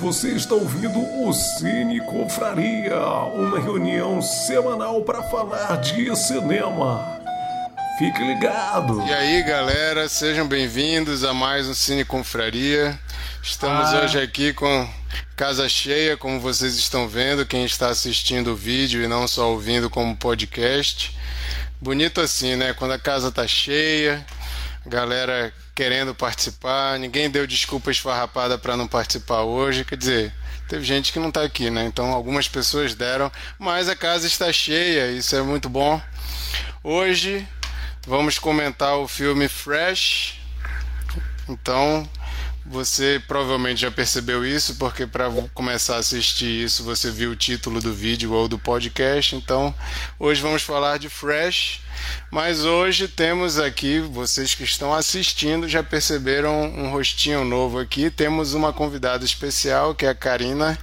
[0.00, 3.00] Você está ouvindo o Cine Confraria,
[3.34, 7.18] uma reunião semanal para falar de cinema.
[7.98, 9.02] Fique ligado!
[9.04, 12.96] E aí, galera, sejam bem-vindos a mais um Cine Confraria.
[13.42, 14.02] Estamos ah.
[14.02, 14.88] hoje aqui com
[15.34, 19.90] casa cheia, como vocês estão vendo, quem está assistindo o vídeo e não só ouvindo
[19.90, 21.18] como podcast.
[21.80, 22.72] Bonito assim, né?
[22.72, 24.24] Quando a casa tá cheia,
[24.88, 30.34] galera querendo participar, ninguém deu desculpa esfarrapada para não participar hoje, quer dizer,
[30.68, 31.84] teve gente que não está aqui, né?
[31.84, 36.00] Então algumas pessoas deram, mas a casa está cheia, isso é muito bom.
[36.82, 37.46] Hoje
[38.06, 40.40] vamos comentar o filme Fresh.
[41.48, 42.08] Então,
[42.70, 47.80] você provavelmente já percebeu isso, porque para começar a assistir isso você viu o título
[47.80, 49.34] do vídeo ou do podcast.
[49.34, 49.74] Então,
[50.18, 51.80] hoje vamos falar de Fresh,
[52.30, 58.10] mas hoje temos aqui, vocês que estão assistindo já perceberam um rostinho novo aqui.
[58.10, 60.78] Temos uma convidada especial que é a Karina,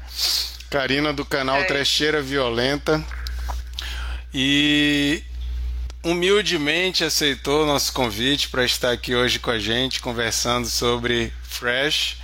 [0.69, 1.63] Karina do canal é.
[1.63, 3.03] Trecheira Violenta.
[4.33, 5.23] E
[6.03, 12.17] humildemente aceitou nosso convite para estar aqui hoje com a gente, conversando sobre Fresh.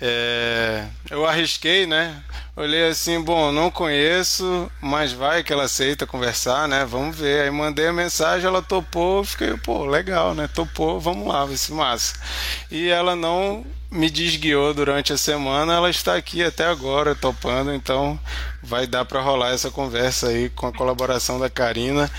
[0.00, 2.22] É, eu arrisquei, né?
[2.56, 6.84] Olhei assim, bom, não conheço, mas vai que ela aceita conversar, né?
[6.84, 7.42] Vamos ver.
[7.42, 10.48] Aí mandei a mensagem, ela topou, fiquei, pô, legal, né?
[10.48, 12.14] Topou, vamos lá, vai ser massa.
[12.70, 18.18] E ela não me desguiou durante a semana, ela está aqui até agora topando, então
[18.60, 22.10] vai dar para rolar essa conversa aí com a colaboração da Karina.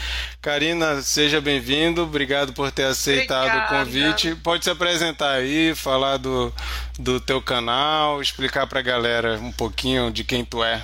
[0.42, 3.76] Karina, seja bem-vindo, obrigado por ter aceitado Obrigada.
[3.76, 4.36] o convite.
[4.36, 6.54] Pode se apresentar aí, falar do,
[6.98, 10.82] do teu canal, explicar para a galera um pouquinho de quem tu é.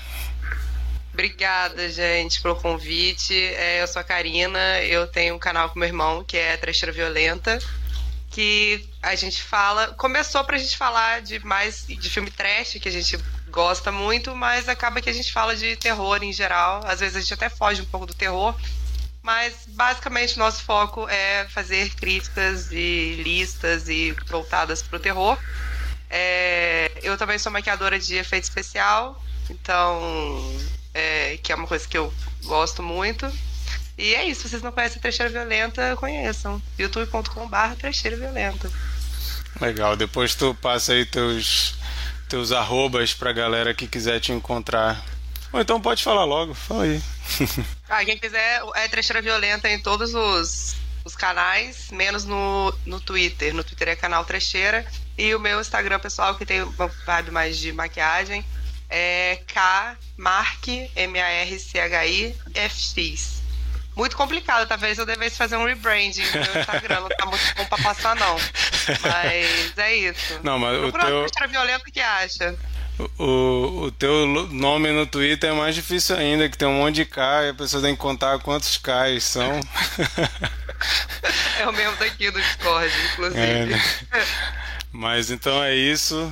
[1.14, 3.34] Obrigada, gente, pelo convite.
[3.34, 6.92] É, eu sou a Karina, eu tenho um canal com meu irmão que é Trecheira
[6.92, 7.60] Violenta
[8.32, 9.88] que a gente fala.
[9.90, 13.18] Começou pra gente falar de mais de filme trash, que a gente
[13.50, 16.82] gosta muito, mas acaba que a gente fala de terror em geral.
[16.86, 18.56] Às vezes a gente até foge um pouco do terror.
[19.22, 25.38] Mas basicamente nosso foco é fazer críticas e listas e voltadas para o terror.
[26.10, 30.02] É, eu também sou maquiadora de efeito especial, então
[30.94, 32.12] é, que é uma coisa que eu
[32.44, 33.32] gosto muito.
[34.02, 36.60] E é isso, se vocês não conhecem Trecheira Violenta, conheçam.
[36.76, 38.68] youtube.com.br Trecheira Violenta.
[39.62, 41.76] Legal, depois tu passa aí teus,
[42.28, 45.06] teus arrobas pra galera que quiser te encontrar.
[45.54, 47.00] Ou então pode falar logo, fala aí.
[47.88, 50.76] ah, quem quiser, é Trecheira Violenta em todos os,
[51.06, 53.54] os canais, menos no, no Twitter.
[53.54, 54.84] No Twitter é canal Trecheira.
[55.16, 58.44] E o meu Instagram pessoal, que tem uma vibe mais de maquiagem,
[58.90, 63.41] é K Mark M-A-R-C-H-I F-X
[63.96, 64.68] muito complicado.
[64.68, 67.02] Talvez eu devesse fazer um rebranding no meu Instagram.
[67.02, 68.36] não tá muito bom pra passar, não.
[69.02, 70.40] Mas é isso.
[70.44, 71.50] Não, mas Procura o teu...
[71.50, 72.56] violento que acha.
[73.18, 77.06] O, o teu nome no Twitter é mais difícil ainda, que tem um monte de
[77.06, 79.60] K e a pessoa tem que contar quantos Ks são.
[81.60, 83.42] é o mesmo daqui do Discord, inclusive.
[83.42, 83.82] É, né?
[84.92, 86.32] Mas então é isso.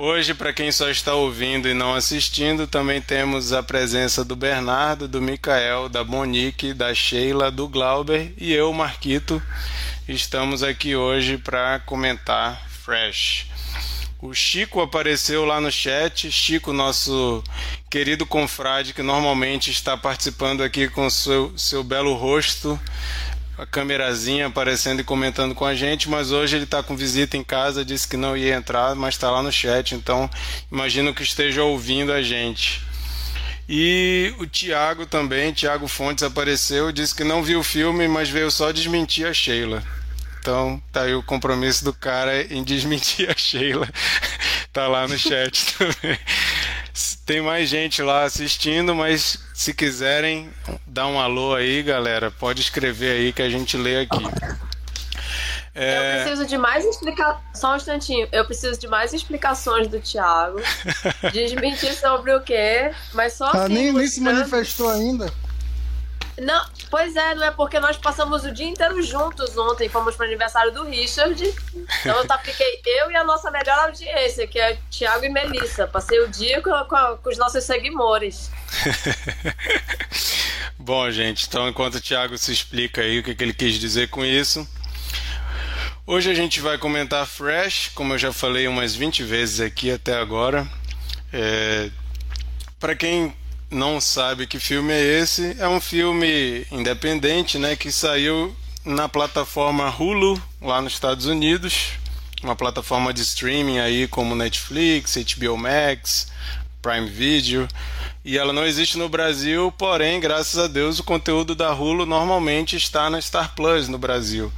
[0.00, 5.08] Hoje, para quem só está ouvindo e não assistindo, também temos a presença do Bernardo,
[5.08, 9.42] do Micael, da Monique, da Sheila, do Glauber e eu, Marquito.
[10.08, 13.46] Estamos aqui hoje para comentar Fresh.
[14.22, 16.30] O Chico apareceu lá no chat.
[16.30, 17.42] Chico, nosso
[17.90, 22.78] querido confrade, que normalmente está participando aqui com seu, seu belo rosto
[23.58, 27.42] a câmerazinha aparecendo e comentando com a gente, mas hoje ele está com visita em
[27.42, 30.30] casa, disse que não ia entrar, mas está lá no chat, então
[30.70, 32.80] imagino que esteja ouvindo a gente.
[33.68, 38.50] E o Tiago também, Tiago Fontes apareceu, disse que não viu o filme, mas veio
[38.50, 39.82] só desmentir a Sheila.
[40.40, 43.88] Então tá aí o compromisso do cara em desmentir a Sheila.
[44.72, 46.18] tá lá no chat também.
[47.24, 50.50] Tem mais gente lá assistindo, mas se quiserem
[50.86, 54.24] dar um alô aí, galera, pode escrever aí que a gente lê aqui.
[55.74, 56.20] É...
[56.20, 57.40] Eu preciso de mais explicações.
[57.54, 58.28] Só um instantinho.
[58.32, 60.58] Eu preciso de mais explicações do Thiago.
[61.32, 62.90] Desmentir sobre o quê?
[63.14, 63.74] Mas só ah, assim.
[63.74, 65.32] Nem, nem se manifestou ainda.
[66.40, 70.24] Não, pois é, não é porque nós passamos o dia inteiro juntos ontem, fomos para
[70.24, 71.42] o aniversário do Richard.
[72.00, 75.88] Então eu tá, fiquei eu e a nossa melhor audiência, que é Tiago e Melissa.
[75.88, 78.50] Passei o dia com, com, com os nossos seguidores.
[80.78, 84.08] Bom, gente, então enquanto o Tiago se explica aí o que, que ele quis dizer
[84.08, 84.66] com isso.
[86.06, 90.16] Hoje a gente vai comentar Fresh, como eu já falei umas 20 vezes aqui até
[90.16, 90.66] agora.
[91.32, 91.90] É,
[92.78, 93.36] para quem
[93.70, 98.54] não sabe que filme é esse, é um filme independente, né, que saiu
[98.84, 101.92] na plataforma Hulu lá nos Estados Unidos.
[102.42, 106.28] uma plataforma de streaming aí como Netflix, HBO Max,
[106.80, 107.66] Prime Video.
[108.24, 112.76] E ela não existe no Brasil, porém, graças a Deus, o conteúdo da Hulu normalmente
[112.76, 114.52] está na Star Plus no Brasil.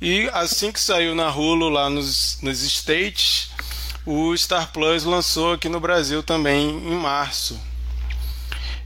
[0.00, 3.50] E assim que saiu na Hulu lá nos, nos States,
[4.04, 7.71] o Star Plus lançou aqui no Brasil também em março.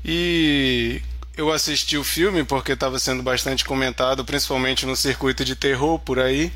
[0.08, 1.02] E
[1.36, 6.20] eu assisti o filme porque estava sendo bastante comentado, principalmente no circuito de terror por
[6.20, 6.52] aí.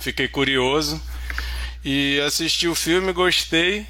[0.00, 1.00] Fiquei curioso
[1.84, 3.86] e assisti o filme, gostei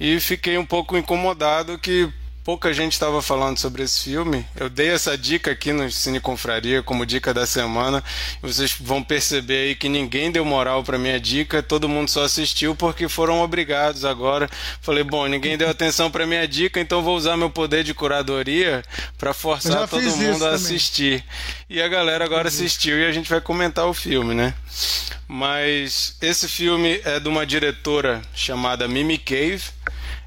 [0.00, 2.10] e fiquei um pouco incomodado que
[2.48, 4.42] pouca gente estava falando sobre esse filme.
[4.58, 8.02] Eu dei essa dica aqui no Cine Confraria como dica da semana.
[8.40, 12.74] Vocês vão perceber aí que ninguém deu moral para minha dica, todo mundo só assistiu
[12.74, 14.48] porque foram obrigados agora.
[14.80, 18.82] Falei, bom, ninguém deu atenção para minha dica, então vou usar meu poder de curadoria
[19.18, 21.22] para forçar todo mundo a assistir.
[21.68, 24.54] E a galera agora assistiu e a gente vai comentar o filme, né?
[25.28, 29.64] Mas esse filme é de uma diretora chamada Mimi Cave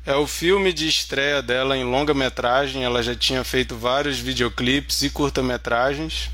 [0.06, 2.84] é o filme de estreia dela em longa-metragem.
[2.84, 6.30] Ela já tinha feito vários videoclipes e curta-metragens.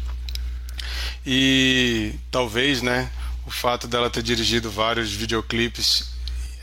[1.26, 3.12] E talvez, né,
[3.46, 6.10] o fato dela ter dirigido vários videoclipes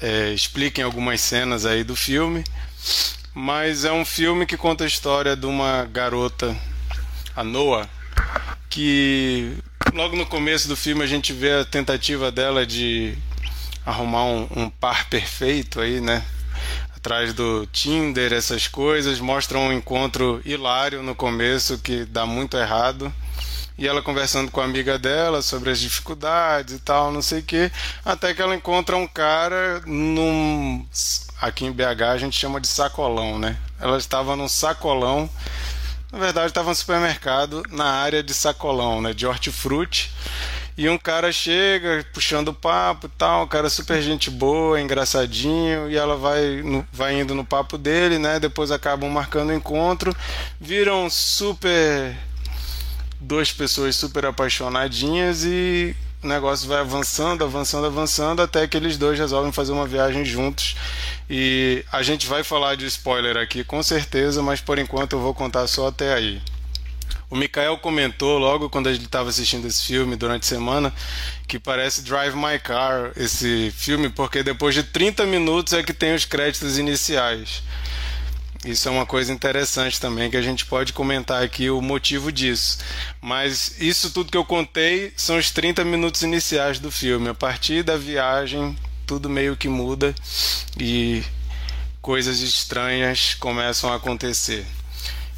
[0.00, 2.44] é, expliquem algumas cenas aí do filme.
[3.34, 6.56] Mas é um filme que conta a história de uma garota,
[7.34, 7.88] a Noah,
[8.70, 9.56] que
[9.92, 13.18] logo no começo do filme a gente vê a tentativa dela de
[13.84, 16.24] arrumar um, um par perfeito aí, né?
[17.04, 23.12] Atrás do Tinder, essas coisas, mostram um encontro hilário no começo que dá muito errado.
[23.76, 27.42] E ela conversando com a amiga dela sobre as dificuldades e tal, não sei o
[27.42, 27.70] que,
[28.02, 30.86] até que ela encontra um cara num.
[31.42, 33.58] Aqui em BH a gente chama de sacolão, né?
[33.78, 35.28] Ela estava num sacolão
[36.10, 39.12] na verdade, estava no supermercado na área de sacolão, né?
[39.12, 40.12] De hortifruti.
[40.76, 45.96] E um cara chega puxando papo e tal, um cara super gente boa, engraçadinho, e
[45.96, 48.40] ela vai, no, vai indo no papo dele, né?
[48.40, 50.14] Depois acabam marcando o encontro,
[50.60, 52.16] viram super.
[53.20, 59.18] duas pessoas super apaixonadinhas e o negócio vai avançando, avançando, avançando, até que eles dois
[59.18, 60.74] resolvem fazer uma viagem juntos.
[61.30, 65.34] E a gente vai falar de spoiler aqui com certeza, mas por enquanto eu vou
[65.34, 66.42] contar só até aí.
[67.30, 70.92] O Mikael comentou logo quando ele estava assistindo esse filme durante a semana
[71.48, 76.14] que parece Drive My Car esse filme, porque depois de 30 minutos é que tem
[76.14, 77.62] os créditos iniciais.
[78.64, 82.78] Isso é uma coisa interessante também que a gente pode comentar aqui o motivo disso.
[83.20, 87.28] Mas isso tudo que eu contei são os 30 minutos iniciais do filme.
[87.28, 88.74] A partir da viagem,
[89.06, 90.14] tudo meio que muda
[90.80, 91.22] e
[92.00, 94.64] coisas estranhas começam a acontecer.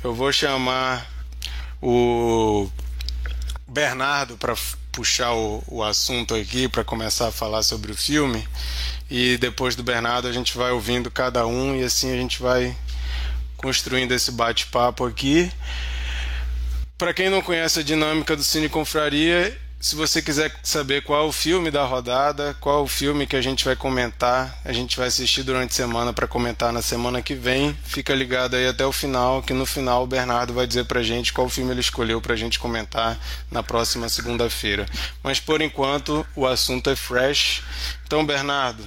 [0.04, 1.15] Eu vou chamar
[1.82, 2.68] o
[3.66, 4.54] Bernardo para
[4.92, 8.46] puxar o, o assunto aqui para começar a falar sobre o filme
[9.10, 12.76] e depois do Bernardo a gente vai ouvindo cada um e assim a gente vai
[13.56, 15.50] construindo esse bate-papo aqui.
[16.96, 21.28] Para quem não conhece a dinâmica do Cine Confraria, se você quiser saber qual é
[21.28, 24.96] o filme da rodada, qual é o filme que a gente vai comentar, a gente
[24.96, 27.76] vai assistir durante a semana para comentar na semana que vem.
[27.84, 31.32] Fica ligado aí até o final, que no final o Bernardo vai dizer pra gente
[31.32, 33.18] qual filme ele escolheu pra gente comentar
[33.50, 34.86] na próxima segunda-feira.
[35.22, 37.62] Mas por enquanto o assunto é fresh.
[38.06, 38.82] Então, Bernardo,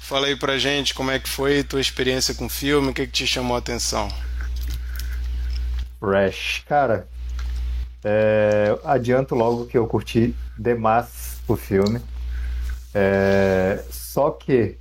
[0.00, 2.94] fala aí pra gente como é que foi a tua experiência com o filme, o
[2.94, 4.12] que, que te chamou a atenção.
[6.00, 7.06] Fresh, cara,
[8.04, 12.00] é, adianto logo que eu curti demais o filme.
[12.94, 14.76] É, só que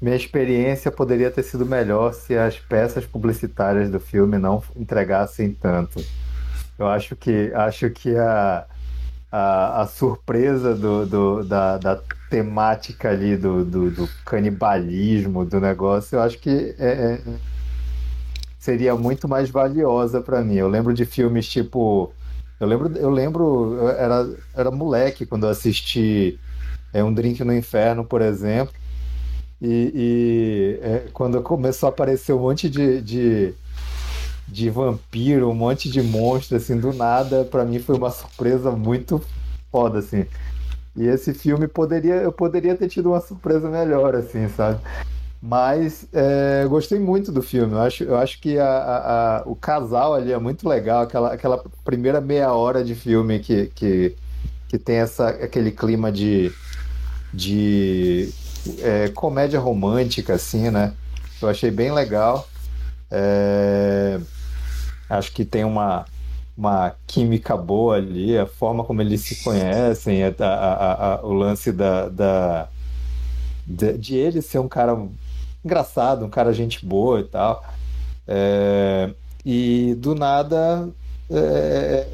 [0.00, 6.04] minha experiência poderia ter sido melhor se as peças publicitárias do filme não entregassem tanto.
[6.78, 8.64] Eu acho que acho que a,
[9.30, 16.14] a, a surpresa do, do da, da, temática ali do, do, do, canibalismo do negócio,
[16.14, 17.20] eu acho que é, é
[18.60, 20.56] seria muito mais valiosa para mim.
[20.56, 22.12] Eu lembro de filmes tipo.
[22.60, 26.38] Eu lembro, eu lembro, eu era, era moleque quando eu assisti
[26.92, 28.74] é, Um Drink no Inferno, por exemplo.
[29.62, 33.54] E, e é, quando começou a aparecer um monte de, de,
[34.46, 39.22] de vampiro, um monte de monstro, assim, do nada, para mim foi uma surpresa muito
[39.72, 40.26] foda, assim.
[40.94, 44.80] E esse filme poderia, eu poderia ter tido uma surpresa melhor, assim, sabe?
[45.42, 47.72] Mas é, gostei muito do filme.
[47.72, 51.02] Eu acho, eu acho que a, a, a, o casal ali é muito legal.
[51.02, 54.16] Aquela, aquela primeira meia hora de filme que, que,
[54.68, 56.52] que tem essa, aquele clima de,
[57.32, 58.28] de
[58.80, 60.92] é, comédia romântica, assim, né?
[61.40, 62.46] Eu achei bem legal.
[63.10, 64.20] É,
[65.08, 66.04] acho que tem uma,
[66.56, 72.68] uma química boa ali, a forma como eles se conhecem, a, o lance da, da
[73.66, 74.96] de, de, ele ser um cara
[75.64, 77.64] engraçado, um cara gente boa e tal.
[78.26, 79.10] É,
[79.44, 80.88] e do nada
[81.30, 82.06] é,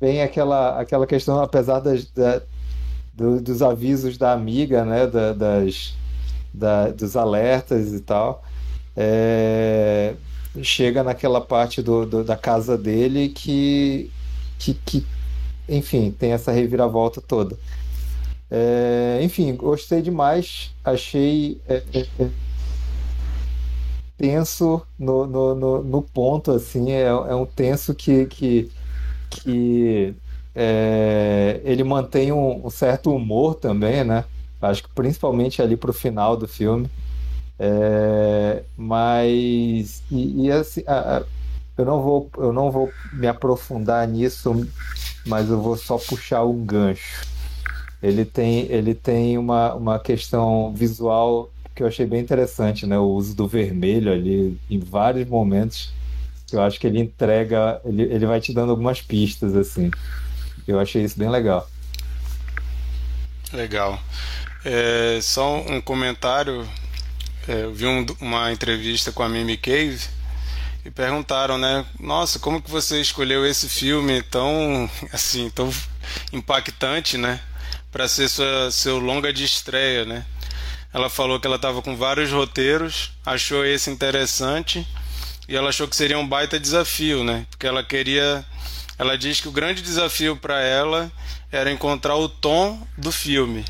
[0.00, 2.42] vem aquela, aquela questão, apesar das, da,
[3.14, 5.94] do, dos avisos da amiga, né, da, das,
[6.52, 8.44] da, dos alertas e tal,
[8.96, 10.14] é,
[10.62, 14.10] chega naquela parte do, do, da casa dele que,
[14.58, 15.06] que, que,
[15.68, 17.56] enfim, tem essa reviravolta toda.
[18.50, 22.30] É, enfim, gostei demais, achei é, é, é
[24.16, 28.70] tenso no, no, no, no, ponto, assim, é, é um tenso que, que,
[29.30, 30.14] que
[30.54, 34.24] é, ele mantém um, um, certo humor também, né?
[34.62, 36.88] Acho que principalmente ali para o final do filme.
[38.76, 41.22] Mas e, e assim, a, a,
[41.76, 44.66] eu não vou eu não vou me aprofundar nisso,
[45.26, 47.35] mas eu vou só puxar um gancho.
[48.02, 52.98] Ele tem ele tem uma, uma questão visual que eu achei bem interessante, né?
[52.98, 55.92] O uso do vermelho ali em vários momentos.
[56.50, 59.90] Eu acho que ele entrega, ele, ele vai te dando algumas pistas assim.
[60.66, 61.68] Eu achei isso bem legal.
[63.52, 64.00] Legal.
[64.64, 66.66] É, só um comentário.
[67.46, 70.00] É, eu vi um, uma entrevista com a Mimi Cave
[70.84, 71.84] e perguntaram, né?
[72.00, 75.70] Nossa, como que você escolheu esse filme tão assim, tão
[76.32, 77.40] impactante, né?
[77.96, 80.26] Para ser sua, seu longa de estreia, né?
[80.92, 84.86] Ela falou que ela estava com vários roteiros, achou esse interessante
[85.48, 87.46] e ela achou que seria um baita desafio, né?
[87.48, 88.44] Porque ela queria
[88.98, 91.10] ela diz que o grande desafio para ela
[91.50, 93.64] era encontrar o tom do filme.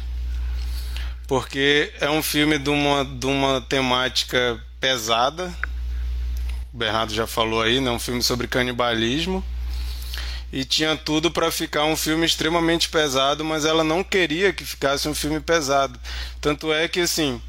[1.28, 5.54] Porque é um filme de uma, de uma temática pesada.
[6.75, 7.92] O Bernardo já falou aí, né?
[7.92, 9.45] Um filme sobre canibalismo.
[10.56, 15.08] E tinha tudo para ficar um filme extremamente pesado, mas ela não queria que ficasse
[15.08, 16.00] um filme pesado.
[16.40, 17.40] Tanto é que, assim,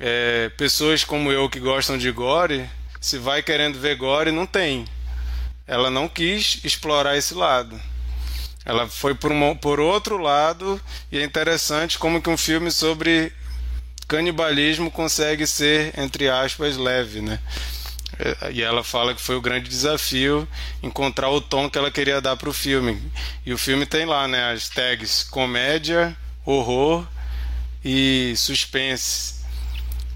[0.00, 2.68] é, pessoas como eu que gostam de gore,
[3.00, 4.84] se vai querendo ver gore, não tem
[5.66, 7.80] ela não quis explorar esse lado.
[8.64, 10.80] Ela foi por, uma, por outro lado
[11.10, 13.32] e é interessante como que um filme sobre
[14.06, 17.38] canibalismo consegue ser entre aspas leve, né?
[18.18, 20.46] É, e ela fala que foi o grande desafio
[20.82, 23.00] encontrar o tom que ela queria dar para o filme.
[23.44, 27.06] E o filme tem lá, né, as tags comédia, horror
[27.84, 29.42] e suspense.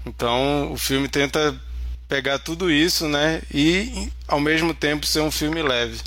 [0.05, 1.59] Então o filme tenta
[2.07, 3.41] pegar tudo isso, né?
[3.53, 5.99] E ao mesmo tempo ser um filme leve.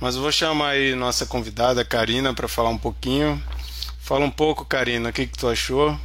[0.00, 3.42] Mas eu vou chamar aí nossa convidada, Karina, para falar um pouquinho.
[4.00, 5.98] Fala um pouco, Karina, o que, que tu achou?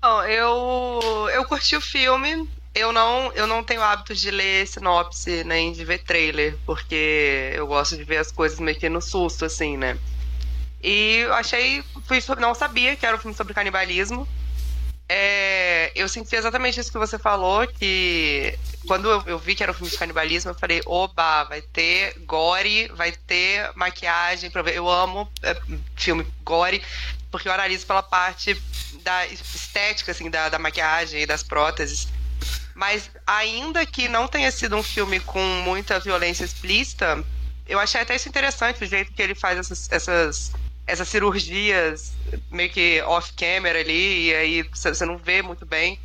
[0.00, 2.48] Bom, eu, eu curti o filme.
[2.78, 7.66] Eu não, eu não tenho hábito de ler sinopse nem de ver trailer, porque eu
[7.66, 9.98] gosto de ver as coisas meio que no susto, assim, né?
[10.82, 11.82] E eu achei.
[12.06, 14.28] Fui, não sabia que era um filme sobre canibalismo.
[15.10, 19.72] É, eu senti exatamente isso que você falou, que quando eu, eu, vi que era
[19.72, 24.50] um filme de canibalismo, eu falei, oba, vai ter gore, vai ter maquiagem.
[24.74, 25.56] Eu amo é,
[25.96, 26.82] filme gore,
[27.30, 28.54] porque eu analiso pela parte
[29.02, 32.06] da estética, assim, da, da maquiagem e das próteses.
[32.78, 37.24] Mas ainda que não tenha sido um filme com muita violência explícita,
[37.66, 40.52] eu achei até isso interessante, o jeito que ele faz essas, essas
[40.86, 42.12] essas cirurgias
[42.52, 45.98] meio que off-camera ali, e aí você não vê muito bem.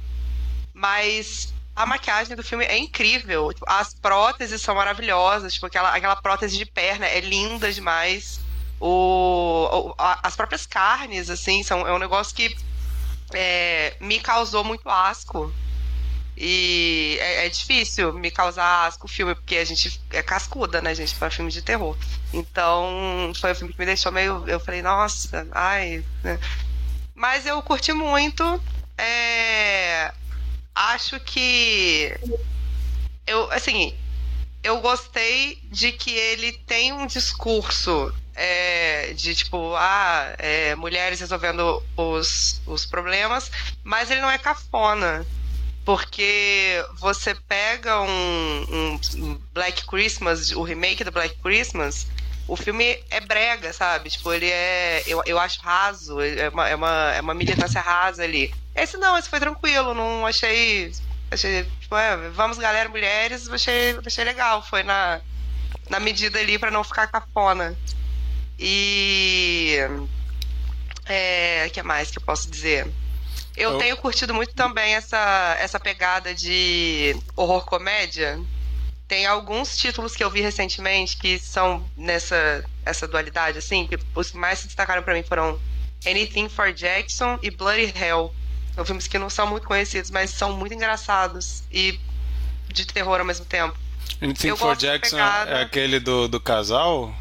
[0.74, 3.54] Mas a maquiagem do filme é incrível.
[3.54, 5.54] Tipo, as próteses são maravilhosas.
[5.54, 8.42] Tipo, aquela, aquela prótese de perna é linda demais.
[8.80, 12.58] O, a, as próprias carnes, assim, são, é um negócio que
[13.32, 15.54] é, me causou muito asco.
[16.36, 20.94] E é, é, difícil me causar asco o filme, porque a gente é cascuda, né,
[20.96, 21.96] gente, para filme de terror.
[22.34, 24.44] Então, foi um filme que me deixou meio.
[24.48, 26.04] Eu falei, nossa, ai.
[26.24, 26.40] Né?
[27.14, 28.44] Mas eu curti muito.
[28.98, 30.12] É,
[30.74, 32.14] acho que.
[33.28, 33.96] Eu, assim,
[34.64, 41.84] eu gostei de que ele tem um discurso é, de tipo, ah, é, mulheres resolvendo
[41.96, 43.52] os, os problemas,
[43.84, 45.26] mas ele não é cafona
[45.86, 48.66] porque você pega um,
[49.18, 52.08] um, Black Christmas, o remake do Black Christmas,
[52.48, 54.10] o filme é brega, sabe?
[54.10, 55.04] Tipo, ele é.
[55.06, 58.54] Eu, eu acho raso, é uma, é, uma, é uma militância rasa ali.
[58.76, 60.92] Esse não, esse foi tranquilo, não achei.
[61.32, 64.62] Achei, tipo, é, vamos galera, mulheres, achei, achei legal.
[64.62, 65.20] Foi na,
[65.90, 67.78] na medida ali para não ficar cafona.
[68.58, 69.78] E.
[71.06, 71.66] É.
[71.68, 72.88] O que mais que eu posso dizer?
[73.56, 78.40] Eu, tenho curtido muito também essa, essa pegada de horror comédia.
[79.08, 84.32] tem alguns títulos que eu vi recentemente que são nessa essa dualidade, assim, que os
[84.32, 85.60] que mais se destacaram para mim foram
[86.06, 88.34] Anything for Jackson e Bloody Hell.
[88.76, 92.00] São filmes que não são muito conhecidos, mas são muito engraçados e
[92.68, 93.78] de terror ao mesmo tempo.
[94.22, 97.14] Anything eu for Jackson é aquele do, do casal?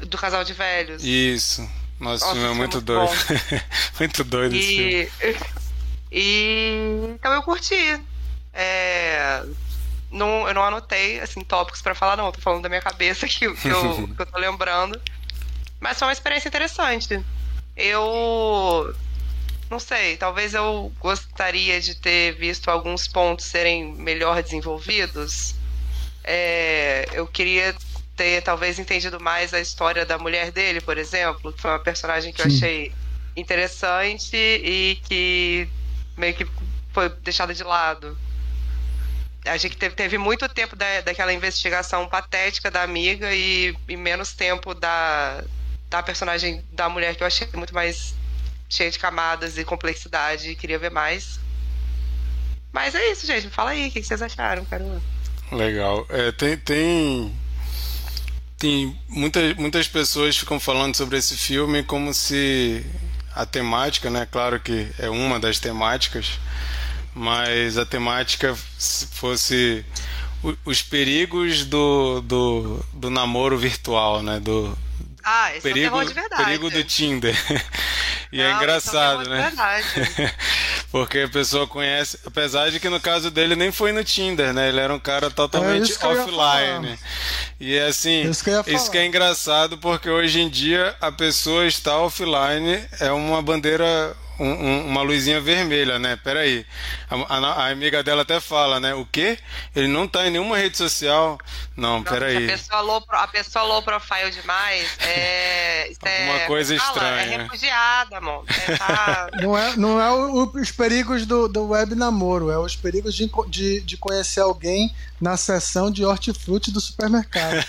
[0.00, 1.04] Do casal de velhos.
[1.04, 1.68] Isso.
[2.00, 3.12] Nossa, Nossa filme é, é muito, muito doido.
[3.98, 4.58] muito doido e...
[4.58, 5.38] esse filme.
[6.10, 8.00] E então eu curti.
[8.52, 9.44] É...
[10.10, 12.32] Não, eu não anotei assim, tópicos para falar, não.
[12.32, 15.00] Tô falando da minha cabeça que, que, eu, que eu tô lembrando.
[15.80, 17.22] Mas foi uma experiência interessante.
[17.76, 18.94] Eu
[19.70, 25.54] não sei, talvez eu gostaria de ter visto alguns pontos serem melhor desenvolvidos.
[26.24, 27.74] É, eu queria
[28.18, 32.32] ter talvez entendido mais a história da mulher dele, por exemplo, que foi uma personagem
[32.32, 32.48] que Sim.
[32.48, 32.92] eu achei
[33.36, 35.68] interessante e que
[36.16, 36.44] meio que
[36.92, 38.18] foi deixada de lado.
[39.46, 44.32] A gente teve, teve muito tempo da, daquela investigação patética da amiga e, e menos
[44.32, 45.44] tempo da,
[45.88, 48.16] da personagem da mulher que eu achei muito mais
[48.68, 51.38] cheia de camadas e complexidade e queria ver mais.
[52.72, 53.48] Mas é isso, gente.
[53.48, 55.00] Fala aí, o que vocês acharam, caramba?
[55.52, 56.04] Legal.
[56.10, 57.34] É, tem, tem,
[58.58, 62.84] tem muitas, muitas pessoas ficam falando sobre esse filme como se
[63.34, 64.26] a temática, né?
[64.30, 66.40] Claro que é uma das temáticas,
[67.14, 68.56] mas a temática
[69.12, 69.84] fosse
[70.64, 74.40] os perigos do, do, do namoro virtual, né?
[74.40, 74.76] Do,
[75.22, 76.44] ah, esse perigo, é de verdade.
[76.44, 77.36] perigo do Tinder.
[78.32, 79.52] e é Não, é engraçado, né?
[80.90, 84.70] Porque a pessoa conhece, apesar de que no caso dele nem foi no Tinder, né?
[84.70, 86.98] Ele era um cara totalmente é offline.
[87.60, 91.66] E é assim, isso que, isso que é engraçado porque hoje em dia a pessoa
[91.66, 96.16] está offline é uma bandeira um, um, uma luzinha vermelha, né?
[96.16, 96.64] Peraí.
[97.10, 98.94] A, a, a, amiga dela até fala, né?
[98.94, 99.38] O quê?
[99.74, 101.38] Ele não tá em nenhuma rede social.
[101.76, 102.44] Não, peraí.
[102.44, 105.90] A pessoa low, a pessoa low profile demais é.
[106.18, 107.34] Alguma é, coisa estranha.
[107.34, 108.44] É refugiada, amor.
[108.48, 109.28] É, tá...
[109.42, 113.30] não é, não é o, os perigos do, do web namoro, é os perigos de,
[113.48, 117.64] de, de conhecer alguém na seção de hortifruti do supermercado.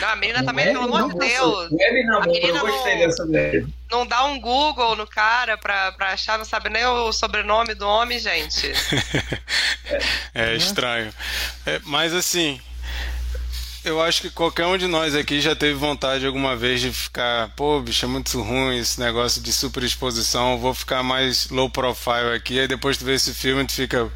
[0.00, 1.70] Não, a menina também, pelo amor de Deus.
[1.72, 3.66] Web namoro, eu gostei dessa ideia.
[3.90, 7.86] Não dá um Google no cara pra, pra achar, não sabe nem o sobrenome do
[7.86, 8.72] homem, gente.
[10.34, 11.12] é, estranho.
[11.64, 12.60] É, mas assim,
[13.84, 17.50] eu acho que qualquer um de nós aqui já teve vontade alguma vez de ficar,
[17.54, 22.58] pô, bicho, é muito ruim esse negócio de superexposição, vou ficar mais low profile aqui,
[22.58, 24.10] aí depois tu vê esse filme tu fica,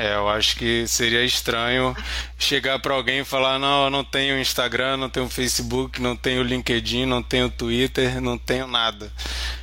[0.00, 1.94] é, eu acho que seria estranho
[2.38, 6.42] chegar para alguém e falar: não, eu não tenho Instagram, não tenho Facebook, não tenho
[6.42, 9.12] LinkedIn, não tenho Twitter, não tenho nada.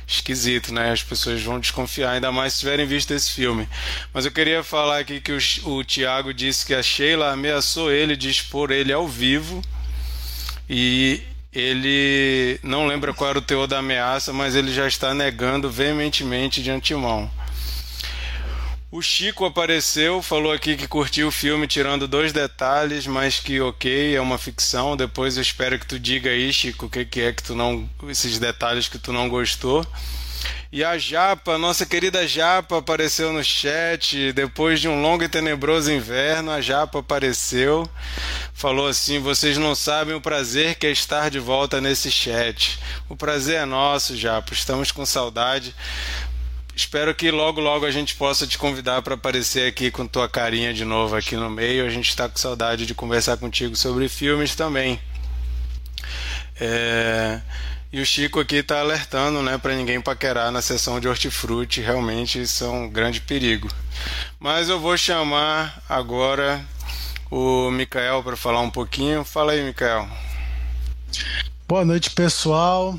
[0.06, 0.92] Esquisito, né?
[0.92, 3.68] As pessoas vão desconfiar, ainda mais se tiverem visto esse filme.
[4.14, 8.16] Mas eu queria falar aqui que o, o Tiago disse que a Sheila ameaçou ele
[8.16, 9.60] de expor ele ao vivo
[10.70, 11.20] e
[11.52, 16.62] ele não lembra qual era o teor da ameaça, mas ele já está negando veementemente
[16.62, 17.28] de antemão.
[18.90, 24.16] O Chico apareceu, falou aqui que curtiu o filme, tirando dois detalhes, mas que ok,
[24.16, 24.96] é uma ficção.
[24.96, 27.86] Depois eu espero que tu diga aí, Chico, o que, que é que tu não.
[28.08, 29.86] esses detalhes que tu não gostou.
[30.70, 34.32] E a Japa, nossa querida Japa, apareceu no chat.
[34.32, 37.88] Depois de um longo e tenebroso inverno, a Japa apareceu.
[38.54, 42.78] Falou assim: Vocês não sabem o prazer que é estar de volta nesse chat.
[43.08, 44.52] O prazer é nosso, Japa.
[44.52, 45.74] Estamos com saudade.
[46.78, 50.72] Espero que logo, logo a gente possa te convidar para aparecer aqui com tua carinha
[50.72, 51.84] de novo aqui no meio.
[51.84, 55.00] A gente está com saudade de conversar contigo sobre filmes também.
[56.60, 57.40] É...
[57.92, 61.80] E o Chico aqui está alertando, né, para ninguém paquerar na sessão de hortifruti.
[61.80, 63.68] Realmente isso é um grande perigo.
[64.38, 66.64] Mas eu vou chamar agora
[67.28, 69.24] o Mikael para falar um pouquinho.
[69.24, 70.08] Fala aí, Mikael.
[71.66, 72.96] Boa noite, pessoal.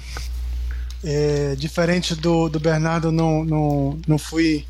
[1.04, 4.66] É, diferente do, do Bernardo, não, não, não fui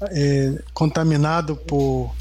[0.00, 2.14] é, contaminado por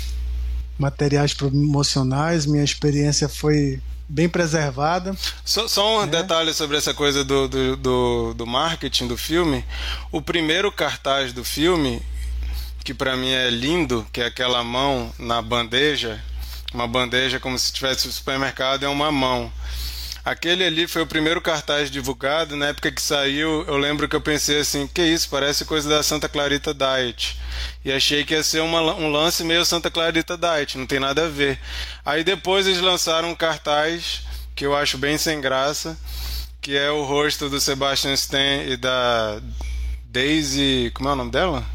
[0.77, 5.15] materiais promocionais, minha experiência foi bem preservada.
[5.43, 6.21] Só, só um né?
[6.21, 9.65] detalhe sobre essa coisa do, do, do, do, marketing do filme.
[10.11, 12.01] O primeiro cartaz do filme,
[12.83, 16.21] que para mim é lindo, que é aquela mão na bandeja,
[16.73, 19.51] uma bandeja como se tivesse o supermercado, é uma mão.
[20.25, 22.55] Aquele ali foi o primeiro cartaz divulgado.
[22.55, 26.01] Na época que saiu, eu lembro que eu pensei assim: que isso, parece coisa da
[26.01, 27.38] Santa Clarita Diet.
[27.83, 31.25] E achei que ia ser uma, um lance meio Santa Clarita Diet, não tem nada
[31.25, 31.59] a ver.
[32.03, 34.23] Aí depois eles lançaram um cartaz
[34.55, 35.95] que eu acho bem sem graça,
[36.59, 39.39] que é o rosto do Sebastian Stan e da
[40.05, 40.91] Daisy.
[40.95, 41.74] Como é o nome dela?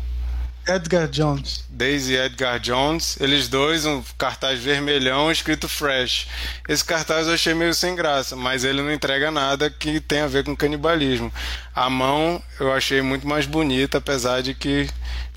[0.70, 1.64] Edgar Jones.
[1.68, 6.28] Daisy Edgar Jones, eles dois, um cartaz vermelhão escrito Fresh.
[6.68, 10.28] Esse cartaz eu achei meio sem graça, mas ele não entrega nada que tenha a
[10.28, 11.32] ver com canibalismo.
[11.74, 14.88] A mão eu achei muito mais bonita, apesar de que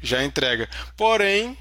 [0.02, 0.70] já entrega.
[0.96, 1.58] Porém,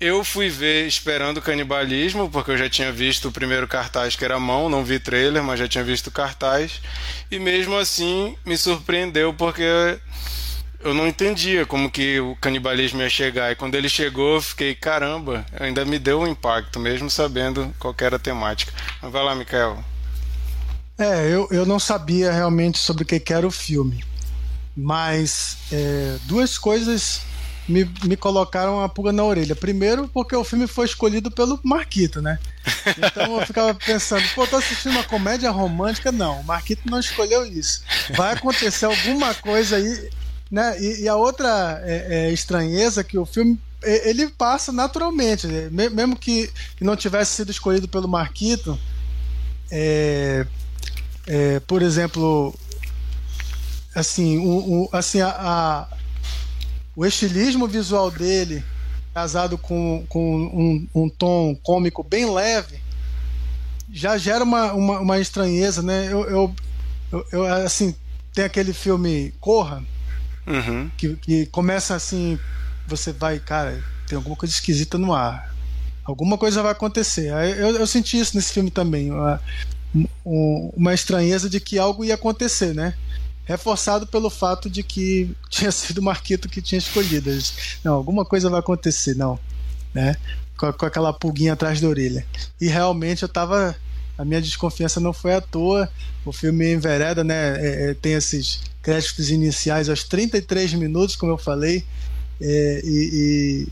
[0.00, 4.36] eu fui ver esperando canibalismo, porque eu já tinha visto o primeiro cartaz que era
[4.40, 6.80] mão, não vi trailer, mas já tinha visto cartaz.
[7.30, 9.62] E mesmo assim me surpreendeu porque
[10.84, 13.50] eu não entendia como que o canibalismo ia chegar.
[13.50, 17.94] E quando ele chegou, eu fiquei, caramba, ainda me deu um impacto, mesmo sabendo qual
[18.00, 18.72] era a temática.
[19.00, 19.82] Mas vai lá, Mikael.
[20.98, 24.04] É, eu, eu não sabia realmente sobre o que era o filme.
[24.76, 27.22] Mas é, duas coisas
[27.68, 29.54] me, me colocaram uma pulga na orelha.
[29.54, 32.38] Primeiro, porque o filme foi escolhido pelo Marquito, né?
[32.96, 36.10] Então eu ficava pensando, pô, tô assistindo uma comédia romântica?
[36.10, 37.82] Não, o Marquito não escolheu isso.
[38.16, 40.10] Vai acontecer alguma coisa aí,
[40.52, 40.78] né?
[40.78, 45.68] E, e a outra é, é, estranheza que o filme ele passa naturalmente, né?
[45.88, 48.78] mesmo que, que não tivesse sido escolhido pelo Marquito.
[49.70, 50.46] É,
[51.26, 52.54] é, por exemplo,
[53.92, 55.88] assim, o, o assim a, a
[56.94, 58.62] o estilismo visual dele,
[59.14, 62.78] casado com, com um, um tom cômico bem leve,
[63.90, 66.12] já gera uma, uma, uma estranheza, né?
[66.12, 66.54] Eu,
[67.10, 67.94] eu, eu, assim,
[68.34, 69.82] tem aquele filme Corra,
[70.46, 70.90] uhum.
[70.96, 72.38] que, que começa assim,
[72.86, 75.52] você vai, cara, tem alguma coisa esquisita no ar.
[76.04, 77.32] Alguma coisa vai acontecer.
[77.56, 79.12] Eu, eu senti isso nesse filme também.
[79.12, 79.40] Uma,
[80.24, 82.94] uma estranheza de que algo ia acontecer, né?
[83.44, 87.30] reforçado pelo fato de que tinha sido o Marquito que tinha escolhido.
[87.84, 89.38] Não, alguma coisa vai acontecer, não.
[89.94, 90.16] Né?
[90.56, 92.24] Com, com aquela pulguinha atrás da orelha.
[92.60, 93.76] E realmente eu tava.
[94.16, 95.90] A minha desconfiança não foi à toa.
[96.24, 97.56] O filme envereda, né?
[97.58, 101.84] É, é, tem esses créditos iniciais aos 33 minutos, como eu falei,
[102.40, 103.68] é, e,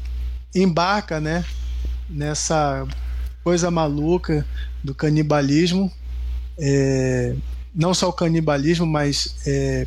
[0.55, 1.45] e embarca, né?
[2.09, 2.87] Nessa
[3.43, 4.47] coisa maluca
[4.83, 5.91] do canibalismo.
[6.59, 7.35] É,
[7.75, 9.87] não só o canibalismo, mas é,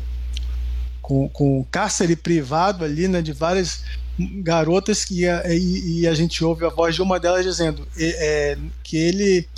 [1.00, 3.84] com, com cárcere privado ali, né, de várias
[4.18, 8.56] garotas que a, e, e, a gente ouve a voz de uma delas dizendo é,
[8.82, 9.48] que ele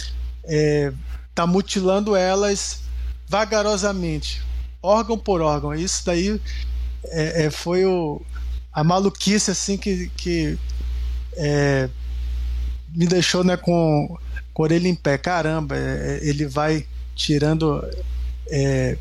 [0.42, 2.80] está é, mutilando elas
[3.28, 4.42] vagarosamente,
[4.86, 5.74] órgão por órgão.
[5.74, 6.40] Isso daí
[7.04, 8.22] é, é foi o,
[8.72, 10.58] a maluquice assim que, que
[11.34, 11.88] é,
[12.94, 14.18] me deixou né, com,
[14.54, 15.18] com a orelha em pé.
[15.18, 15.76] Caramba,
[16.20, 17.82] ele vai tirando
[18.48, 18.96] é,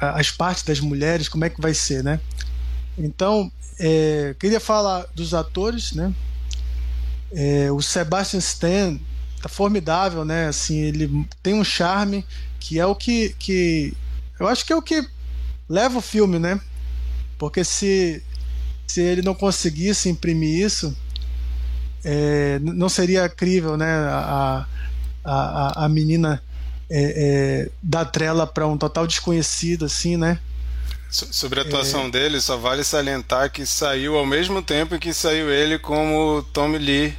[0.00, 2.20] as partes das mulheres, como é que vai ser, né?
[2.96, 6.12] Então, é, queria falar dos atores, né?
[7.32, 8.98] É, o Sebastian Stan
[9.40, 10.48] tá formidável, né?
[10.48, 12.24] Assim, ele tem um charme
[12.58, 13.94] que é o que, que
[14.40, 15.06] eu acho que é o que
[15.68, 16.60] leva o filme, né?
[17.38, 18.22] Porque se
[18.86, 20.96] se ele não conseguisse imprimir isso,
[22.04, 23.86] é, não seria crível, né?
[23.86, 24.66] A,
[25.24, 26.42] a, a menina
[26.90, 30.40] é, é, da trela para um total desconhecido, assim, né?
[31.08, 32.10] Sobre a atuação é...
[32.10, 37.14] dele, só vale salientar que saiu ao mesmo tempo que saiu ele como Tommy Lee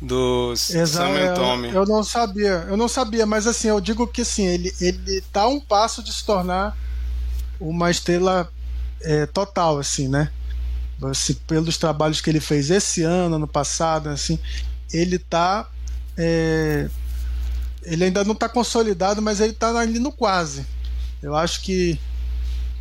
[0.00, 1.74] do Exato, Sam Tommy.
[1.74, 5.46] Eu não sabia, eu não sabia, mas assim, eu digo que assim, ele, ele tá
[5.48, 6.76] um passo de se tornar
[7.60, 8.50] uma estrela
[9.00, 10.30] é, total, assim, né?
[11.02, 14.38] Assim, pelos trabalhos que ele fez esse ano, ano passado, assim,
[14.92, 15.68] ele tá
[16.16, 16.88] é,
[17.82, 20.66] ele ainda não está consolidado, mas ele está ali no quase.
[21.22, 21.98] Eu acho que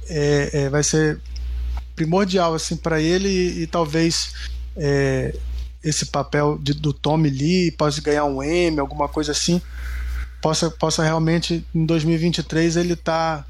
[0.10, 1.19] é, é, vai ser
[1.95, 4.34] primordial assim para ele e, e talvez
[4.75, 5.36] é,
[5.83, 9.61] esse papel de, do Tommy Lee possa ganhar um M, alguma coisa assim,
[10.41, 13.45] possa, possa realmente em 2023 ele tá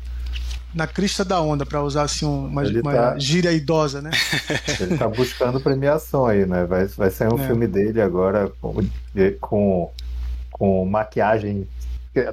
[0.73, 3.17] na crista da onda, para usar assim uma, uma tá...
[3.17, 4.11] gíria idosa, né?
[4.79, 6.65] Ele tá buscando premiação aí, né?
[6.65, 7.47] Vai, vai sair um é.
[7.47, 8.85] filme dele agora com,
[9.39, 9.91] com
[10.57, 11.67] com maquiagem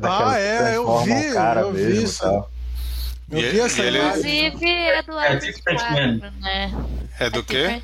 [0.02, 2.24] ah, é, eu vi, cara eu vi isso.
[3.30, 3.98] Eu vi essa ele...
[3.98, 6.72] Inclusive é do A24, né?
[7.18, 7.82] É do quê?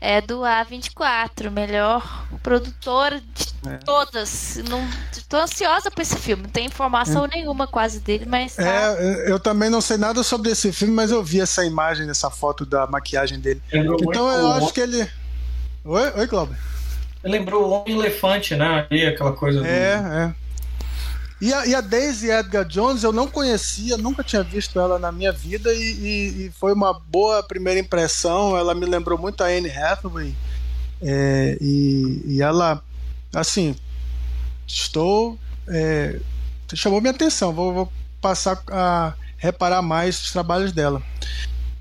[0.00, 3.76] É do A24, melhor produtora de é.
[3.78, 4.60] todas.
[4.68, 4.86] Não,
[5.28, 7.28] tô ansiosa por esse filme, não tem informação é.
[7.28, 8.56] nenhuma quase dele, mas.
[8.56, 8.64] Tá...
[8.64, 12.30] É, eu também não sei nada sobre esse filme, mas eu vi essa imagem, essa
[12.30, 13.60] foto da maquiagem dele.
[13.72, 15.08] Então eu acho que ele.
[15.84, 16.56] Oi, Oi Cláudio.
[17.24, 18.86] Lembrou o Homem-Elefante, né?
[18.90, 19.66] E aquela coisa.
[19.66, 20.06] É, do...
[20.08, 20.34] é.
[21.40, 25.12] E a, e a, Daisy Edgar Jones eu não conhecia, nunca tinha visto ela na
[25.12, 28.56] minha vida e, e, e foi uma boa primeira impressão.
[28.56, 30.34] Ela me lembrou muito a Anne Hathaway.
[31.00, 32.82] É, e, e, ela,
[33.32, 33.76] assim,
[34.66, 35.38] estou.
[35.68, 36.18] É,
[36.74, 41.00] chamou minha atenção, vou, vou, passar a reparar mais os trabalhos dela.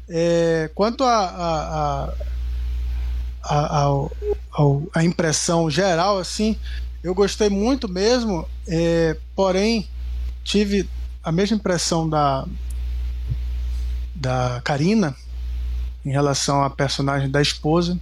[0.08, 2.14] É, quanto a, a,
[3.44, 4.00] a, a,
[4.94, 6.58] a, impressão geral, assim,
[7.04, 9.88] eu gostei muito mesmo, é, porém
[10.44, 10.90] tive
[11.24, 12.46] a mesma impressão da,
[14.16, 15.16] da Karina
[16.06, 18.00] em relação à personagem da esposa,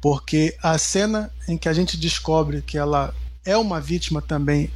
[0.00, 4.70] porque a cena em que a gente descobre que ela é uma vítima também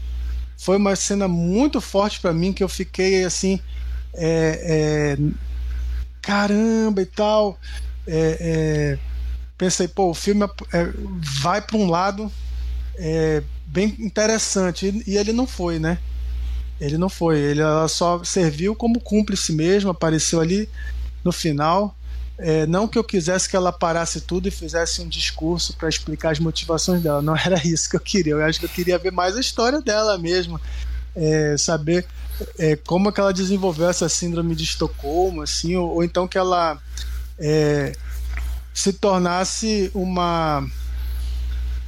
[0.56, 3.58] foi uma cena muito forte para mim que eu fiquei assim
[4.14, 5.18] é, é,
[6.20, 7.58] caramba e tal.
[8.06, 8.98] É, é
[9.56, 10.92] pensei pô o filme é,
[11.42, 12.30] vai para um lado
[12.96, 14.86] é, bem interessante.
[14.86, 15.98] E, e, ele não foi né?
[16.80, 17.38] Ele não foi.
[17.38, 20.68] Ele ela só serviu como cúmplice mesmo apareceu ali
[21.24, 21.96] no final.
[22.38, 26.32] É, não que eu quisesse que ela parasse tudo e fizesse um discurso para explicar
[26.32, 28.32] as motivações dela, não era isso que eu queria.
[28.32, 30.60] Eu acho que eu queria ver mais a história dela mesmo,
[31.14, 32.06] é, saber
[32.58, 36.38] é, como é que ela desenvolveu essa síndrome de Estocolmo, assim, ou, ou então que
[36.38, 36.80] ela
[37.38, 37.92] é,
[38.74, 40.66] se tornasse uma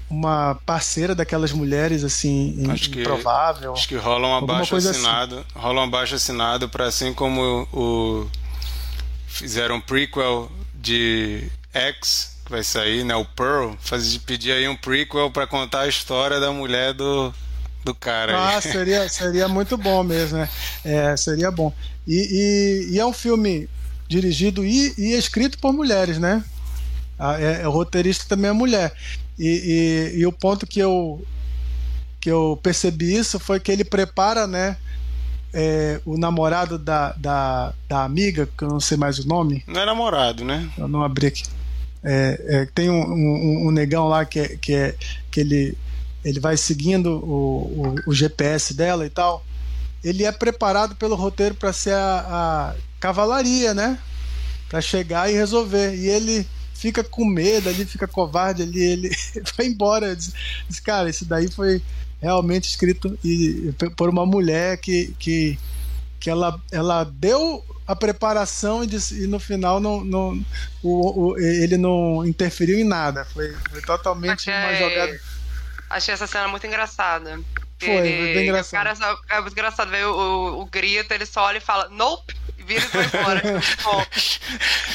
[0.09, 3.73] uma parceira daquelas mulheres assim acho improvável.
[3.73, 4.90] Que, acho que rola um abaixo assim.
[4.90, 5.47] assinado, assim.
[5.55, 8.27] rola um abaixo assinado para assim como o
[9.27, 13.17] fizeram um prequel de X, que vai sair, né?
[13.17, 13.73] O Pearl.
[13.81, 17.35] Fazer, pedir aí um prequel para contar a história da mulher do,
[17.85, 18.57] do cara.
[18.57, 20.49] Ah, seria, seria muito bom mesmo, né?
[20.85, 21.73] É, seria bom.
[22.07, 23.69] E, e, e, é um filme
[24.07, 26.45] dirigido e, e escrito por mulheres, né?
[27.19, 28.95] É, é, o roteirista também é mulher.
[29.38, 31.25] E, e, e, o ponto que eu,
[32.20, 34.77] que eu percebi isso foi que ele prepara, né?
[35.55, 39.62] é, o namorado da, da, da, amiga, que eu não sei mais o nome.
[39.68, 40.68] Não é namorado, né?
[40.77, 41.44] Eu não abri aqui.
[42.03, 44.94] É, é, tem um, um, um, negão lá que, é, que, é,
[45.31, 45.79] que ele,
[46.25, 49.44] ele vai seguindo o, o, o GPS dela e tal.
[50.03, 53.97] Ele é preparado pelo roteiro para ser a, a cavalaria, né?
[54.68, 55.94] Para chegar e resolver.
[55.94, 56.47] E ele
[56.85, 59.11] fica com medo ali, fica covarde ali, ele
[59.57, 60.14] vai embora.
[60.14, 60.35] Diz,
[60.68, 61.81] diz, cara, isso daí foi
[62.20, 65.59] realmente escrito e, por uma mulher que, que,
[66.20, 70.44] que ela, ela deu a preparação e, disse, e no final não, não,
[70.83, 73.25] o, o, ele não interferiu em nada.
[73.25, 74.55] Foi, foi totalmente Achei...
[74.55, 75.20] uma jogada.
[75.88, 77.40] Achei essa cena muito engraçada.
[77.79, 78.81] Foi, foi bem engraçado.
[78.81, 79.90] O cara, é muito engraçado.
[79.90, 82.35] Veio o, o, o grito, ele só olha e fala, nope!
[82.66, 83.42] Vira e vai embora.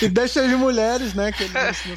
[0.01, 1.31] e deixa as mulheres, né?
[1.31, 1.53] Que ele,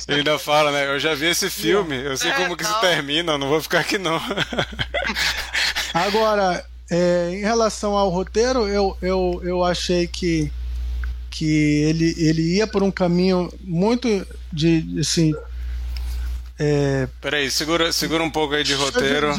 [0.09, 0.87] ele ainda fala, né?
[0.87, 2.71] Eu já vi esse filme, eu sei é, como que não.
[2.71, 4.21] isso termina, não vou ficar aqui não.
[5.93, 10.53] Agora, é, em relação ao roteiro, eu, eu, eu achei que,
[11.31, 15.35] que ele, ele ia por um caminho muito de assim.
[16.59, 17.09] É...
[17.21, 19.33] Peraí, segura, segura um pouco aí de roteiro.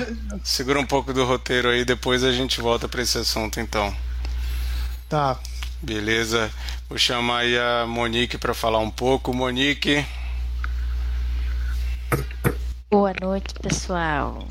[0.44, 3.96] Segura um pouco do roteiro aí, depois a gente volta para esse assunto então.
[5.08, 5.40] Tá.
[5.84, 6.50] Beleza.
[6.88, 9.34] Vou chamar aí a Monique para falar um pouco.
[9.34, 10.06] Monique.
[12.90, 14.48] Boa noite, pessoal.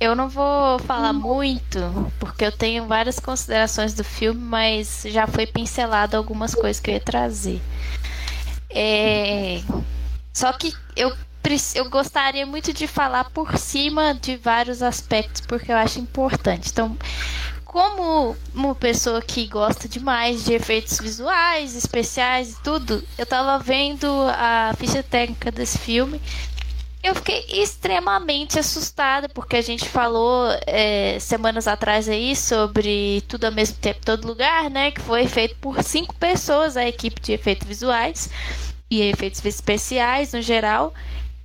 [0.00, 1.78] Eu não vou falar muito,
[2.18, 6.94] porque eu tenho várias considerações do filme, mas já foi pincelado algumas coisas que eu
[6.94, 7.60] ia trazer.
[8.70, 9.60] É...
[10.32, 11.14] Só que eu,
[11.74, 16.70] eu gostaria muito de falar por cima de vários aspectos, porque eu acho importante.
[16.70, 16.96] Então,
[17.76, 24.06] como uma pessoa que gosta demais de efeitos visuais, especiais e tudo, eu tava vendo
[24.30, 26.18] a ficha técnica desse filme.
[27.02, 33.52] Eu fiquei extremamente assustada, porque a gente falou é, semanas atrás aí sobre tudo ao
[33.52, 34.90] mesmo tempo, todo lugar, né?
[34.90, 38.30] Que foi feito por cinco pessoas, a equipe de efeitos visuais
[38.90, 40.94] e efeitos especiais no geral.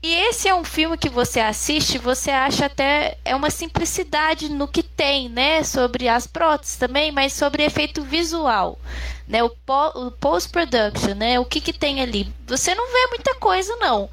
[0.04, 4.68] E esse é um filme que você assiste, você acha até é uma simplicidade no
[4.68, 8.80] que tem, né, sobre as próteses também, mas sobre efeito visual,
[9.28, 9.52] né, o,
[9.96, 12.34] o post-production, né, o que que tem ali.
[12.48, 14.10] Você não vê muita coisa não.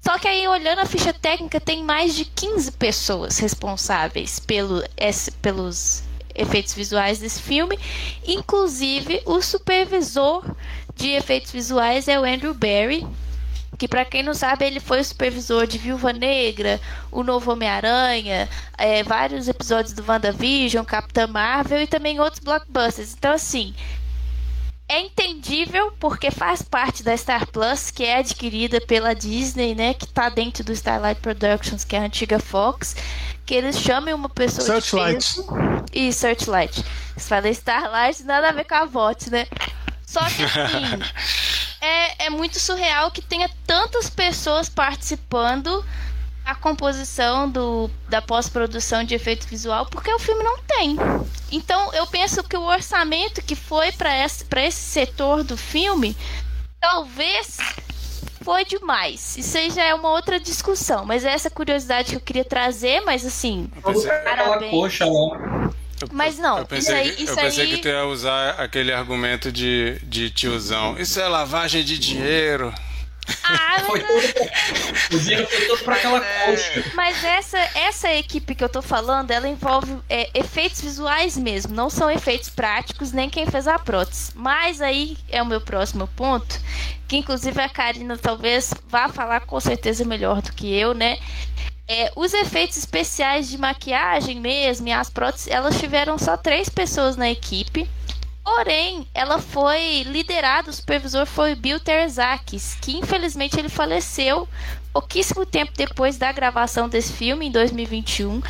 [0.00, 5.32] Só que aí olhando a ficha técnica tem mais de 15 pessoas responsáveis pelo, esse,
[5.32, 7.76] pelos efeitos visuais desse filme,
[8.24, 10.44] inclusive o supervisor
[10.94, 13.04] de efeitos visuais é o Andrew Barry,
[13.78, 18.48] que para quem não sabe, ele foi o supervisor de Viúva Negra, o Novo Homem-Aranha,
[18.78, 23.14] é, vários episódios do WandaVision, Capitã Marvel e também outros blockbusters.
[23.14, 23.74] Então, assim,
[24.88, 30.04] é entendível porque faz parte da Star Plus, que é adquirida pela Disney, né, que
[30.04, 32.94] está dentro do Starlight Productions, que é a antiga Fox,
[33.46, 35.40] que eles chamem uma pessoa Searchlight.
[35.92, 36.84] E Searchlight.
[37.16, 39.46] Você fala Starlight, nada a ver com a VOT, né?
[40.06, 41.02] Só que assim,
[41.84, 45.84] é, é muito surreal que tenha tantas pessoas participando
[46.44, 50.96] a composição do, da pós-produção de efeito visual, porque o filme não tem.
[51.50, 56.14] Então, eu penso que o orçamento que foi para esse, esse setor do filme
[56.80, 57.56] talvez
[58.42, 59.38] foi demais.
[59.38, 63.00] Isso aí já é uma outra discussão, mas é essa curiosidade que eu queria trazer,
[63.00, 64.70] mas assim, pensei- Aquela parabéns.
[64.70, 65.70] coxa lá.
[66.04, 68.04] Eu- Mas não, eu pensei, isso aí- que, isso eu pensei aí- que tu ia
[68.06, 70.96] usar aquele argumento de, de tiozão.
[70.98, 72.72] Isso é lavagem de dinheiro.
[73.42, 74.34] Ah, Foi mas.
[75.14, 76.84] O dinheiro foi todo pra aquela coxa.
[76.94, 81.88] mas essa, essa equipe que eu tô falando, ela envolve é, efeitos visuais mesmo, não
[81.88, 84.30] são efeitos práticos, nem quem fez a prótese.
[84.34, 86.60] Mas aí é o meu próximo ponto,
[87.08, 91.18] que inclusive a Karina talvez vá falar com certeza melhor do que eu, né?
[91.86, 97.16] É, os efeitos especiais de maquiagem mesmo e as próteses, elas tiveram só três pessoas
[97.16, 97.88] na equipe.
[98.42, 104.46] Porém, ela foi liderada, o supervisor foi Bill Terzakis, que infelizmente ele faleceu
[104.92, 108.40] pouquíssimo tempo depois da gravação desse filme, em 2021.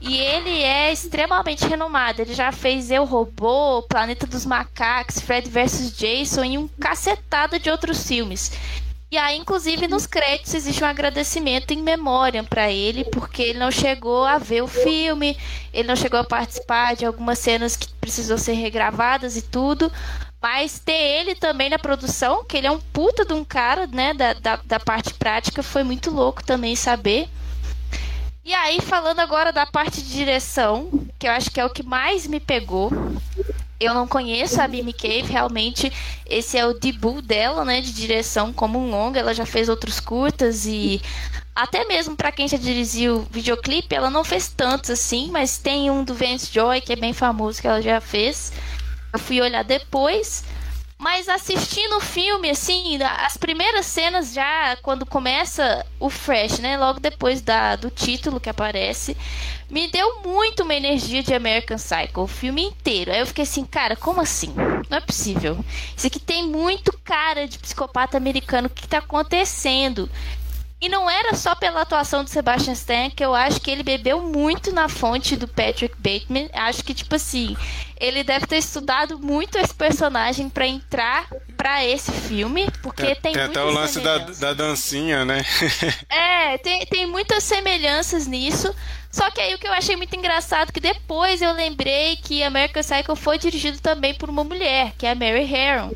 [0.00, 2.20] E ele é extremamente renomado.
[2.20, 7.70] Ele já fez Eu Robô, Planeta dos Macacos, Fred vs Jason e um cacetada de
[7.70, 8.50] outros filmes.
[9.12, 13.70] E aí, inclusive, nos créditos existe um agradecimento em memória para ele, porque ele não
[13.70, 15.36] chegou a ver o filme,
[15.70, 19.92] ele não chegou a participar de algumas cenas que precisou ser regravadas e tudo.
[20.40, 24.14] Mas ter ele também na produção, que ele é um puta de um cara, né,
[24.14, 27.28] da, da, da parte prática, foi muito louco também saber.
[28.42, 31.82] E aí, falando agora da parte de direção, que eu acho que é o que
[31.82, 32.90] mais me pegou.
[33.82, 35.92] Eu não conheço a Mimi Cave, realmente
[36.24, 39.18] esse é o debut dela, né, de direção como um longa.
[39.18, 41.02] Ela já fez outros curtas e
[41.54, 46.02] até mesmo para quem já dirigiu videoclipe, ela não fez tantos assim, mas tem um
[46.02, 48.52] do Vance Joy que é bem famoso que ela já fez.
[49.12, 50.44] Eu fui olhar depois,
[50.96, 56.78] mas assistindo o filme, assim, as primeiras cenas já, quando começa o Fresh, né?
[56.78, 59.16] Logo depois da, do título que aparece,
[59.72, 63.10] me deu muito uma energia de American Psycho, o filme inteiro.
[63.10, 64.52] Aí eu fiquei assim, cara, como assim?
[64.90, 65.64] Não é possível.
[65.96, 68.66] Isso aqui tem muito cara de psicopata americano.
[68.66, 70.10] O que tá acontecendo?
[70.82, 74.20] E não era só pela atuação do Sebastian Stan, que eu acho que ele bebeu
[74.20, 76.50] muito na fonte do Patrick Bateman.
[76.52, 77.56] Acho que, tipo assim,
[78.00, 83.42] ele deve ter estudado muito esse personagem pra entrar pra esse filme, porque tem, tem
[83.42, 85.44] até o lance da, da dancinha, né?
[86.10, 88.74] É, tem, tem muitas semelhanças nisso.
[89.08, 92.82] Só que aí o que eu achei muito engraçado que depois eu lembrei que American
[92.82, 95.92] Psycho foi dirigido também por uma mulher, que é a Mary Harron.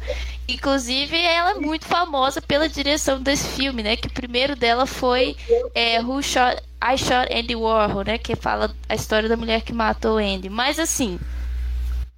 [0.49, 3.97] Inclusive, ela é muito famosa pela direção desse filme, né?
[3.97, 5.37] Que o primeiro dela foi
[5.75, 8.19] é, Who Shot I Shot Andy Warhol, né?
[8.19, 10.49] Que fala a história da mulher que matou Andy.
[10.49, 11.19] Mas assim,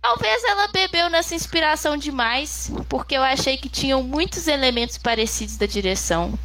[0.01, 5.67] Talvez ela bebeu nessa inspiração demais, porque eu achei que tinham muitos elementos parecidos da
[5.67, 6.38] direção.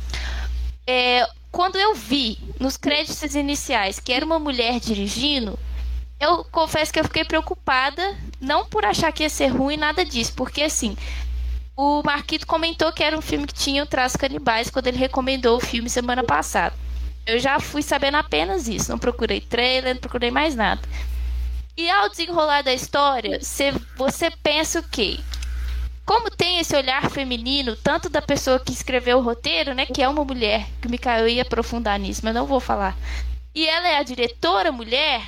[0.87, 5.57] É, quando eu vi nos créditos iniciais que era uma mulher dirigindo,
[6.19, 10.33] eu confesso que eu fiquei preocupada, não por achar que ia ser ruim, nada disso,
[10.35, 10.97] porque assim,
[11.75, 15.61] o Marquito comentou que era um filme que tinha traços canibais quando ele recomendou o
[15.61, 16.75] filme semana passada.
[17.25, 20.81] Eu já fui sabendo apenas isso, não procurei trailer, não procurei mais nada.
[21.75, 23.39] E ao desenrolar da história,
[23.95, 25.19] você, pensa o quê?
[26.05, 30.07] Como tem esse olhar feminino, tanto da pessoa que escreveu o roteiro, né, que é
[30.07, 32.95] uma mulher, que o Mikael ia aprofundar nisso, mas não vou falar.
[33.55, 35.25] E ela é a diretora mulher,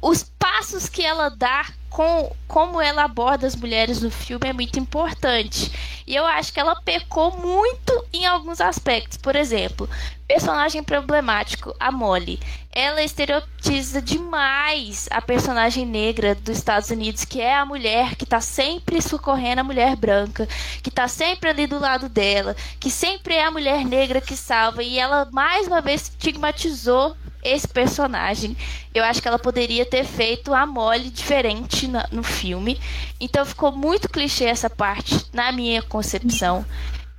[0.00, 4.78] os passos que ela dá com como ela aborda as mulheres no filme é muito
[4.78, 5.70] importante.
[6.06, 9.18] E eu acho que ela pecou muito em alguns aspectos.
[9.18, 9.88] Por exemplo,
[10.26, 12.40] personagem problemático, a Molly.
[12.74, 18.40] Ela estereotiza demais a personagem negra dos Estados Unidos, que é a mulher que tá
[18.40, 20.48] sempre socorrendo a mulher branca,
[20.82, 24.82] que tá sempre ali do lado dela, que sempre é a mulher negra que salva.
[24.82, 28.56] E ela mais uma vez estigmatizou esse personagem.
[28.94, 32.80] Eu acho que ela poderia ter feito a Molly diferente na- no filme.
[33.20, 36.64] Então ficou muito clichê essa parte, na minha concepção.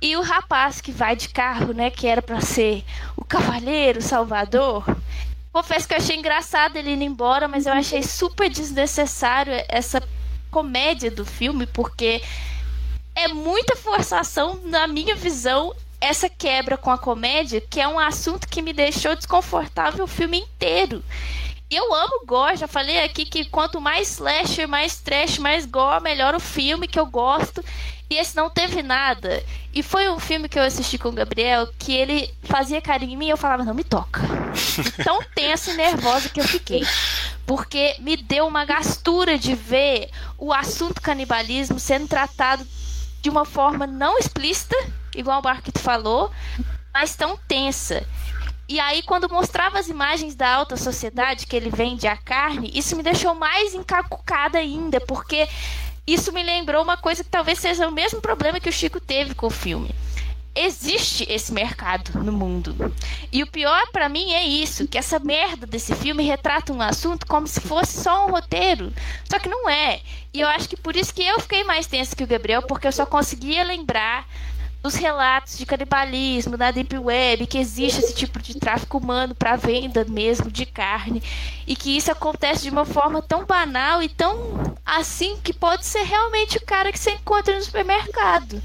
[0.00, 2.84] E o rapaz que vai de carro, né, que era pra ser
[3.16, 4.84] o cavalheiro, o salvador.
[5.52, 10.02] Confesso que eu achei engraçado ele indo embora, mas eu achei super desnecessário essa
[10.50, 12.20] comédia do filme, porque
[13.14, 15.72] é muita forçação, na minha visão,
[16.04, 20.38] essa quebra com a comédia, que é um assunto que me deixou desconfortável o filme
[20.38, 21.02] inteiro.
[21.70, 26.34] Eu amo gore, já falei aqui que quanto mais slasher, mais trash, mais gore, melhor
[26.34, 27.64] o filme que eu gosto.
[28.10, 29.42] E esse não teve nada.
[29.72, 33.16] E foi um filme que eu assisti com o Gabriel que ele fazia carinho em
[33.16, 34.20] mim e eu falava, não me toca.
[35.02, 36.86] Tão tensa e nervosa que eu fiquei.
[37.46, 42.64] Porque me deu uma gastura de ver o assunto canibalismo sendo tratado
[43.22, 44.76] de uma forma não explícita,
[45.14, 46.30] igual o Marquito falou,
[46.92, 48.06] mas tão tensa.
[48.68, 52.96] E aí, quando mostrava as imagens da alta sociedade que ele vende a carne, isso
[52.96, 55.48] me deixou mais encacucada ainda, porque
[56.06, 59.34] isso me lembrou uma coisa que talvez seja o mesmo problema que o Chico teve
[59.34, 59.94] com o filme
[60.54, 62.94] existe esse mercado no mundo.
[63.32, 67.26] E o pior para mim é isso, que essa merda desse filme retrata um assunto
[67.26, 68.92] como se fosse só um roteiro.
[69.28, 70.00] Só que não é.
[70.32, 72.86] E eu acho que por isso que eu fiquei mais tensa que o Gabriel, porque
[72.86, 74.26] eu só conseguia lembrar
[74.84, 79.56] dos relatos de canibalismo na Deep Web, que existe esse tipo de tráfico humano para
[79.56, 81.22] venda mesmo de carne,
[81.66, 86.02] e que isso acontece de uma forma tão banal e tão assim que pode ser
[86.02, 88.62] realmente o cara que você encontra no supermercado.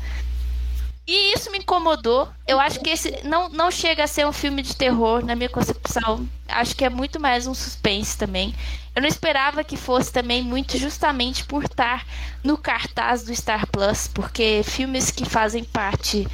[1.12, 2.30] E isso me incomodou.
[2.48, 5.50] Eu acho que esse não, não chega a ser um filme de terror, na minha
[5.50, 6.30] concepção.
[6.48, 8.54] Acho que é muito mais um suspense também.
[8.96, 12.06] Eu não esperava que fosse também muito justamente por estar
[12.44, 16.28] no cartaz do Star Plus, porque filmes que fazem parte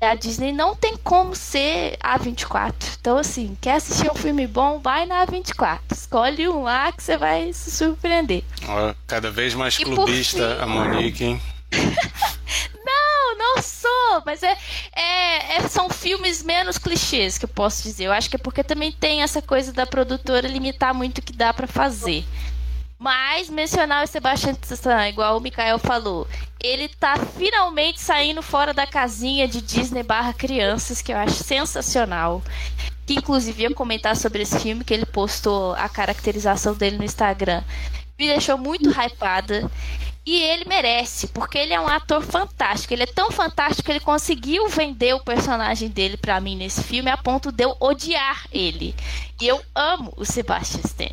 [0.00, 2.96] da Disney não tem como ser A24.
[2.98, 5.80] Então, assim, quer assistir um filme bom, vai na A24.
[5.92, 8.42] Escolhe um lá que você vai se surpreender.
[9.06, 10.62] cada vez mais e clubista fim...
[10.62, 11.42] a Monique, hein?
[12.84, 14.56] Não, não sou, mas é,
[14.94, 18.04] é, é, são filmes menos clichês que eu posso dizer.
[18.04, 21.32] Eu acho que é porque também tem essa coisa da produtora limitar muito o que
[21.32, 22.24] dá para fazer.
[22.98, 26.28] Mas mencionar o Sebastian Stan, igual o Mikael falou,
[26.60, 32.42] ele tá finalmente saindo fora da casinha de Disney barra crianças, que eu acho sensacional.
[33.04, 37.64] Que inclusive ia comentar sobre esse filme, que ele postou a caracterização dele no Instagram.
[38.16, 39.68] Me deixou muito hypada.
[40.24, 42.94] E ele merece, porque ele é um ator fantástico.
[42.94, 47.10] Ele é tão fantástico que ele conseguiu vender o personagem dele para mim nesse filme
[47.10, 48.94] a ponto de eu odiar ele.
[49.40, 51.10] E eu amo o Sebastian Stan.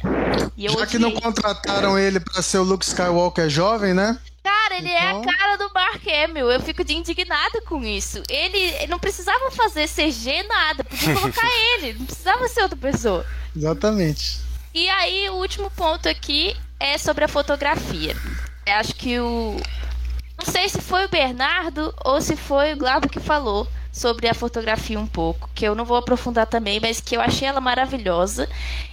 [0.55, 4.19] Já que não contrataram ele para ser o Luke Skywalker jovem, né?
[4.43, 5.01] Cara, ele então...
[5.01, 6.51] é a então- cara do Mark Hamill.
[6.51, 8.21] Eu fico de indignada com isso.
[8.29, 13.25] Ele, ele não precisava fazer CG nada, podia colocar ele, não precisava ser outra pessoa.
[13.55, 14.39] Exatamente.
[14.71, 18.15] E aí, o último ponto aqui é sobre a fotografia.
[18.71, 19.57] Acho que o.
[20.37, 24.33] Não sei se foi o Bernardo ou se foi o Glabo que falou sobre a
[24.33, 28.47] fotografia um pouco, que eu não vou aprofundar também, mas que eu achei ela maravilhosa.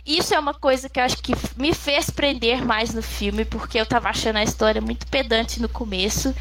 [0.05, 3.79] Isso é uma coisa que eu acho que me fez prender mais no filme, porque
[3.79, 6.35] eu tava achando a história muito pedante no começo.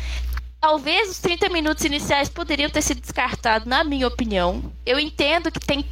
[0.59, 4.71] Talvez os 30 minutos iniciais poderiam ter sido descartados, na minha opinião.
[4.85, 5.85] Eu entendo que tem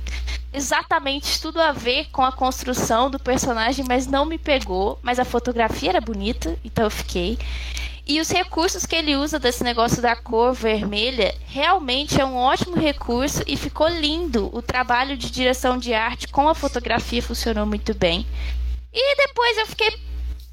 [0.52, 5.00] exatamente tudo a ver com a construção do personagem, mas não me pegou.
[5.02, 7.38] Mas a fotografia era bonita, então eu fiquei.
[8.06, 12.76] E os recursos que ele usa desse negócio da cor vermelha realmente é um ótimo
[12.76, 14.50] recurso e ficou lindo.
[14.54, 18.28] O trabalho de direção de arte com a fotografia funcionou muito bem.
[18.94, 19.98] E depois eu fiquei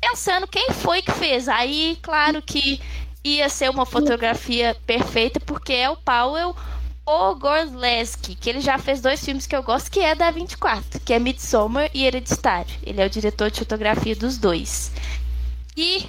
[0.01, 1.49] pensando quem foi que fez.
[1.49, 2.81] Aí, claro que
[3.25, 6.55] ia ser uma fotografia perfeita, porque é o Powell
[7.07, 11.01] o Gorleski, que ele já fez dois filmes que eu gosto, que é da 24,
[11.01, 12.73] que é Midsommar e Hereditário.
[12.85, 14.93] Ele é o diretor de fotografia dos dois.
[15.77, 16.09] E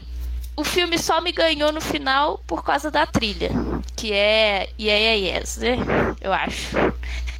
[0.55, 3.49] o filme só me ganhou no final por causa da trilha,
[3.95, 5.77] que é Yeah, yeah Yes, né?
[6.21, 6.77] Eu acho.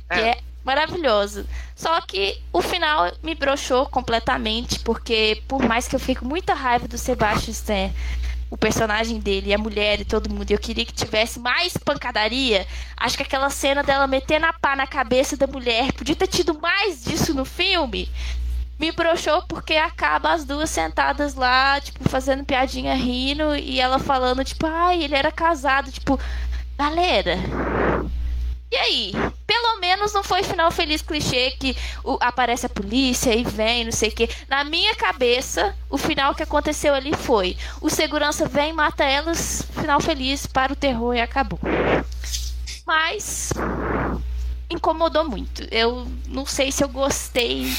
[0.10, 0.16] É.
[0.16, 1.46] Que é maravilhoso.
[1.76, 6.88] Só que o final me broxou completamente, porque por mais que eu fique muita raiva
[6.88, 7.92] do Sebastian Stan
[8.52, 10.52] o personagem dele, a mulher e todo mundo.
[10.52, 12.68] Eu queria que tivesse mais pancadaria.
[12.98, 16.60] Acho que aquela cena dela metendo a pá na cabeça da mulher, podia ter tido
[16.60, 18.10] mais disso no filme.
[18.78, 24.44] Me broxou porque acaba as duas sentadas lá, tipo, fazendo piadinha rindo e ela falando,
[24.44, 26.20] tipo, ai, ele era casado, tipo,
[26.78, 27.38] galera,
[28.72, 29.12] e aí?
[29.46, 33.92] Pelo menos não foi final feliz clichê que o, aparece a polícia e vem, não
[33.92, 34.30] sei o quê.
[34.48, 40.00] Na minha cabeça, o final que aconteceu ali foi: o segurança vem, mata elas, final
[40.00, 41.60] feliz, para o terror e acabou.
[42.88, 43.52] Mas
[44.70, 45.68] incomodou muito.
[45.70, 47.70] Eu não sei se eu gostei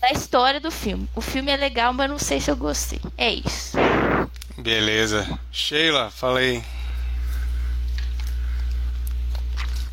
[0.00, 1.08] da história do filme.
[1.14, 3.00] O filme é legal, mas não sei se eu gostei.
[3.18, 3.76] É isso.
[4.56, 5.38] Beleza.
[5.50, 6.64] Sheila, falei.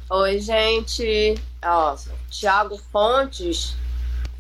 [0.10, 1.36] Oi, gente.
[1.64, 1.95] Ó,
[2.32, 3.76] Tiago Fontes,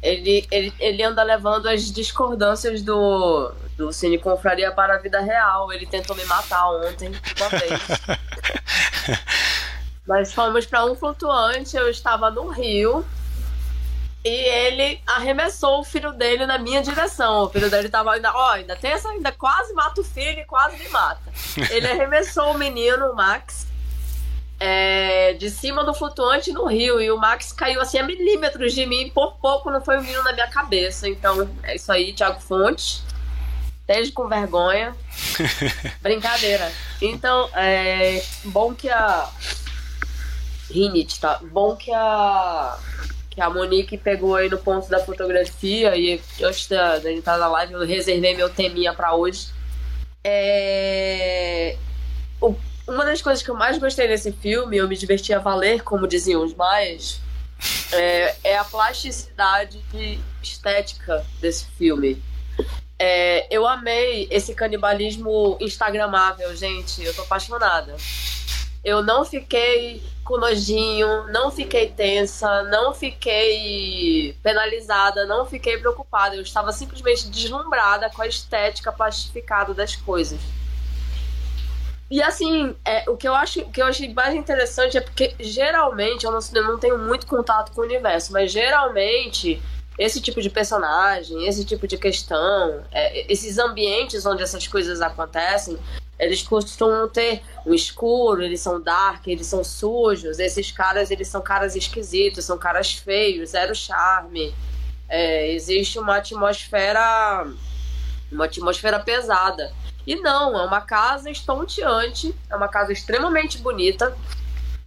[0.01, 5.71] ele, ele, ele anda levando as discordâncias do, do Cine Confraria para a vida real.
[5.71, 9.19] Ele tentou me matar ontem, uma vez.
[10.07, 13.05] Nós fomos para um flutuante, eu estava no Rio.
[14.25, 17.43] E ele arremessou o filho dele na minha direção.
[17.43, 20.45] O filho dele tava ainda, ó, ainda tem essa, ainda quase mata o filho e
[20.45, 21.21] quase me mata.
[21.69, 23.68] Ele arremessou o menino, o Max,
[24.59, 28.85] é, de cima do flutuante no rio e o Max caiu assim a milímetros de
[28.85, 31.07] mim, por pouco não foi vindo na minha cabeça.
[31.07, 33.03] Então é isso aí, Thiago Fontes.
[33.81, 34.95] Esteja com vergonha.
[36.01, 36.71] Brincadeira.
[37.01, 39.27] Então, é bom que a.
[40.69, 41.39] Rinit, tá?
[41.51, 42.77] Bom que a.
[43.31, 47.37] Que a Monique pegou aí no ponto da fotografia e antes da, da gente estar
[47.37, 49.47] na live eu reservei meu teminha para hoje
[50.23, 51.77] É...
[52.41, 52.55] o-
[52.89, 56.07] Uma das coisas que eu mais gostei nesse filme, eu me diverti a valer, como
[56.07, 57.21] diziam os maias,
[57.93, 59.79] é, é a plasticidade
[60.41, 62.19] estética desse filme.
[62.97, 67.05] É, eu amei esse canibalismo instagramável, gente.
[67.05, 67.95] Eu tô apaixonada.
[68.83, 76.35] Eu não fiquei com nojinho, não fiquei tensa, não fiquei penalizada, não fiquei preocupada.
[76.35, 80.39] Eu estava simplesmente deslumbrada com a estética plastificada das coisas.
[82.09, 85.35] E assim, é, o que eu acho o que eu achei mais interessante é porque
[85.39, 89.61] geralmente eu não, eu não tenho muito contato com o universo, mas geralmente
[89.97, 95.77] esse tipo de personagem, esse tipo de questão, é, esses ambientes onde essas coisas acontecem,
[96.19, 100.37] eles costumam ter um escuro, eles são dark, eles são sujos.
[100.37, 104.53] Esses caras, eles são caras esquisitos, são caras feios, zero charme.
[105.07, 107.47] É, existe uma atmosfera,
[108.31, 109.71] uma atmosfera pesada.
[110.09, 114.17] E não, é uma casa estonteante, é uma casa extremamente bonita.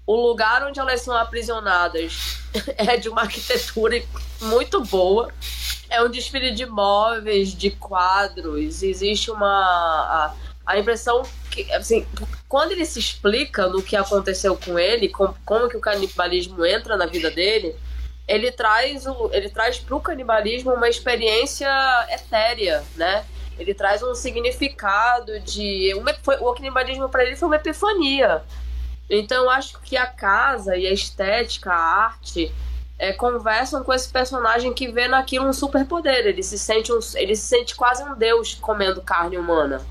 [0.05, 2.41] O lugar onde elas são aprisionadas
[2.77, 4.03] é de uma arquitetura
[4.41, 5.33] muito boa.
[5.89, 8.83] É um desfile de móveis, de quadros.
[8.83, 9.47] Existe uma.
[9.47, 10.35] A,
[10.67, 12.05] a impressão que, assim,
[12.49, 16.97] quando ele se explica no que aconteceu com ele, com, como que o canibalismo entra
[16.97, 17.77] na vida dele,
[18.27, 21.71] ele traz o, ele traz para o canibalismo uma experiência
[22.11, 23.25] etérea, né?
[23.59, 25.93] Ele traz um significado de
[26.23, 28.43] foi, o canibalismo para ele foi uma epifania.
[29.09, 32.53] Então eu acho que a casa e a estética, a arte
[32.99, 36.27] é, conversam com esse personagem que vê naquilo um superpoder.
[36.27, 39.85] Ele se sente um, ele se sente quase um deus comendo carne humana.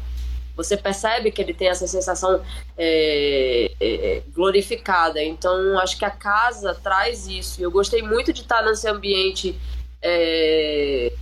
[0.56, 2.42] Você percebe que ele tem essa sensação
[2.78, 5.22] é, é, glorificada.
[5.22, 7.62] Então, acho que a casa traz isso.
[7.62, 9.60] Eu gostei muito de estar nesse ambiente
[10.02, 11.14] é,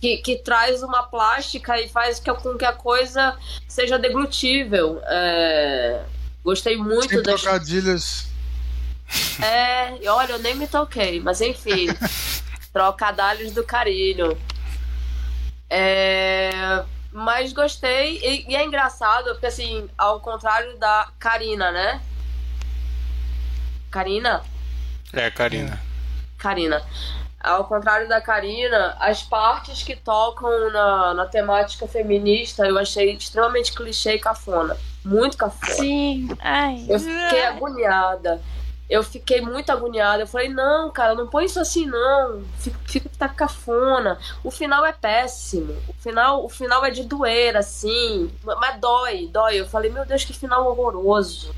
[0.00, 3.36] que, que traz uma plástica e faz que, com que a coisa
[3.68, 5.00] seja deglutível.
[5.04, 6.02] É,
[6.42, 7.42] gostei muito Sem das.
[7.42, 8.26] trocadilhos.
[9.42, 11.88] É, e olha, eu nem me toquei, mas enfim.
[12.72, 14.38] trocadalhos do carinho.
[15.68, 22.00] É, mas gostei, e, e é engraçado, porque assim, ao contrário da Karina, né?
[23.90, 24.42] Karina?
[25.12, 25.80] É, Karina.
[26.38, 26.82] Karina.
[27.42, 33.72] Ao contrário da Karina, as partes que tocam na, na temática feminista eu achei extremamente
[33.72, 34.76] clichê e cafona.
[35.02, 35.72] Muito cafona.
[35.72, 36.28] Sim.
[36.38, 36.84] Ai.
[36.86, 38.42] Eu fiquei agoniada.
[38.90, 40.24] Eu fiquei muito agoniada.
[40.24, 42.42] Eu falei, não, cara, não põe isso assim, não.
[42.58, 44.18] Fica, fica tá cafona.
[44.44, 45.74] O final é péssimo.
[45.88, 48.30] O final, o final é de doer, assim.
[48.42, 49.60] Mas dói, dói.
[49.60, 51.54] Eu falei, meu Deus, que final horroroso.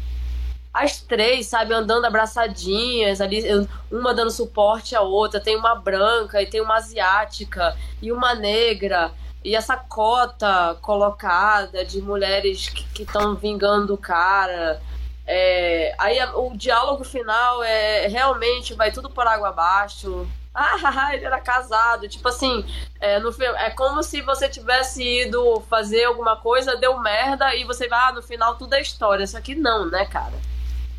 [0.72, 3.44] As três, sabe, andando abraçadinhas, ali,
[3.90, 5.38] uma dando suporte à outra.
[5.38, 9.12] Tem uma branca e tem uma asiática e uma negra.
[9.44, 14.80] E essa cota colocada de mulheres que estão vingando o cara.
[15.26, 20.26] É, aí o diálogo final é realmente vai tudo por água abaixo.
[20.54, 22.06] Ah, ele era casado.
[22.06, 22.62] Tipo assim,
[23.00, 27.88] é, no, é como se você tivesse ido fazer alguma coisa, deu merda, e você
[27.88, 29.24] vai, ah, no final tudo é história.
[29.24, 30.34] Isso aqui não, né, cara?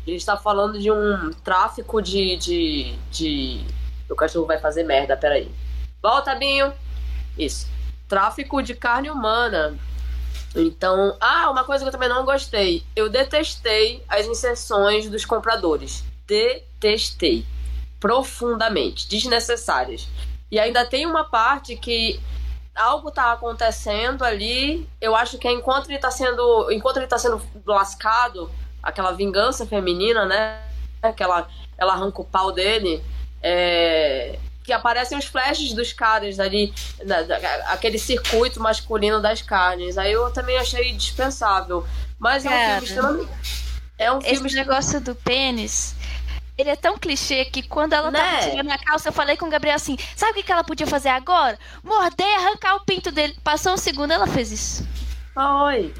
[0.06, 2.36] A gente tá falando de um tráfico de.
[2.36, 3.64] de, de...
[4.08, 5.50] O cachorro vai fazer merda, peraí.
[6.02, 6.72] Volta, Binho!
[7.38, 7.66] Isso.
[8.06, 9.78] Tráfico de carne humana.
[10.54, 12.84] Então, ah, uma coisa que eu também não gostei.
[12.94, 16.04] Eu detestei as inserções dos compradores.
[16.26, 17.46] Detestei.
[17.98, 19.08] Profundamente.
[19.08, 20.06] Desnecessárias.
[20.50, 22.20] E ainda tem uma parte que
[22.74, 24.88] algo tá acontecendo ali.
[25.00, 26.70] Eu acho que é enquanto ele tá sendo.
[26.70, 28.50] Enquanto ele tá sendo lascado,
[28.84, 30.60] aquela vingança feminina, né?
[31.16, 33.02] Que ela, arranca o pau dele.
[33.42, 36.72] É, que aparecem os flashes dos caras ali,
[37.04, 37.36] da- da-
[37.72, 39.98] aquele circuito masculino das carnes.
[39.98, 41.86] Aí eu também achei dispensável.
[42.18, 43.30] Mas é um Cara, filme extremamente.
[43.98, 45.94] É um filme Esse negócio do pênis.
[46.56, 48.18] Ele é tão clichê que quando ela Né?
[48.18, 50.86] tava tirando a calça, eu falei com o Gabriel assim: sabe o que ela podia
[50.86, 51.58] fazer agora?
[51.82, 53.36] Morder arrancar o pinto dele.
[53.44, 54.88] Passou um segundo, ela fez isso.
[55.36, 55.92] Oi.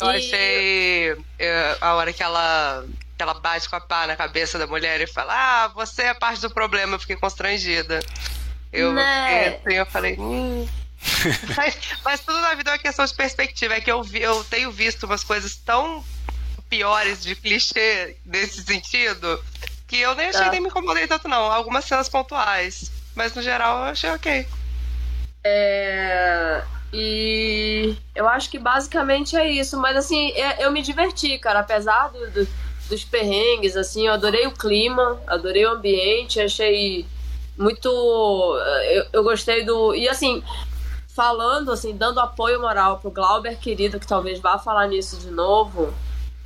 [0.00, 2.84] Eu achei é, a hora que ela,
[3.16, 6.14] que ela bate com a pá na cabeça da mulher e fala: Ah, você é
[6.14, 6.94] parte do problema.
[6.94, 8.00] Eu fiquei constrangida.
[8.72, 9.48] Eu, Né?
[9.64, 10.16] assim, eu falei.
[10.18, 10.68] Hum.
[11.56, 13.74] mas, mas tudo na vida é uma questão de perspectiva.
[13.74, 16.04] É que eu, vi, eu tenho visto umas coisas tão
[16.68, 19.42] piores de clichê nesse sentido
[19.86, 20.50] que eu nem achei Tá.
[20.50, 21.50] nem me incomodei tanto, não.
[21.50, 22.90] Algumas cenas pontuais.
[23.14, 24.46] Mas no geral eu achei ok.
[25.44, 26.62] É,
[26.92, 29.78] E eu acho que basicamente é isso.
[29.78, 31.60] Mas assim, é- eu me diverti, cara.
[31.60, 32.48] Apesar do- do-
[32.88, 37.04] dos perrengues, assim, eu adorei o clima, adorei o ambiente, achei
[37.56, 37.88] muito.
[38.90, 39.94] Eu, eu gostei do.
[39.94, 40.42] E assim,
[41.14, 45.92] falando, assim, dando apoio moral pro Glauber querido, que talvez vá falar nisso de novo,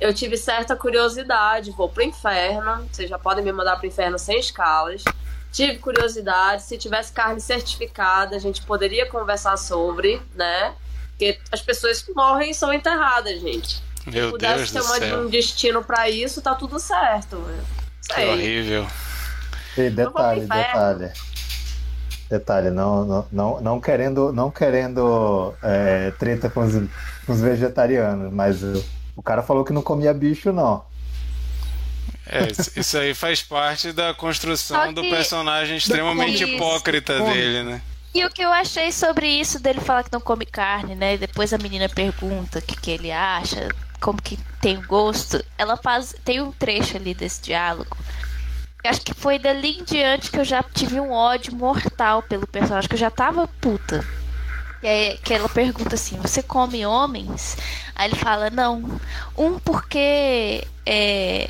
[0.01, 1.71] eu tive certa curiosidade.
[1.71, 5.03] Vou pro inferno, vocês já podem me mandar pro inferno sem escalas.
[5.53, 10.73] Tive curiosidade, se tivesse carne certificada, a gente poderia conversar sobre, né?
[11.09, 13.81] Porque as pessoas que morrem são enterradas, gente.
[14.07, 17.37] Meu se pudesse Deus ter uma- um destino pra isso, tá tudo certo.
[18.09, 18.29] Que Sei.
[18.29, 18.87] horrível.
[19.77, 21.11] E pro detalhe, detalhe.
[22.29, 26.73] Detalhe, não, não, não, não querendo, não querendo é, treta com os,
[27.25, 28.83] com os vegetarianos, mas o,
[29.15, 30.83] o cara falou que não comia bicho, não.
[32.25, 32.47] É,
[32.79, 37.33] isso- aí faz parte da construção do personagem extremamente hipócrita Come.
[37.33, 37.81] dele, né?
[38.15, 41.15] E o que eu achei sobre isso dele falar que não come carne, né?
[41.15, 43.67] E depois a menina pergunta o que, que ele acha,
[43.99, 45.43] como que tem o gosto.
[45.57, 46.15] Ela faz.
[46.23, 47.97] Tem um trecho ali desse diálogo.
[48.83, 52.45] Eu acho que foi dali em diante que eu já tive um ódio mortal pelo
[52.45, 54.05] personagem, que eu já tava puta.
[54.83, 57.57] E aí que ela pergunta assim, você come homens?
[57.95, 58.99] Aí ele fala, não.
[59.37, 61.49] Um porque é.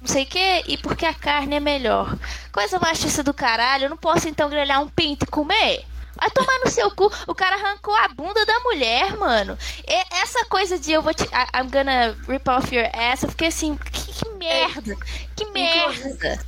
[0.00, 2.16] Não sei o que, e porque a carne é melhor.
[2.52, 5.84] Coisa machista do caralho, eu não posso então grelhar um pinto e comer?
[6.20, 7.12] Vai tomar no seu cu.
[7.28, 9.56] O cara arrancou a bunda da mulher, mano.
[9.86, 11.22] E essa coisa de eu vou te.
[11.24, 13.22] I- I'm gonna rip off your ass.
[13.22, 14.96] Eu fiquei assim, que, que merda.
[15.36, 16.44] Que merda.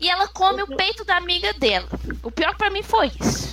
[0.00, 1.86] E ela come o peito da amiga dela.
[2.22, 3.50] O pior pra mim foi isso.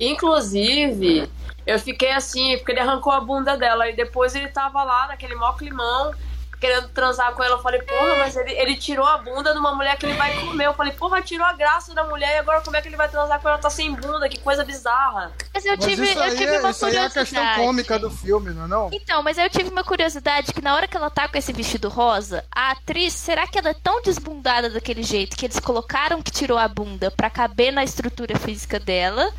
[0.00, 1.28] Inclusive,
[1.66, 5.34] eu fiquei assim, porque ele arrancou a bunda dela e depois ele tava lá naquele
[5.34, 6.14] mó climão,
[6.60, 7.56] querendo transar com ela.
[7.56, 10.34] Eu falei, porra, mas ele, ele tirou a bunda de uma mulher que ele vai
[10.40, 10.66] comer.
[10.66, 13.08] Eu falei, porra, tirou a graça da mulher e agora como é que ele vai
[13.08, 13.58] transar com ela?
[13.58, 15.32] Tá sem bunda, que coisa bizarra.
[15.54, 17.30] Mas eu Mas tive, isso eu aí, tive é, uma isso aí é a curiosidade.
[17.30, 18.90] questão cômica do filme, não é não?
[18.92, 21.88] Então, mas eu tive uma curiosidade que na hora que ela tá com esse vestido
[21.88, 26.30] rosa, a atriz, será que ela é tão desbundada daquele jeito que eles colocaram que
[26.30, 29.32] tirou a bunda pra caber na estrutura física dela?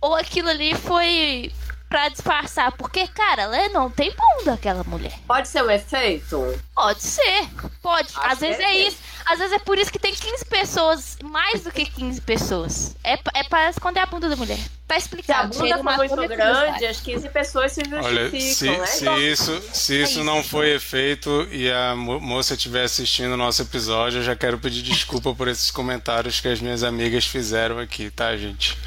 [0.00, 1.52] Ou aquilo ali foi
[1.88, 2.72] pra disfarçar?
[2.72, 5.12] Porque, cara, ela não tem bunda, aquela mulher.
[5.26, 6.60] Pode ser um efeito?
[6.74, 7.48] Pode ser,
[7.82, 8.08] pode.
[8.16, 8.88] Acho Às vezes é é.
[8.88, 8.96] isso.
[9.26, 12.96] Às vezes é por isso que tem 15 pessoas, mais do que 15 pessoas.
[13.04, 14.58] É, é pra esconder a bunda da mulher.
[14.86, 15.48] Tá Se a explicado.
[15.58, 18.86] bunda for uma muito grande, as 15 pessoas se Olha, justificam, se, né?
[18.86, 20.24] se Então, isso, se isso isso.
[20.24, 24.58] não foi efeito e a mo- moça estiver assistindo o nosso episódio, eu já quero
[24.58, 28.78] pedir desculpa por esses comentários que as minhas amigas fizeram aqui, tá, gente?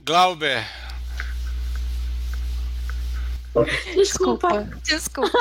[0.00, 0.66] Glauber,
[3.94, 4.68] Desculpa.
[4.84, 5.38] Desculpa.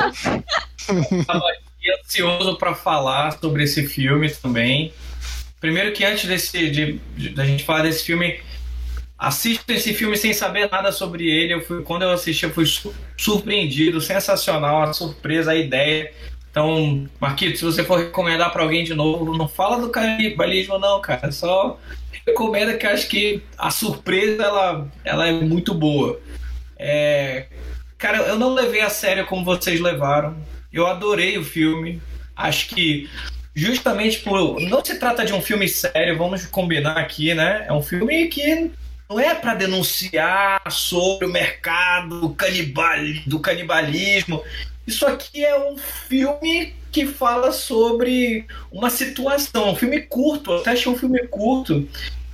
[1.25, 4.93] Tava aqui ansioso para falar sobre esse filme também.
[5.59, 8.39] Primeiro que antes desse, de, de- da gente falar desse filme,
[9.17, 11.53] assisto esse filme sem saber nada sobre ele.
[11.53, 16.11] Eu fui, quando eu assisti, eu fui su- surpreendido, sensacional, a surpresa, a ideia.
[16.51, 21.01] Então, Marquito, se você for recomendar para alguém de novo, não fala do canibalismo não,
[21.01, 21.31] cara.
[21.31, 21.79] Só
[22.27, 26.19] recomenda que eu acho que a surpresa ela, ela é muito boa.
[26.77, 27.47] É,
[28.03, 30.35] Cara, eu não levei a sério como vocês levaram.
[30.73, 32.01] Eu adorei o filme.
[32.35, 33.09] Acho que
[33.55, 37.63] justamente por não se trata de um filme sério, vamos combinar aqui, né?
[37.65, 38.71] É um filme que
[39.09, 44.43] não é para denunciar sobre o mercado canibal, do canibalismo.
[44.85, 50.71] Isso aqui é um filme que fala sobre uma situação, um filme curto, eu até
[50.71, 51.87] achei um filme curto.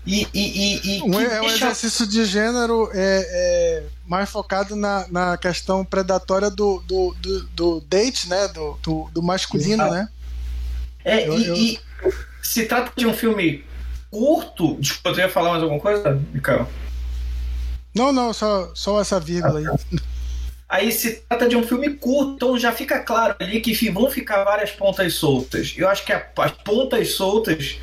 [0.06, 4.76] E, e, e, Um, que é um deixa- exercício de gênero é, é, mais focado
[4.76, 8.48] na, na questão predatória do, do, do, do date, né?
[8.48, 9.94] Do, do, do masculino, Exato.
[9.94, 10.10] né?
[11.06, 11.80] É, Eu- e, eu- e
[12.42, 13.64] se trata de um filme
[14.10, 14.78] curto.
[14.80, 16.68] Desculpa, eu ia falar mais alguma coisa, Mikael?
[17.94, 20.00] Não, não, só, só essa vírgula aí.
[20.72, 24.44] Aí se trata de um filme curto, então já fica claro ali que vão ficar
[24.44, 25.74] várias pontas soltas.
[25.76, 27.78] Eu acho que a- as pontas soltas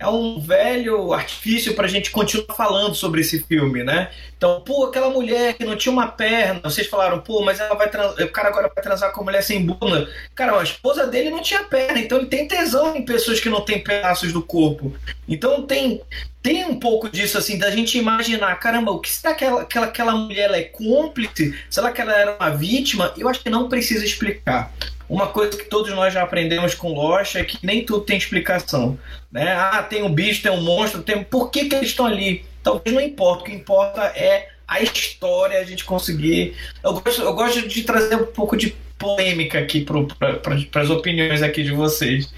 [0.00, 4.10] é um velho artifício pra gente continuar falando sobre esse filme, né?
[4.34, 7.90] Então, pô, aquela mulher que não tinha uma perna, vocês falaram, pô, mas ela vai
[7.90, 8.18] trans...
[8.18, 10.10] o cara agora vai transar com uma mulher sem bunda.
[10.34, 13.60] Cara, a esposa dele não tinha perna, então ele tem tesão em pessoas que não
[13.60, 14.96] têm pedaços do corpo.
[15.28, 16.00] Então tem
[16.42, 19.86] tem um pouco disso, assim, da gente imaginar, caramba, o que será que aquela, aquela,
[19.86, 21.54] aquela mulher é cúmplice?
[21.68, 23.12] Será que ela era uma vítima?
[23.18, 24.72] Eu acho que não precisa explicar.
[25.10, 28.96] Uma coisa que todos nós já aprendemos com Lost é que nem tudo tem explicação.
[29.30, 29.52] Né?
[29.52, 31.24] Ah, tem um bicho, tem um monstro, tem.
[31.24, 32.44] Por que, que eles estão ali?
[32.62, 33.42] Talvez não importa.
[33.42, 36.54] O que importa é a história, a gente conseguir.
[36.84, 41.64] Eu gosto, eu gosto de trazer um pouco de polêmica aqui para as opiniões aqui
[41.64, 42.32] de vocês.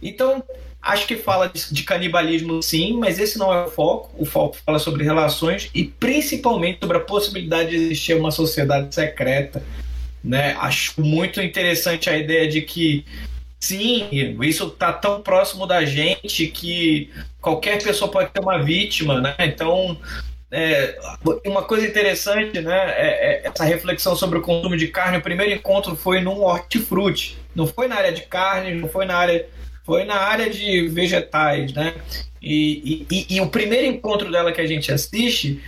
[0.00, 0.42] Então,
[0.80, 4.10] acho que fala de, de canibalismo sim, mas esse não é o foco.
[4.16, 9.62] O foco fala sobre relações e principalmente sobre a possibilidade de existir uma sociedade secreta.
[10.24, 10.56] Né?
[10.58, 13.04] Acho muito interessante a ideia de que
[13.60, 14.08] sim,
[14.42, 17.10] isso está tão próximo da gente que
[17.40, 19.34] qualquer pessoa pode ter uma vítima, né?
[19.40, 19.98] Então
[20.50, 20.96] é,
[21.44, 22.94] uma coisa interessante, né?
[22.96, 25.18] É, é essa reflexão sobre o consumo de carne.
[25.18, 27.36] O primeiro encontro foi num hortifruti.
[27.54, 29.46] Não foi na área de carne, não foi na área.
[29.84, 31.94] Foi na área de vegetais, né?
[32.40, 35.60] E, e, e, e o primeiro encontro dela que a gente assiste,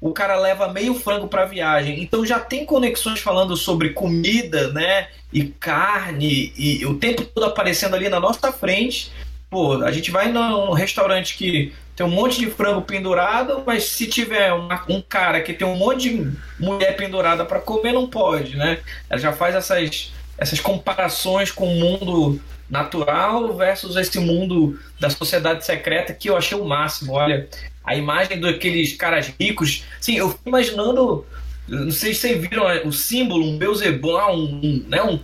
[0.00, 2.02] o cara leva meio frango para viagem.
[2.02, 5.08] Então já tem conexões falando sobre comida, né?
[5.32, 9.12] E carne, e o tempo todo aparecendo ali na nossa frente.
[9.50, 14.06] Pô, a gente vai num restaurante que tem um monte de frango pendurado, mas se
[14.06, 18.56] tiver uma, um cara que tem um monte de mulher pendurada para comer, não pode,
[18.56, 18.78] né?
[19.08, 22.40] Ela já faz essas, essas comparações com o mundo
[22.70, 27.12] natural versus esse mundo da sociedade secreta que eu achei o máximo.
[27.12, 27.48] Olha,
[27.90, 29.84] a imagem daqueles caras ricos.
[30.00, 31.26] Sim, eu fico imaginando.
[31.66, 35.18] Não sei se vocês viram é, o símbolo, um Beelzebub, um, um, né, um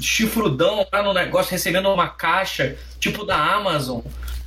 [0.00, 4.00] chifrudão lá no negócio, recebendo uma caixa, tipo da Amazon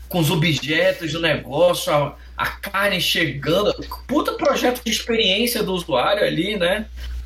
[0.10, 3.74] com os objetos do negócio, a, a carne chegando.
[4.06, 6.86] Puta projeto de experiência do usuário ali, né?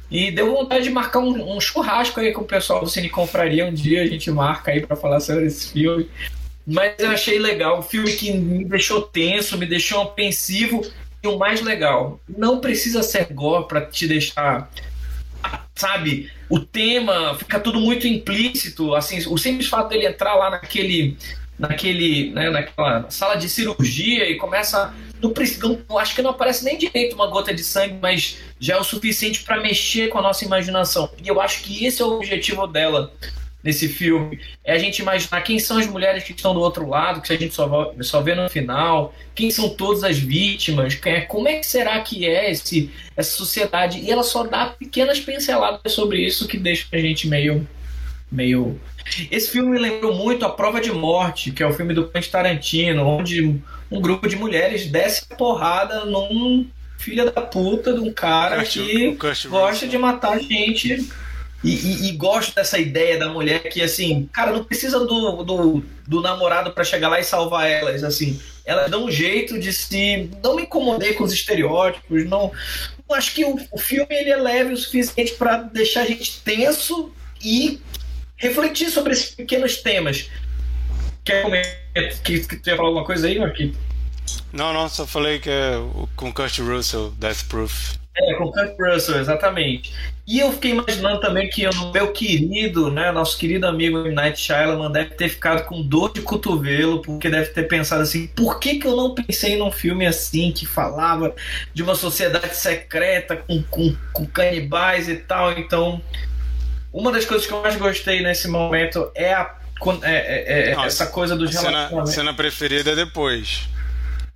[0.09, 3.65] E deu vontade de marcar um, um, churrasco aí com o pessoal do Cine Confraria.
[3.65, 6.07] Um dia a gente marca aí para falar sobre esse filme.
[6.67, 7.79] Mas eu achei legal.
[7.79, 10.81] Um filme que me deixou tenso, me deixou apreensivo.
[11.23, 14.69] E o mais legal, não precisa ser gore para te deixar.
[15.73, 16.29] Sabe?
[16.49, 18.93] O tema fica tudo muito implícito.
[18.93, 21.17] Assim, o simples fato dele entrar lá naquele
[21.57, 24.93] naquele, né, naquela sala de cirurgia e começa.
[25.19, 28.83] Não, acho que não aparece nem direito uma gota de sangue, mas já é o
[28.83, 31.09] suficiente para mexer com a nossa imaginação.
[31.23, 33.11] E eu acho que esse é o objetivo dela
[33.67, 34.39] nesse filme.
[34.63, 37.37] É a gente imaginar quem são as mulheres que estão do outro lado, que a
[37.37, 41.65] gente só, só vê no final, quem são todas as vítimas, é, como é que
[41.65, 43.99] será que é esse, essa sociedade.
[43.99, 47.67] E ela só dá pequenas pinceladas sobre isso que deixa a gente meio.
[48.31, 48.79] meio
[49.29, 52.29] esse filme me lembrou muito A Prova de Morte, que é o filme do Quentin
[52.29, 53.61] Tarantino, onde
[53.91, 56.65] um grupo de mulheres desce a porrada num
[56.97, 59.17] filha da puta de um cara que
[59.49, 61.05] gosta de matar gente
[61.63, 65.83] e, e, e, gosto dessa ideia da mulher que, assim, cara, não precisa do, do,
[66.07, 68.39] do namorado para chegar lá e salvar elas, assim.
[68.63, 70.29] Elas dão um jeito de se.
[70.43, 72.51] Não me incomodei com os estereótipos, não.
[73.09, 77.11] Acho que o, o filme ele é leve o suficiente para deixar a gente tenso
[77.43, 77.81] e
[78.35, 80.29] refletir sobre esses pequenos temas.
[81.25, 81.73] Quer comentar?
[82.23, 83.77] Que, que tu ia falar alguma coisa aí, Marquito?
[84.53, 85.73] Não, não, só falei que é
[86.15, 87.95] com Kurt Russell, Death Proof.
[88.15, 89.93] É, com Kurt Russell, exatamente.
[90.27, 94.91] E eu fiquei imaginando também que o meu querido, né, nosso querido amigo Night Shyamalan
[94.91, 98.85] deve ter ficado com dor de cotovelo, porque deve ter pensado assim, por que, que
[98.85, 101.33] eu não pensei num filme assim, que falava
[101.73, 106.01] de uma sociedade secreta com, com, com canibais e tal, então
[106.91, 109.55] uma das coisas que eu mais gostei nesse momento é, a,
[110.03, 112.09] é, é, é Nossa, essa coisa dos relacionamentos.
[112.09, 113.69] Cena, cena preferida depois.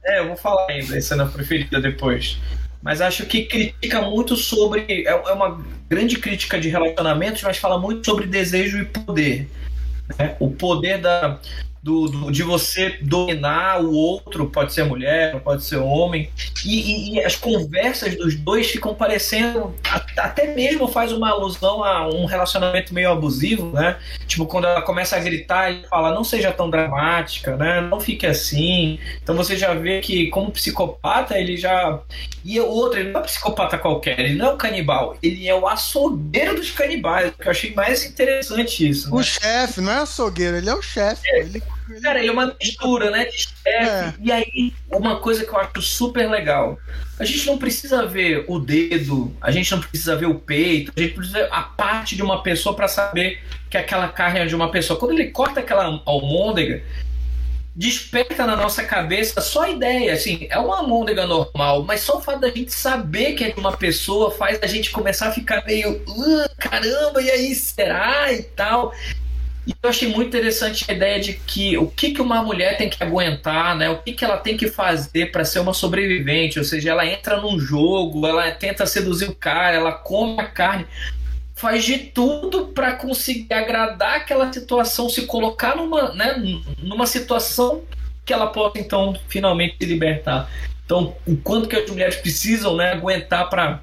[0.05, 2.37] É, eu vou falar ainda, cena preferida depois.
[2.81, 4.85] Mas acho que critica muito sobre.
[4.89, 9.47] É, é uma grande crítica de relacionamentos, mas fala muito sobre desejo e poder.
[10.17, 10.35] Né?
[10.39, 11.39] O poder da,
[11.81, 16.29] do, do, de você dominar o outro, pode ser mulher, pode ser homem,
[16.63, 19.73] e, e, e, as conversas dos dois ficam parecendo,
[20.17, 23.97] até mesmo faz uma alusão a um relacionamento meio abusivo, né?
[24.27, 27.81] Tipo, quando ela começa a gritar e fala, não seja tão dramática, né?
[27.81, 28.99] Não fique assim.
[29.21, 31.99] Então você já vê que, como psicopata, ele já.
[32.43, 35.47] E o outro, ele não é um psicopata qualquer, ele não é um canibal, ele
[35.47, 39.09] é o açougueiro dos canibais, que eu achei mais interessante isso.
[39.09, 39.19] Né?
[39.19, 41.27] O chefe, não é açougueiro, ele é o chefe.
[41.29, 41.39] É.
[41.39, 41.61] Ele
[42.01, 43.25] Cara, ele é uma mistura, né?
[43.25, 43.65] De chefe.
[43.65, 44.13] É.
[44.19, 46.77] E aí, uma coisa que eu acho super legal.
[47.19, 50.99] A gente não precisa ver o dedo, a gente não precisa ver o peito, a
[50.99, 54.55] gente precisa ver a parte de uma pessoa para saber que aquela carne é de
[54.55, 54.99] uma pessoa.
[54.99, 56.83] Quando ele corta aquela almôndega,
[57.75, 62.21] desperta na nossa cabeça só a ideia, assim, é uma almôndega normal, mas só o
[62.21, 65.65] fato da gente saber que é de uma pessoa faz a gente começar a ficar
[65.65, 68.31] meio, uh, caramba, e aí, será?
[68.33, 68.93] E tal.
[69.65, 72.89] E eu achei muito interessante a ideia de que o que, que uma mulher tem
[72.89, 73.89] que aguentar, né?
[73.89, 77.39] O que, que ela tem que fazer para ser uma sobrevivente, ou seja, ela entra
[77.39, 80.87] num jogo, ela tenta seduzir o cara, ela come a carne,
[81.53, 86.35] faz de tudo para conseguir agradar aquela situação, se colocar numa, né,
[86.79, 87.83] numa situação
[88.25, 90.49] que ela possa então finalmente se libertar.
[90.83, 93.79] Então, o quanto que as mulheres precisam, né, aguentar para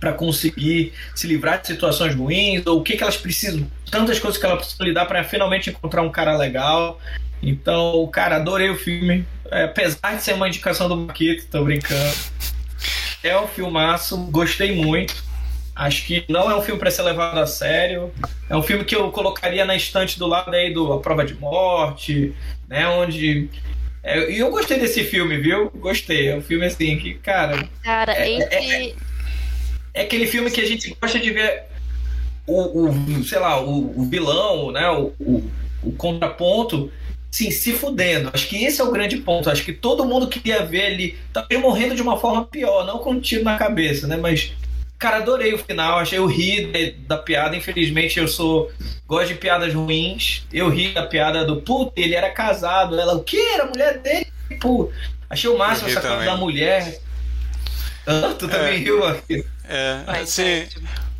[0.00, 4.38] para conseguir se livrar de situações ruins, ou o que, que elas precisam, tantas coisas
[4.38, 7.00] que elas precisam lidar para finalmente encontrar um cara legal.
[7.42, 9.24] Então, cara, adorei o filme.
[9.50, 12.16] É, apesar de ser uma indicação do Marquito, tô brincando.
[13.22, 15.14] É um filmaço, gostei muito.
[15.74, 18.10] Acho que não é um filme para ser levado a sério.
[18.48, 21.34] É um filme que eu colocaria na estante do lado aí do A Prova de
[21.34, 22.34] Morte,
[22.68, 22.88] né?
[22.88, 23.48] Onde
[24.02, 25.70] É, e eu gostei desse filme, viu?
[25.74, 26.28] Gostei.
[26.28, 27.68] É um filme assim que, cara.
[27.82, 28.54] Cara, É- entre.
[28.54, 28.94] É
[30.02, 31.64] aquele filme que a gente gosta de ver
[32.46, 34.88] o, o sei lá, o, o vilão, né?
[34.90, 35.50] O, o,
[35.82, 36.90] o contraponto,
[37.30, 38.30] sim, se fudendo.
[38.32, 39.50] Acho que esse é o grande ponto.
[39.50, 43.12] Acho que todo mundo queria ver ele, talvez morrendo de uma forma pior, não com
[43.12, 44.16] um tiro na cabeça, né?
[44.16, 44.52] Mas,
[44.98, 47.56] cara, adorei o final, achei eu ri da, da piada.
[47.56, 48.70] Infelizmente, eu sou.
[49.06, 50.44] Gosto de piadas ruins.
[50.52, 52.98] Eu ri da piada do puta, ele era casado.
[52.98, 53.40] Ela, o que?
[53.40, 54.26] Era a mulher dele?
[54.60, 54.90] Pô,
[55.28, 57.00] achei o máximo essa coisa da mulher.
[58.06, 59.44] Ah, tu também riu, aqui.
[59.68, 60.68] É, Mas, assim,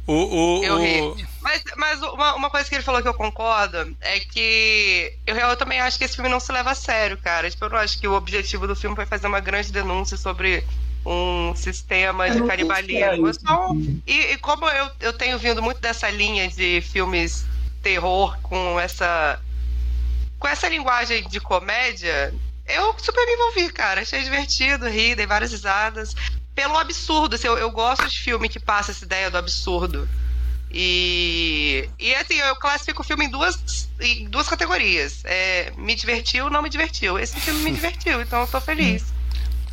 [0.07, 0.12] o,
[0.61, 0.78] o, Eu o-
[1.14, 1.26] ri.
[1.40, 5.57] Mas, mas uma, uma coisa que ele falou que eu concordo é que eu, eu
[5.57, 7.49] também acho que esse filme não se leva a sério, cara.
[7.51, 10.64] Tipo, eu não acho que o objetivo do filme foi fazer uma grande denúncia sobre
[11.05, 13.32] um sistema de canibalismo.
[13.34, 13.70] Só-
[14.07, 17.44] E, e como eu, eu tenho vindo muito dessa linha de filmes
[17.82, 19.40] terror com essa
[20.38, 22.34] com essa linguagem de comédia,
[22.66, 24.03] eu super me envolvi, cara.
[24.03, 26.14] Achei divertido, ri, dei várias risadas.
[26.57, 30.09] Pelo absurdo, assim, eu, eu gosto de filme que passa essa ideia do absurdo.
[30.73, 35.23] E, e assim, eu classifico o filme em duas, em duas categorias.
[35.25, 37.19] É, me divertiu, não me divertiu.
[37.19, 39.05] Esse filme me divertiu, então eu tô feliz.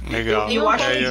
[0.08, 0.50] legal.
[0.52, 1.04] Eu acho É, que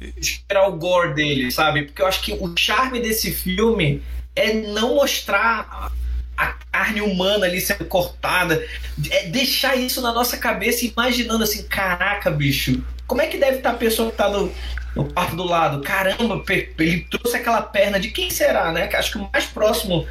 [0.00, 1.82] eu- esperar o gore dele, sabe?
[1.84, 4.02] Porque eu acho que o charme desse filme
[4.34, 5.92] é não mostrar
[6.36, 8.64] a carne humana ali sendo cortada,
[9.10, 13.70] é deixar isso na nossa cabeça imaginando assim, caraca, bicho, como é que deve estar
[13.70, 14.52] a pessoa que tá no,
[14.94, 15.80] no quarto do lado?
[15.82, 16.40] Caramba,
[16.78, 18.88] ele trouxe aquela perna de quem será, né?
[18.94, 20.06] Acho que o mais próximo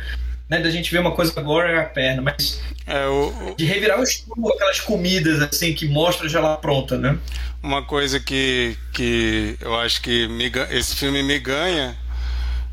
[0.49, 3.99] né, da gente ver uma coisa agora é a perna, mas é, o- de revirar
[3.99, 7.17] o estômago, aquelas comidas assim que mostra já lá pronta, né?
[7.61, 11.97] uma coisa que, que eu acho que me esse filme me ganha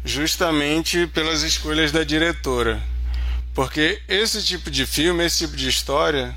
[0.05, 2.81] justamente pelas escolhas da diretora.
[3.55, 6.35] Porque esse tipo de filme, esse tipo de história,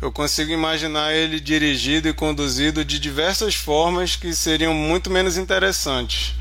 [0.00, 6.34] eu consigo imaginar ele dirigido e conduzido de diversas formas que seriam muito menos interessantes.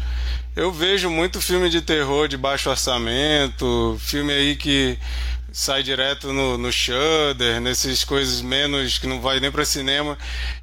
[0.56, 4.98] Eu vejo muito filme de terror de baixo orçamento, filme aí que
[5.52, 10.18] sai direto no, no Shudder, nessas coisas menos que não vai nem para cinema.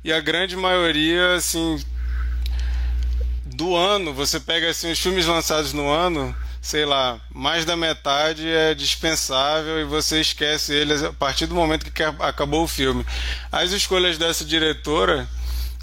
[0.05, 1.83] E a grande maioria, assim,
[3.45, 8.49] do ano, você pega assim os filmes lançados no ano, sei lá, mais da metade
[8.49, 13.05] é dispensável e você esquece eles a partir do momento que ca- acabou o filme.
[13.51, 15.29] As escolhas dessa diretora,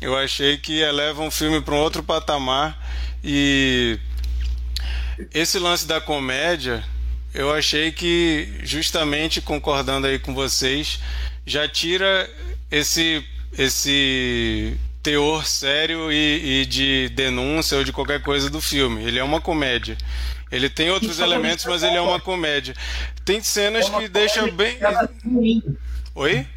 [0.02, 2.80] eu achei que elevam o filme para um outro patamar
[3.22, 4.00] e
[5.34, 6.82] esse lance da comédia,
[7.34, 10.98] eu achei que justamente concordando aí com vocês,
[11.46, 12.30] já tira
[12.72, 13.22] esse
[13.58, 19.04] esse teor sério e, e de denúncia ou de qualquer coisa do filme.
[19.04, 19.98] Ele é uma comédia.
[20.52, 22.76] Ele tem outros Isso é elementos, mas ele é uma comédia.
[23.24, 24.78] Tem cenas É que deixam bem.
[25.24, 25.64] de.
[26.16, 26.48] Oi?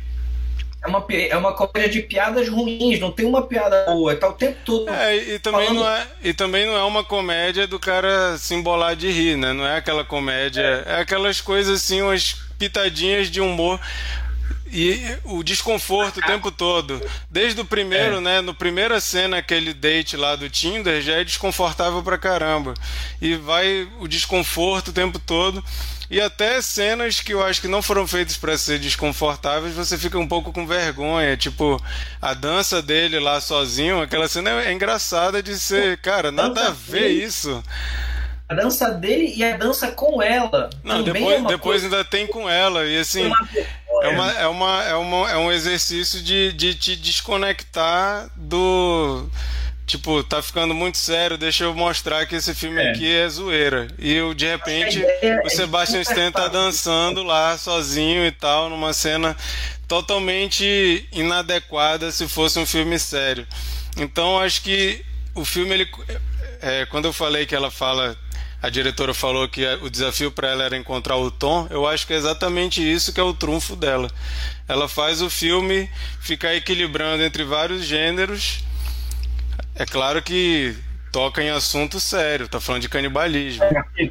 [0.84, 4.32] É uma, é uma comédia de piadas ruins, não tem uma piada boa, tá o
[4.32, 4.90] tempo todo.
[4.90, 8.52] É, e também, Falando- não é, e também não é uma comédia do cara se
[8.54, 9.52] embolar de rir, né?
[9.52, 10.60] Não é aquela comédia.
[10.84, 13.78] É, aquelas coisas assim, umas pitadinhas de humor.
[14.74, 16.98] E o desconforto o tempo todo.
[17.30, 18.20] Desde o primeiro, É.
[18.20, 18.40] né?
[18.40, 22.72] No primeira cena, aquele date lá do Tinder, já é desconfortável pra caramba.
[23.20, 25.62] E vai o desconforto o tempo todo.
[26.10, 30.18] E até cenas que eu acho que não foram feitas pra ser desconfortáveis, você fica
[30.18, 31.36] um pouco com vergonha.
[31.36, 31.82] Tipo,
[32.20, 37.08] a dança dele lá sozinho, aquela cena é engraçada de ser, cara, nada a ver
[37.08, 37.62] isso.
[38.52, 40.70] A dança dele e a dança com ela.
[40.84, 42.84] Não, também depois, é depois ainda tem com ela.
[42.86, 43.48] E assim, uma
[44.02, 49.28] é, uma, é, uma, é, uma, é um exercício de, de te desconectar do.
[49.86, 52.90] Tipo, tá ficando muito sério, deixa eu mostrar que esse filme É.
[52.90, 53.88] aqui é zoeira.
[53.98, 58.70] E eu, de repente, ideia o é Sebastian Stan tá dançando lá sozinho e tal,
[58.70, 59.36] numa cena
[59.86, 63.46] totalmente inadequada se fosse um filme sério.
[63.96, 65.88] Então, acho que o filme, ele,
[66.62, 68.16] é, quando eu falei que ela fala
[68.62, 72.12] a diretora falou que o desafio para ela era encontrar o tom, eu acho que
[72.12, 74.08] é exatamente isso que é o trunfo dela.
[74.68, 75.90] Ela faz o filme
[76.20, 78.64] ficar equilibrando entre vários gêneros.
[79.74, 80.76] É claro que
[81.10, 83.64] toca em assunto sério, tá falando de canibalismo.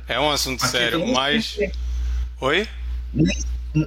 [0.06, 1.58] É um assunto sério, mas.
[2.42, 2.68] Oi?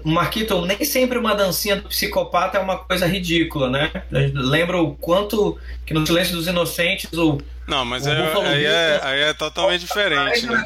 [0.03, 3.93] Marquito, nem sempre uma dancinha do psicopata é uma coisa ridícula, né?
[4.11, 9.21] Lembra o quanto que no Silêncio dos Inocentes o Não, mas é, aí, é, aí
[9.21, 10.63] é totalmente diferente, né?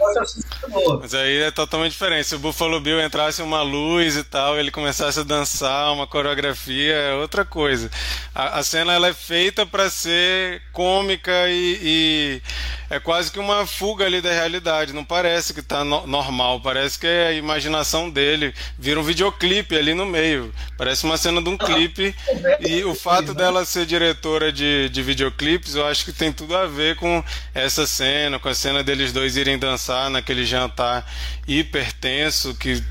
[1.01, 2.27] Mas aí é totalmente diferente.
[2.27, 6.95] Se o Buffalo Bill entrasse uma luz e tal, ele começasse a dançar, uma coreografia,
[6.95, 7.89] é outra coisa.
[8.35, 12.43] A, a cena ela é feita para ser cômica e, e,
[12.91, 14.93] é quase que uma fuga ali da realidade.
[14.93, 18.53] Não parece que tá no, normal, parece que é a imaginação dele.
[18.77, 20.53] Vira um videoclipe ali no meio.
[20.77, 22.15] Parece uma cena de um clipe.
[22.61, 26.67] E o fato dela ser diretora de, de videoclipes, eu acho que tem tudo a
[26.67, 27.23] ver com
[27.55, 31.05] essa cena, com a cena deles dois irem dançar naquele jantar
[31.47, 32.83] hipertenso que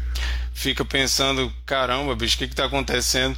[0.58, 3.38] fica pensando, caramba, bicho, o que está acontecendo?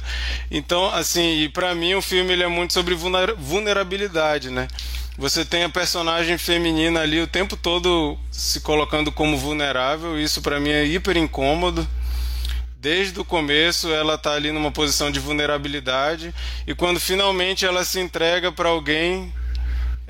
[0.50, 4.66] Então, assim, e para mim o filme ele é muito sobre vulnerabilidade, né?
[5.18, 10.58] Você tem a personagem feminina ali o tempo todo se colocando como vulnerável, isso para
[10.58, 11.86] mim é hiper incômodo.
[12.78, 16.34] Desde o começo ela está ali numa posição de vulnerabilidade
[16.66, 19.30] e quando finalmente ela se entrega para alguém,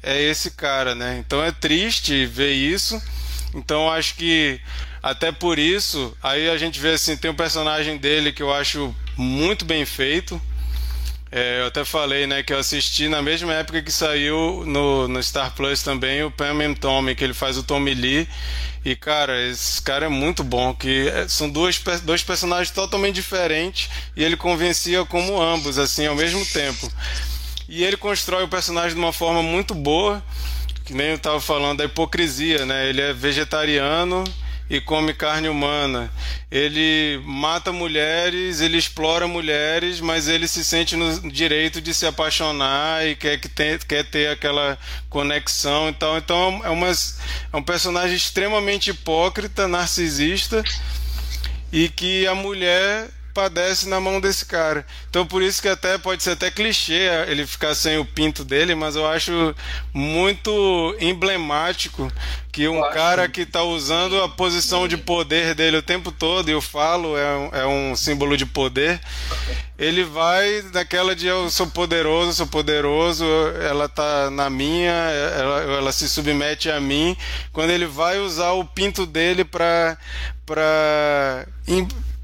[0.03, 1.19] é esse cara, né?
[1.19, 3.01] Então é triste ver isso.
[3.55, 4.61] Então acho que
[5.03, 8.95] até por isso, aí a gente vê assim, tem um personagem dele que eu acho
[9.17, 10.41] muito bem feito.
[11.33, 15.23] É, eu até falei, né, que eu assisti na mesma época que saiu no, no
[15.23, 18.29] Star Plus também o Pam and Tommy, que ele faz o Tommy Lee.
[18.85, 23.89] E, cara, esse cara é muito bom, que é, são dois, dois personagens totalmente diferentes
[24.17, 26.91] e ele convencia como ambos, assim, ao mesmo tempo.
[27.71, 30.21] E ele constrói o personagem de uma forma muito boa,
[30.85, 32.89] que nem eu estava falando da hipocrisia, né?
[32.89, 34.25] Ele é vegetariano
[34.69, 36.13] e come carne humana.
[36.51, 43.07] Ele mata mulheres, ele explora mulheres, mas ele se sente no direito de se apaixonar
[43.07, 44.77] e quer, que tem, quer ter aquela
[45.09, 45.89] conexão.
[45.89, 50.65] Então, então é, uma, é um personagem extremamente hipócrita, narcisista
[51.73, 53.11] e que a mulher
[53.41, 54.85] padece na mão desse cara.
[55.09, 58.75] Então por isso que até pode ser até clichê ele ficar sem o pinto dele,
[58.75, 59.55] mas eu acho
[59.95, 62.13] muito emblemático
[62.53, 66.53] que um cara que está usando a posição de poder dele o tempo todo, e
[66.53, 69.01] eu falo, é um, é um símbolo de poder,
[69.79, 73.25] ele vai naquela de eu sou poderoso, sou poderoso,
[73.65, 77.17] ela tá na minha, ela, ela se submete a mim,
[77.53, 79.97] quando ele vai usar o pinto dele para
[80.45, 81.47] para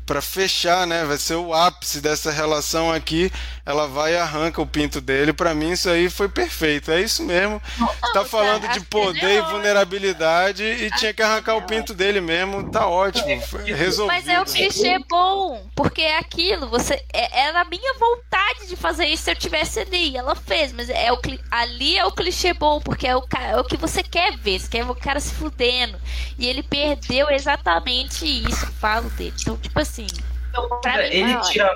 [0.07, 1.05] para fechar, né?
[1.05, 3.31] Vai ser o ápice dessa relação aqui.
[3.67, 5.33] Ela vai e arranca o pinto dele.
[5.33, 6.93] Para mim, isso aí foi perfeito.
[6.93, 7.61] É isso mesmo.
[7.79, 12.71] Não, tá falando de poder e vulnerabilidade e tinha que arrancar o pinto dele mesmo.
[12.71, 13.27] Tá ótimo.
[13.65, 14.07] Resolvido.
[14.07, 16.69] Mas é o clichê bom, porque é aquilo.
[16.69, 20.17] Você é, era a minha vontade de fazer isso se eu tivesse ali.
[20.17, 21.19] Ela fez, mas é o
[21.51, 24.61] ali é o clichê bom, porque é o, é o que você quer ver.
[24.61, 25.99] Você quer ver o cara se fudendo.
[26.39, 28.67] E ele perdeu exatamente isso.
[28.79, 29.35] Falo dele.
[29.41, 30.07] Então, tipo assim assim.
[30.51, 31.75] Então, ele tira.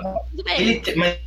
[0.56, 1.18] Ele, mas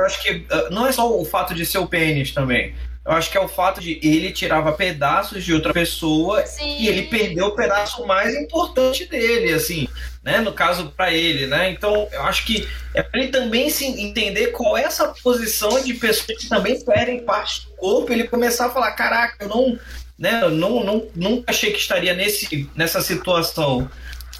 [0.00, 2.74] eu acho que uh, não é só o fato de ser o pênis também.
[3.08, 6.76] Eu acho que é o fato de ele tirava pedaços de outra pessoa Sim.
[6.78, 9.88] e ele perdeu o pedaço mais importante dele, assim,
[10.22, 10.40] né?
[10.40, 11.70] No caso para ele, né?
[11.70, 15.94] Então, eu acho que é para ele também se entender qual é essa posição de
[15.94, 19.78] pessoas que também perdem parte do corpo, ele começar a falar, caraca, eu não,
[20.18, 23.90] né, eu não, não nunca achei que estaria nesse nessa situação.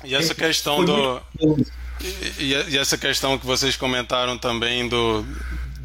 [0.04, 1.22] E essa questão do
[2.00, 5.24] e, e, essa questão que vocês comentaram também do,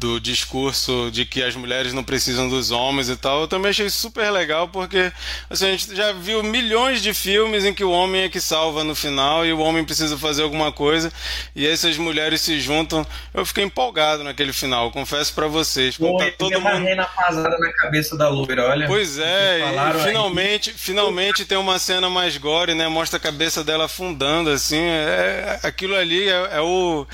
[0.04, 3.88] do discurso de que as mulheres não precisam dos homens e tal, eu também achei
[3.88, 5.10] super legal porque
[5.48, 8.84] assim, a gente já viu milhões de filmes em que o homem é que salva
[8.84, 11.10] no final e o homem precisa fazer alguma coisa
[11.56, 13.06] e essas mulheres se juntam.
[13.32, 15.96] Eu fiquei empolgado naquele final, confesso para vocês.
[15.96, 16.84] Pô, tá todo uma mundo...
[16.84, 18.86] rena pasada na cabeça da loira, olha.
[18.86, 20.76] Pois é, e finalmente, aí.
[20.76, 22.88] finalmente tem uma cena mais gore, né?
[22.88, 24.82] Mostra a cabeça dela afundando assim.
[24.82, 27.06] É, aquilo ali é, é o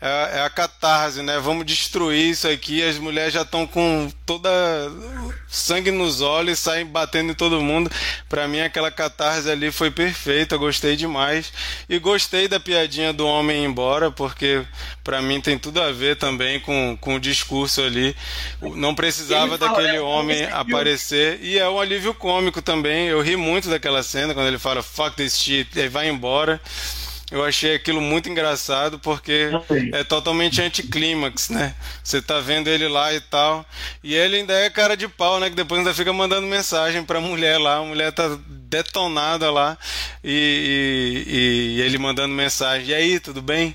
[0.00, 1.38] é, é, a catarse, né?
[1.38, 2.82] Vamos destruir isso aqui.
[2.82, 4.48] As mulheres já estão com toda
[5.48, 7.90] sangue nos olhos, saem batendo em todo mundo.
[8.28, 10.56] Para mim, aquela catarse ali foi perfeita.
[10.56, 11.52] Gostei demais
[11.88, 14.62] e gostei da piadinha do homem ir embora, porque
[15.02, 18.14] para mim tem tudo a ver também com, com o discurso ali.
[18.60, 23.08] Não precisava daquele homem aparecer e é um alívio cômico também.
[23.08, 26.60] Eu ri muito daquela cena quando ele fala fuck this shit e vai embora.
[27.30, 29.50] Eu achei aquilo muito engraçado porque
[29.92, 31.74] é totalmente anticlímax, né?
[32.02, 33.66] Você tá vendo ele lá e tal.
[34.02, 35.50] E ele ainda é cara de pau, né?
[35.50, 37.78] Que depois ainda fica mandando mensagem pra mulher lá.
[37.78, 39.76] A mulher tá detonada lá.
[40.22, 42.90] E, e, e ele mandando mensagem.
[42.90, 43.74] E aí, tudo bem?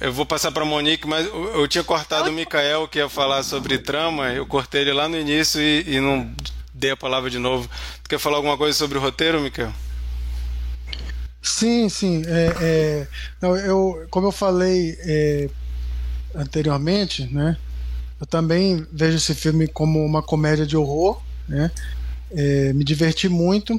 [0.00, 3.78] Eu vou passar para Monique, mas eu, tinha cortado o Mikael que ia falar sobre
[3.78, 4.32] trama.
[4.32, 6.32] Eu cortei ele lá no início e, e não
[6.72, 7.68] dei a palavra de novo.
[8.04, 9.72] Tu quer falar alguma coisa sobre o roteiro, Mikael?
[11.44, 12.22] Sim, sim.
[12.26, 13.08] É, é,
[13.40, 15.50] não, eu, como eu falei é,
[16.34, 17.58] anteriormente, né?
[18.18, 21.70] Eu também vejo esse filme como uma comédia de horror, né?
[22.30, 23.78] É, me diverti muito.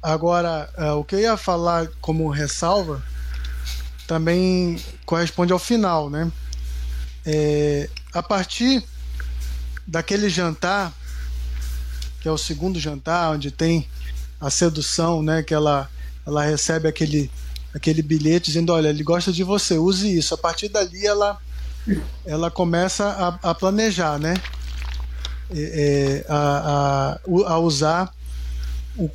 [0.00, 3.02] Agora, é, o que eu ia falar como ressalva
[4.06, 6.30] também corresponde ao final, né?
[7.26, 8.84] É, a partir
[9.84, 10.92] daquele jantar,
[12.20, 13.88] que é o segundo jantar, onde tem
[14.40, 15.42] a sedução, né?
[15.42, 15.90] Que ela,
[16.26, 17.30] ela recebe aquele,
[17.74, 20.34] aquele bilhete dizendo, olha, ele gosta de você, use isso.
[20.34, 21.38] A partir dali ela,
[22.24, 23.06] ela começa
[23.42, 24.34] a, a planejar, né?
[25.52, 28.14] É, a, a, a usar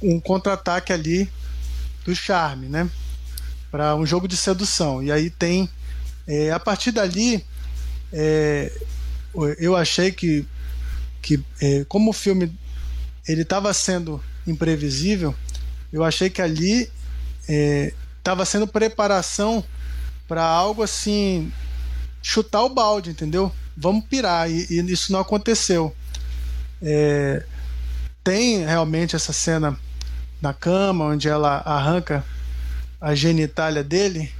[0.01, 1.29] um contra-ataque ali
[2.03, 2.89] do charme, né?
[3.71, 5.01] Para um jogo de sedução.
[5.01, 5.69] E aí tem.
[6.27, 7.45] É, a partir dali,
[8.11, 8.71] é,
[9.59, 10.45] eu achei que,
[11.21, 12.57] que é, como o filme
[13.27, 15.35] ele estava sendo imprevisível,
[15.91, 16.89] eu achei que ali
[18.17, 19.63] estava é, sendo preparação
[20.27, 21.51] para algo assim
[22.21, 23.51] chutar o balde, entendeu?
[23.77, 25.95] Vamos pirar e, e isso não aconteceu.
[26.81, 27.43] É,
[28.23, 29.77] tem realmente essa cena
[30.41, 32.25] na cama onde ela arranca
[32.99, 34.31] a genitália dele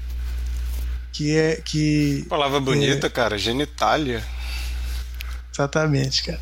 [1.16, 4.22] que é que palavra bonita, é, cara, genitália.
[5.54, 6.42] Exatamente, cara.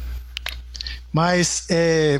[1.11, 2.19] Mas é,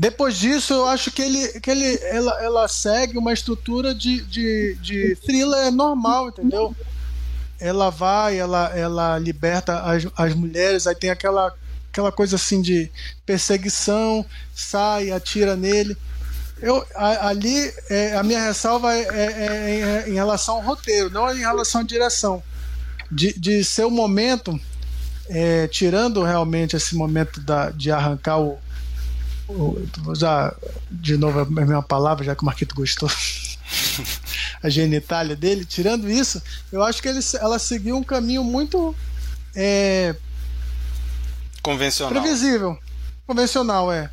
[0.00, 4.74] depois disso, eu acho que ele, que ele ela, ela segue uma estrutura de, de,
[4.80, 6.74] de thriller normal, entendeu?
[7.60, 11.54] Ela vai, ela, ela liberta as, as mulheres, aí tem aquela
[11.90, 12.90] aquela coisa assim de
[13.26, 14.24] perseguição,
[14.54, 15.94] sai, atira nele.
[16.62, 21.30] Eu, a, ali, é, a minha ressalva é, é, é, em relação ao roteiro, não
[21.30, 22.42] em relação à direção.
[23.12, 24.58] De, de ser o momento,
[25.28, 28.58] é, tirando realmente esse momento da, de arrancar o.
[29.54, 30.54] Vou usar
[30.90, 33.10] de novo a mesma palavra, já que o Marquito gostou.
[34.62, 36.42] a genitália dele, tirando isso,
[36.72, 38.94] eu acho que ele, ela seguiu um caminho muito
[39.54, 40.14] é,
[41.62, 42.12] Convencional.
[42.12, 42.78] Previsível.
[43.26, 44.10] Convencional, é.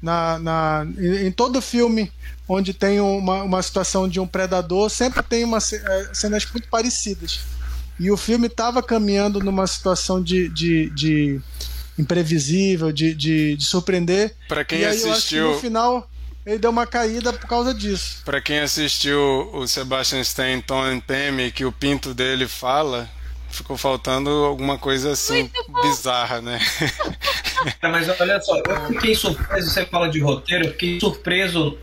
[0.00, 2.12] Na, na, em todo filme
[2.46, 7.40] onde tem uma, uma situação de um predador, sempre tem uma, é, cenas muito parecidas.
[7.98, 11.40] E o filme estava caminhando numa situação de, de, de
[11.98, 14.34] imprevisível, de, de, de surpreender.
[14.48, 15.52] Para quem e aí assistiu.
[15.52, 16.10] no final
[16.46, 18.22] ele deu uma caída por causa disso.
[18.24, 23.08] Para quem assistiu o Sebastian Stan Tom Pemme, que o pinto dele fala,
[23.50, 25.50] ficou faltando alguma coisa assim
[25.82, 26.60] bizarra, né?
[27.80, 31.78] Mas olha só, eu fiquei surpreso, você fala de roteiro, eu fiquei surpreso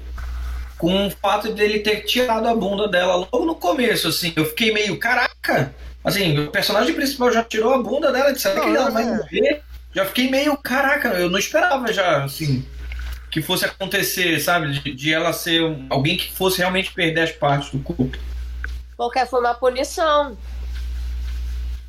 [0.77, 4.33] com o fato dele ter tirado a bunda dela logo no começo, assim.
[4.35, 5.73] Eu fiquei meio, caraca!
[6.03, 9.05] Assim, o personagem principal já tirou a bunda dela, disse que ela vai é.
[9.05, 9.63] morrer.
[9.93, 12.65] Já fiquei meio, caraca, eu não esperava já, assim,
[13.29, 14.79] que fosse acontecer, sabe?
[14.79, 18.17] De, de ela ser um, alguém que fosse realmente perder as partes do corpo.
[18.95, 20.37] Porque foi uma punição.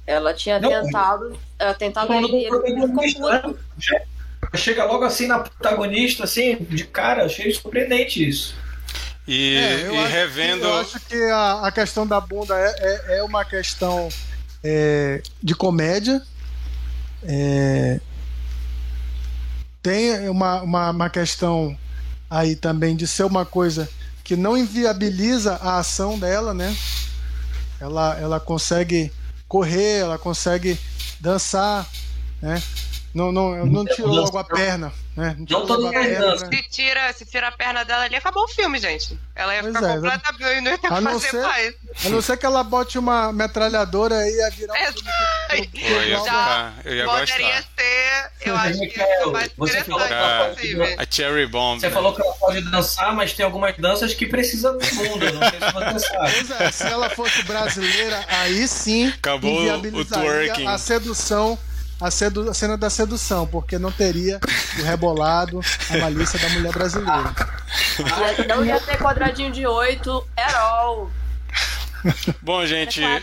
[0.07, 3.57] Ela tinha não, tentado, ela tentado ele, ele
[4.55, 8.55] Chega logo assim na protagonista, assim, de cara, achei surpreendente isso.
[9.27, 10.63] E, é, e revendo.
[10.63, 14.09] Que, eu acho que a, a questão da bunda é, é, é uma questão
[14.63, 16.21] é, de comédia.
[17.25, 18.01] É,
[19.83, 21.77] tem uma, uma, uma questão
[22.31, 23.89] aí também de ser uma coisa
[24.25, 26.75] que não inviabiliza a ação dela, né?
[27.81, 29.13] Ela, ela consegue
[29.49, 30.79] correr, ela consegue
[31.21, 31.87] dançar,
[32.41, 32.63] né?
[33.15, 35.37] Não, não, não tirou logo a perna, né?
[35.39, 36.47] Não, não todo mundo dança.
[36.47, 39.19] Se tira, se tira a perna dela ali, acabou o filme, gente.
[39.35, 40.61] Ela ia pois ficar é, completamente.
[40.63, 41.75] Não ia ter a não fazer ser, mais.
[42.05, 45.85] A não ser que ela bote uma metralhadora e ia virar um é, filme que,
[45.85, 47.65] eu, ia já eu ia poderia gostar.
[47.79, 51.81] ser, eu acho que é mais interessante a, a Cherry Bomb.
[51.81, 51.93] Você né?
[51.93, 55.27] falou que ela pode dançar, mas tem algumas danças que precisam do mundo.
[55.35, 56.33] Não sei se você sabe.
[56.33, 60.67] Pois é, se ela fosse brasileira, aí sim acabou o twerking.
[60.67, 61.59] a sedução
[62.03, 64.41] a, sedu a cena da sedução, porque não teria
[64.79, 67.35] o rebolado, a malícia da mulher brasileira.
[68.49, 71.11] Não ia ter quadradinho de oito, all.
[72.41, 73.21] Bom, gente, é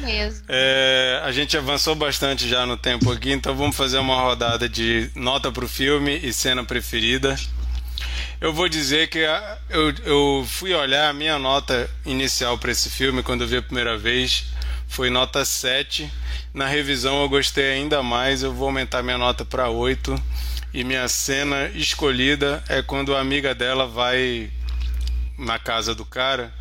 [0.00, 0.44] mesmo.
[0.48, 5.10] É, a gente avançou bastante já no tempo aqui, então vamos fazer uma rodada de
[5.14, 7.36] nota para o filme e cena preferida.
[8.40, 9.18] Eu vou dizer que
[9.70, 13.62] eu, eu fui olhar a minha nota inicial para esse filme quando eu vi a
[13.62, 14.46] primeira vez,
[14.92, 16.10] foi nota 7
[16.54, 20.14] na revisão eu gostei ainda mais, eu vou aumentar minha nota para 8.
[20.74, 24.50] E minha cena escolhida é quando a amiga dela vai
[25.38, 26.52] na casa do cara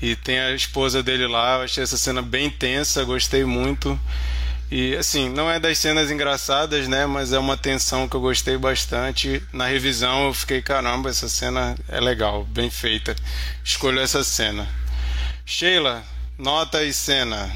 [0.00, 1.56] e tem a esposa dele lá.
[1.56, 3.98] Eu achei essa cena bem tensa, gostei muito.
[4.70, 7.04] E assim, não é das cenas engraçadas, né?
[7.04, 9.42] Mas é uma tensão que eu gostei bastante.
[9.52, 13.14] Na revisão eu fiquei, caramba, essa cena é legal, bem feita.
[13.62, 14.66] Escolho essa cena.
[15.44, 16.02] Sheila,
[16.38, 17.50] nota e cena.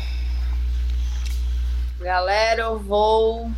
[2.00, 3.50] Galera, eu vou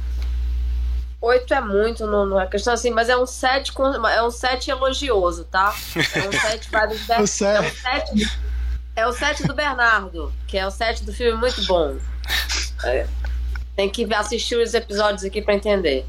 [1.23, 4.31] Oito é muito, não, não é questão assim, mas é um sete com, é um
[4.31, 5.75] sete elogioso, tá?
[6.15, 8.39] É um sete vários O é um sete.
[8.97, 11.99] é o sete do Bernardo, que é o sete do filme muito bom.
[12.85, 13.07] É,
[13.77, 16.07] tem que assistir os episódios aqui pra entender.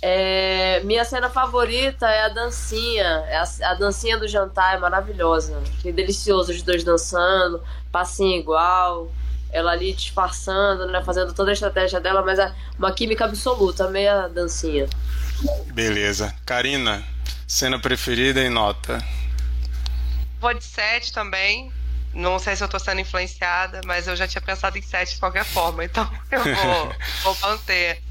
[0.00, 3.24] É, minha cena favorita é a dancinha.
[3.28, 5.62] É a, a dancinha do jantar é maravilhosa.
[5.82, 7.62] Que delicioso os dois dançando,
[7.92, 9.10] passinho igual.
[9.54, 11.00] Ela ali disfarçando, né?
[11.04, 14.88] Fazendo toda a estratégia dela, mas é uma química absoluta, meia dancinha.
[15.72, 16.34] Beleza.
[16.44, 17.04] Karina,
[17.46, 18.98] cena preferida e nota.
[20.40, 21.72] Vou de 7 também.
[22.12, 25.20] Não sei se eu tô sendo influenciada, mas eu já tinha pensado em 7 de
[25.20, 28.02] qualquer forma, então eu vou, vou manter.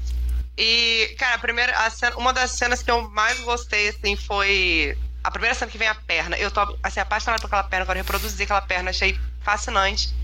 [0.56, 4.96] E, cara, a primeira, a cena- uma das cenas que eu mais gostei, assim, foi.
[5.22, 6.36] A primeira cena que vem a perna.
[6.38, 10.14] Eu tô, assim, apaixonada por aquela perna, quero reproduzir aquela perna, achei fascinante.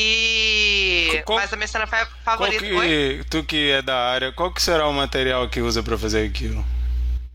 [0.00, 1.22] E.
[1.24, 2.86] Qual- mas a minha cena favorita foi.
[2.88, 6.26] que, tu que é da área, qual que será o material que usa pra fazer
[6.28, 6.64] aquilo?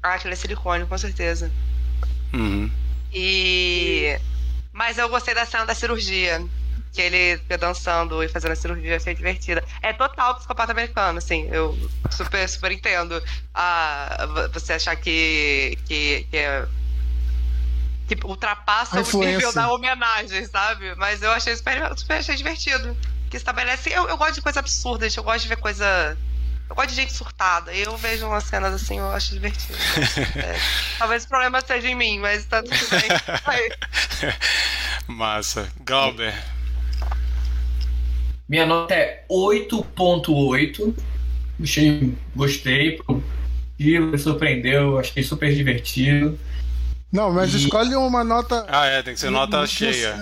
[0.02, 1.52] Ah, aquele é silicone, com certeza.
[2.34, 2.70] Uhum.
[3.14, 4.18] E.
[4.72, 6.44] Mas eu gostei da cena da cirurgia.
[6.94, 9.64] Que ele fica dançando e fazendo a cirurgia, achei divertida.
[9.82, 11.50] É total psicopata americano, assim.
[11.52, 11.76] Eu
[12.12, 13.20] super, super entendo.
[13.52, 15.76] Ah, vo- você achar que.
[15.88, 16.66] que, que é.
[18.16, 19.52] Que ultrapassa A o nível influência.
[19.54, 20.94] da homenagem, sabe?
[20.96, 22.96] Mas eu achei super, super achei divertido.
[23.30, 23.90] Que estabelece.
[23.92, 26.18] Eu, eu gosto de coisas absurdas, eu gosto de ver coisa.
[26.70, 27.74] Eu gosto de gente surtada.
[27.74, 29.78] Eu vejo umas cenas assim, eu acho divertido.
[30.38, 30.60] É,
[30.98, 34.34] talvez o problema seja em mim, mas tá tudo bem.
[35.08, 35.70] Massa.
[35.86, 36.34] Glauber.
[38.48, 40.94] Minha nota é 8.8.
[41.62, 43.00] Achei, gostei.
[43.80, 46.40] Me surpreendeu, achei super divertido.
[47.14, 48.66] Não, mas E- escolhe uma nota.
[48.68, 50.16] Ah, é, tem que ser nota Não- cheia.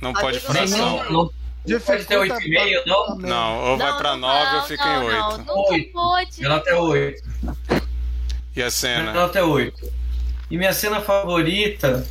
[0.00, 0.96] Não Aqui pode não- fração.
[1.10, 1.30] Não,
[1.66, 3.16] não pode ter 8,5, não?
[3.16, 5.18] Não, ou vai pra 9 ou fica em 8.
[5.18, 5.92] Não, nunca Oito.
[5.92, 6.30] pode.
[6.38, 7.22] Minha nota é 8.
[7.40, 9.12] E a Minha cena?
[9.12, 9.90] nota é 8.
[10.50, 12.06] E minha cena favorita.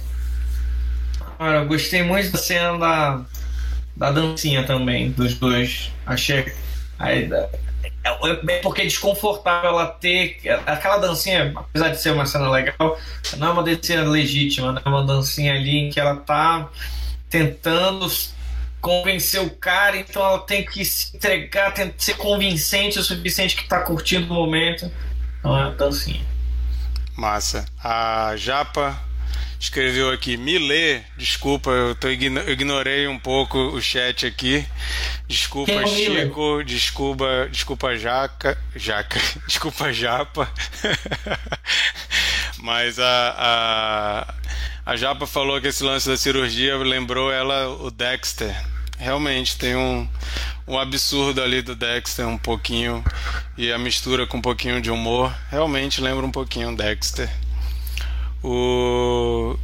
[1.37, 3.21] Cara, eu gostei muito da cena da,
[3.95, 5.91] da dancinha também, dos dois.
[6.07, 6.51] Achei.
[6.97, 7.49] Aí, da-
[8.03, 10.39] é, porque é desconfortável ela ter.
[10.65, 12.97] Aquela dancinha, apesar de ser uma cena legal,
[13.37, 14.81] não é uma dancinha legítima, né?
[14.83, 16.69] é uma dancinha ali em que ela tá
[17.29, 18.09] tentando
[18.79, 23.55] convencer o cara, então ela tem que se entregar, tem que ser convincente o suficiente
[23.55, 24.91] que tá curtindo o momento.
[25.39, 26.21] Então é uma dancinha.
[27.17, 27.65] Massa.
[27.81, 28.99] A Japa
[29.63, 34.65] escreveu aqui, me lê, desculpa, eu, tô igno- ignorei um pouco o chat aqui.
[35.25, 35.87] Desculpa, Quem é?
[35.87, 40.51] Chico, desculpa, desculpa, Jaca, Jaca, desculpa, Japa.
[42.59, 48.53] Mas a, a, a Japa falou que esse lance da cirurgia lembrou ela o Dexter.
[48.99, 50.05] Realmente tem um,
[50.67, 53.01] um absurdo ali do Dexter, um pouquinho,
[53.57, 55.33] e a mistura com um pouquinho de humor.
[55.49, 57.29] Realmente lembra um pouquinho o Dexter.
[58.43, 59.57] O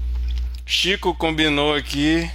[0.65, 2.31] Chico combinou aqui.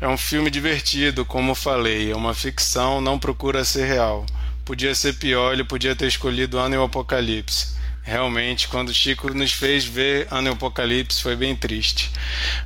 [0.00, 2.10] É um filme divertido, como falei.
[2.10, 4.26] É uma ficção, não procura ser real.
[4.64, 7.76] Podia ser pior, ele podia ter escolhido Ano e o Apocalipse.
[8.02, 12.10] Realmente, quando o Chico nos fez ver Ano e o Apocalipse, foi bem triste.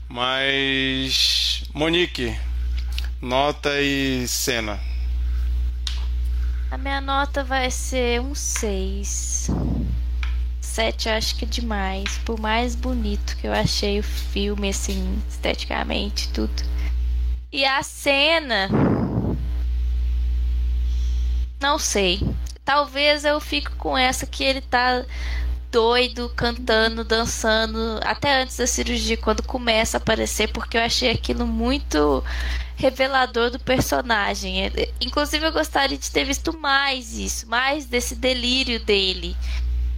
[0.08, 1.64] Mas.
[1.74, 2.34] Monique,
[3.20, 4.80] nota e cena.
[6.70, 9.50] A minha nota vai ser um 6.
[10.72, 12.18] 7 eu acho que é demais.
[12.24, 16.62] Por mais bonito que eu achei o filme, assim, esteticamente, tudo.
[17.52, 18.70] E a cena.
[21.60, 22.20] Não sei.
[22.64, 25.04] Talvez eu fique com essa que ele tá
[25.70, 31.46] doido, cantando, dançando, até antes da cirurgia, quando começa a aparecer, porque eu achei aquilo
[31.46, 32.24] muito
[32.76, 34.70] revelador do personagem.
[35.00, 39.36] Inclusive, eu gostaria de ter visto mais isso, mais desse delírio dele.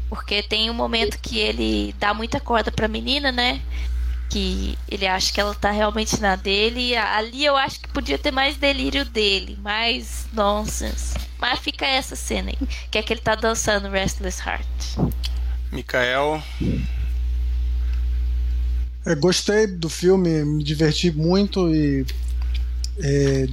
[0.09, 3.61] Porque tem um momento que ele dá muita corda pra menina, né?
[4.31, 6.91] Que ele acha que ela tá realmente na dele.
[6.91, 11.15] E ali eu acho que podia ter mais delírio dele, mais nonsense.
[11.39, 15.13] Mas fica essa cena aí, que é que ele tá dançando Restless Heart.
[15.73, 16.43] Mikael,
[19.07, 22.07] É, gostei do filme, me diverti muito e
[22.99, 23.47] é,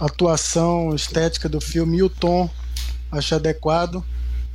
[0.00, 2.48] a atuação estética do filme e o tom
[3.10, 4.02] acho adequado.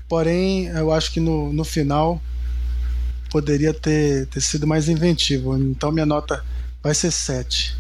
[0.07, 2.21] Porém, eu acho que no, no final
[3.29, 5.57] poderia ter, ter sido mais inventivo.
[5.57, 6.43] Então minha nota
[6.81, 7.75] vai ser 7.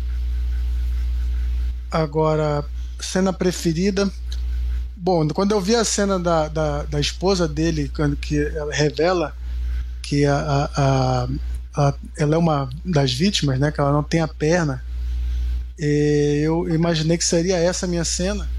[1.89, 2.65] Agora,
[2.99, 4.11] cena preferida.
[4.95, 9.35] Bom, quando eu vi a cena da, da, da esposa dele, quando que ela revela
[10.01, 10.37] que a,
[10.75, 11.27] a, a
[11.77, 13.71] ela, ela é uma das vítimas, né?
[13.71, 14.83] Que ela não tem a perna.
[15.77, 18.49] Eu imaginei que seria essa a minha cena.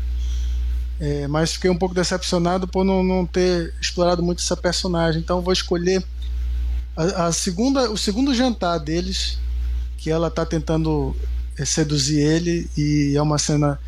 [1.01, 5.21] É, mas fiquei um pouco decepcionado por não, não ter explorado muito essa personagem.
[5.21, 6.05] Então vou escolher
[6.97, 9.39] a, a segunda, o segundo jantar deles,
[9.97, 11.15] que ela está tentando
[11.57, 13.79] é, seduzir ele e é uma cena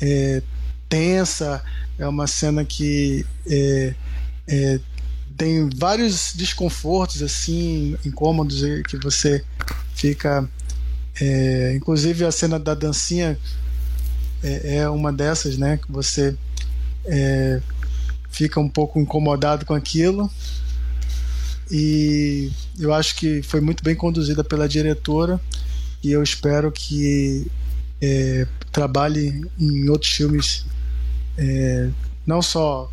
[0.00, 0.42] é,
[0.88, 1.62] tensa,
[1.98, 3.94] é uma cena que é,
[4.48, 4.80] é,
[5.36, 9.44] tem vários desconfortos assim, incômodos que você
[9.94, 10.48] fica,
[11.20, 13.38] é, inclusive a cena da dancinha
[14.42, 15.76] é, uma dessas, né?
[15.76, 16.36] Que você
[17.06, 17.60] é,
[18.30, 20.30] fica um pouco incomodado com aquilo.
[21.70, 25.40] E eu acho que foi muito bem conduzida pela diretora
[26.02, 27.46] e eu espero que
[28.00, 30.64] é, trabalhe em outros filmes,
[31.36, 31.88] é,
[32.24, 32.90] não só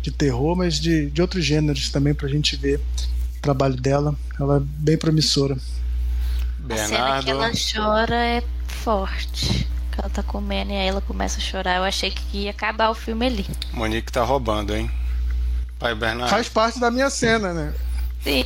[0.00, 2.78] de terror, mas de, de outros gêneros também para a gente ver
[3.36, 4.16] o trabalho dela.
[4.40, 5.58] Ela é bem promissora.
[6.60, 6.94] Bernardo.
[6.94, 11.38] A cena que ela chora é forte que ela tá comendo e aí ela começa
[11.38, 11.76] a chorar.
[11.76, 13.46] Eu achei que ia acabar o filme ali.
[13.72, 14.90] Monique tá roubando, hein?
[15.78, 16.30] Pai Bernardo.
[16.30, 17.74] Faz parte da minha cena, né?
[18.22, 18.44] Sim.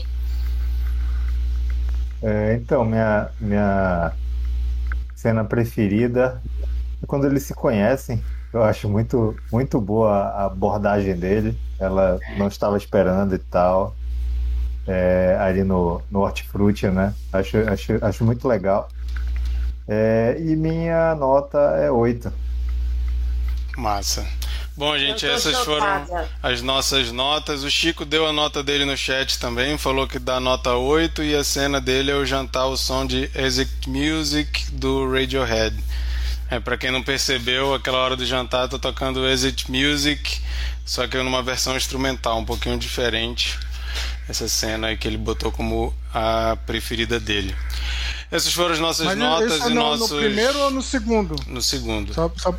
[2.23, 4.13] É, então, minha, minha
[5.15, 6.43] cena preferida
[7.03, 8.23] é quando eles se conhecem.
[8.53, 11.59] Eu acho muito, muito boa a abordagem dele.
[11.79, 13.95] Ela não estava esperando e tal.
[14.87, 17.15] É, ali no, no Hortifruti, né?
[17.33, 18.89] Acho, acho, acho muito legal.
[19.89, 22.31] É, e minha nota é 8.
[23.77, 24.27] Massa.
[24.77, 26.07] Bom, gente, essas foram
[26.43, 27.65] as nossas notas.
[27.65, 31.35] O Chico deu a nota dele no chat também, falou que dá nota 8 e
[31.35, 35.77] a cena dele é o jantar o som de Exit Music do Radiohead.
[36.51, 40.41] É, para quem não percebeu, aquela hora do jantar tô tocando Exit Music,
[40.85, 43.59] só que numa versão instrumental, um pouquinho diferente.
[44.29, 47.55] Essa cena aí que ele botou como a preferida dele.
[48.31, 50.11] Essas foram as nossas Mas notas e no, nossos.
[50.11, 51.35] No primeiro ou no segundo?
[51.47, 52.13] No segundo.
[52.13, 52.55] Só, só...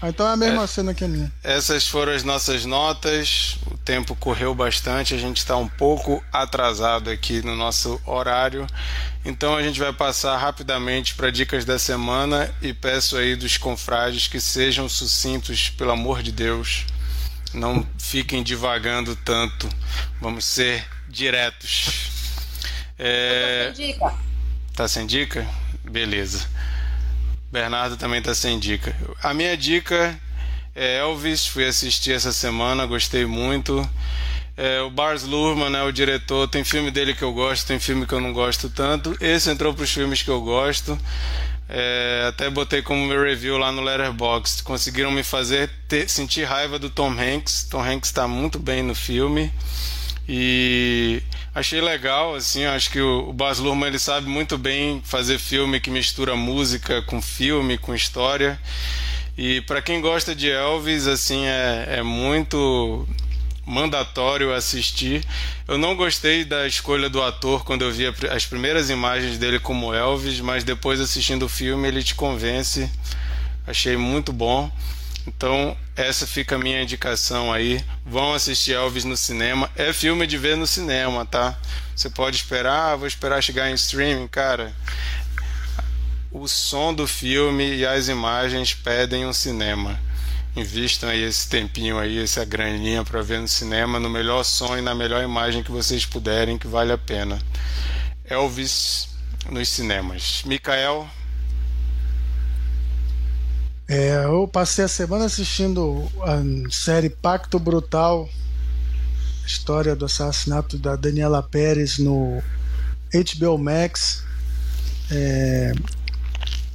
[0.00, 1.32] Ah, então é a mesma é, cena que a minha.
[1.42, 3.56] Essas foram as nossas notas.
[3.66, 8.64] O tempo correu bastante, a gente está um pouco atrasado aqui no nosso horário.
[9.24, 14.28] Então a gente vai passar rapidamente para dicas da semana e peço aí dos confrades
[14.28, 16.86] que sejam sucintos, pelo amor de Deus.
[17.52, 19.68] Não fiquem divagando tanto.
[20.20, 22.10] Vamos ser diretos.
[22.96, 23.72] É...
[23.74, 24.27] dica.
[24.78, 25.44] Tá sem dica?
[25.82, 26.46] Beleza.
[27.50, 28.94] Bernardo também tá sem dica.
[29.20, 30.16] A minha dica
[30.72, 33.84] é Elvis, fui assistir essa semana, gostei muito.
[34.56, 38.06] É, o Bars Luhrmann é o diretor, tem filme dele que eu gosto, tem filme
[38.06, 39.16] que eu não gosto tanto.
[39.20, 40.96] Esse entrou para os filmes que eu gosto.
[41.68, 44.62] É, até botei como meu review lá no Letterboxd.
[44.62, 47.66] Conseguiram me fazer ter, sentir raiva do Tom Hanks.
[47.68, 49.52] Tom Hanks está muito bem no filme.
[50.28, 51.22] E
[51.54, 55.90] achei legal, assim, acho que o, Baz Luhrmann ele sabe muito bem fazer filme que
[55.90, 58.60] mistura música com filme, com história.
[59.38, 63.08] E para quem gosta de Elvis, assim, é, é muito
[63.64, 65.24] mandatório assistir.
[65.66, 69.94] Eu não gostei da escolha do ator quando eu vi as primeiras imagens dele como
[69.94, 72.90] Elvis, mas depois assistindo o filme ele te convence.
[73.66, 74.70] Achei muito bom.
[75.28, 77.84] Então, essa fica a minha indicação aí.
[78.04, 79.70] Vão assistir Elvis no cinema.
[79.76, 81.54] É filme de ver no cinema, tá?
[81.94, 84.74] Você pode esperar, ah, vou esperar chegar em streaming, cara.
[86.32, 90.00] O som do filme e as imagens pedem um cinema.
[90.56, 94.80] Invistam aí esse tempinho aí, essa graninha para ver no cinema, no melhor som e
[94.80, 97.38] na melhor imagem que vocês puderem, que vale a pena.
[98.24, 99.10] Elvis
[99.50, 100.42] nos cinemas.
[100.46, 101.06] Mikael,
[103.88, 108.28] é, eu passei a semana assistindo a série Pacto Brutal,
[109.46, 112.42] história do assassinato da Daniela Pérez no
[113.10, 114.22] HBO Max.
[115.10, 115.72] É,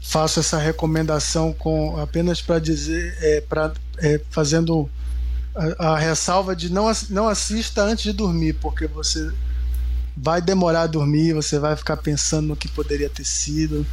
[0.02, 4.90] faço essa recomendação com apenas para dizer, é, para é, fazendo
[5.56, 9.32] a, a, ressalva de não, não assista antes de dormir, porque você
[10.18, 13.86] vai demorar a dormir, você vai ficar pensando no que poderia ter sido.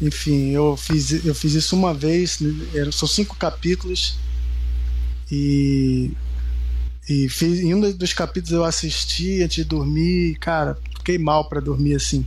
[0.00, 2.38] Enfim, eu fiz, eu fiz isso uma vez,
[2.74, 4.16] eram, são cinco capítulos,
[5.30, 6.12] e,
[7.08, 11.60] e fiz, em um dos capítulos eu assisti antes de dormir, cara, fiquei mal para
[11.60, 12.24] dormir assim.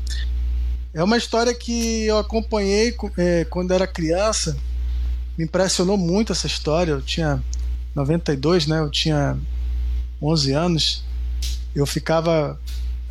[0.93, 4.57] É uma história que eu acompanhei é, quando era criança,
[5.38, 6.91] me impressionou muito essa história.
[6.91, 7.41] Eu tinha
[7.95, 8.80] 92, né?
[8.80, 9.38] Eu tinha
[10.22, 11.03] 11 anos.
[11.73, 12.60] Eu ficava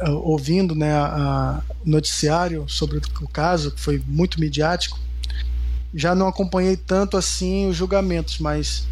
[0.09, 4.99] ouvindo né, a, o noticiário sobre o caso, que foi muito midiático,
[5.95, 8.87] já não acompanhei tanto assim os julgamentos, mas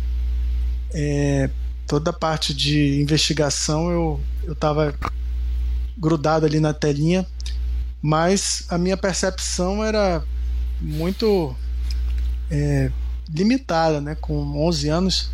[0.92, 1.48] é,
[1.86, 4.20] toda a parte de investigação eu
[4.52, 4.94] estava
[5.96, 7.26] grudado ali na telinha,
[8.02, 10.22] mas a minha percepção era
[10.80, 11.54] muito
[12.50, 12.90] é,
[13.32, 14.14] limitada, né?
[14.14, 15.30] Com 11 anos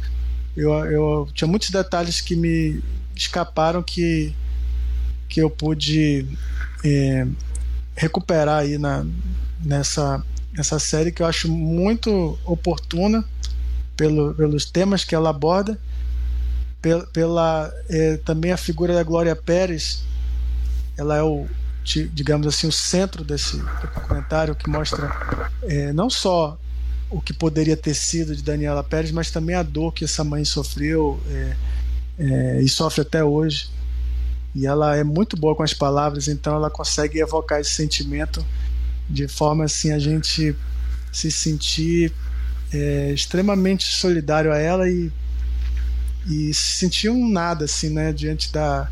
[0.56, 2.82] eu, eu tinha muitos detalhes que me
[3.14, 4.34] escaparam que,
[5.35, 6.24] que eu pude
[6.85, 7.27] é,
[7.97, 9.05] recuperar aí na,
[9.65, 13.24] nessa, nessa série que eu acho muito oportuna
[13.97, 15.77] pelo, pelos temas que ela aborda,
[16.81, 20.05] pela, pela é, também a figura da Glória Pérez,
[20.97, 21.48] ela é o
[22.12, 25.11] digamos assim o centro desse documentário que mostra
[25.65, 26.56] é, não só
[27.11, 30.44] o que poderia ter sido de Daniela Pérez, mas também a dor que essa mãe
[30.44, 31.56] sofreu é,
[32.20, 33.73] é, e sofre até hoje.
[34.55, 38.44] E ela é muito boa com as palavras, então ela consegue evocar esse sentimento
[39.10, 40.56] de forma assim a gente
[41.12, 42.12] se sentir
[42.72, 45.10] é, extremamente solidário a ela e,
[46.28, 48.89] e se sentir um nada assim, né, diante da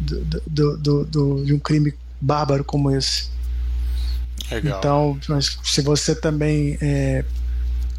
[0.00, 3.30] do, do, do, do de um crime bárbaro como esse.
[4.50, 4.78] Legal.
[4.78, 5.18] Então,
[5.62, 7.24] se você também é,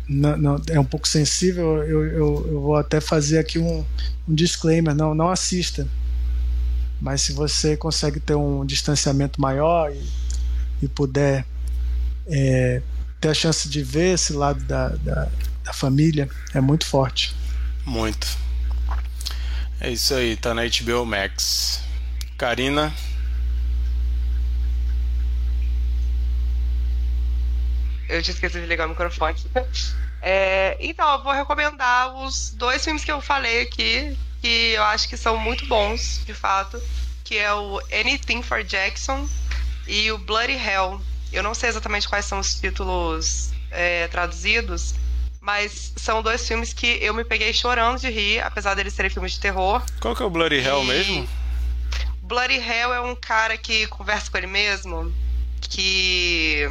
[0.08, 3.86] não, não, é um pouco sensível, eu, eu, eu, vou até fazer aqui um,
[4.28, 5.88] um disclaimer: não, não assista.
[7.04, 10.10] Mas se você consegue ter um distanciamento maior e,
[10.82, 11.46] e puder
[12.26, 12.82] é,
[13.20, 15.28] ter a chance de ver esse lado da, da,
[15.66, 17.36] da família, é muito forte.
[17.86, 18.26] Muito.
[19.82, 21.82] É isso aí, tá na HBO Max.
[22.38, 22.94] Karina.
[28.08, 29.36] Eu tinha esquecido de ligar o microfone.
[30.26, 35.08] É, então, eu vou recomendar os dois filmes que eu falei aqui, que eu acho
[35.08, 36.78] que são muito bons, de fato,
[37.24, 39.26] que é o Anything for Jackson
[39.88, 41.02] e o Bloody Hell.
[41.32, 44.96] Eu não sei exatamente quais são os títulos é, traduzidos,
[45.40, 49.32] mas são dois filmes que eu me peguei chorando de rir, apesar deles serem filmes
[49.32, 49.82] de terror.
[50.02, 51.26] Qual que é o Bloody Hell mesmo?
[52.22, 55.14] Bloody Hell é um cara que conversa com ele mesmo,
[55.62, 56.68] que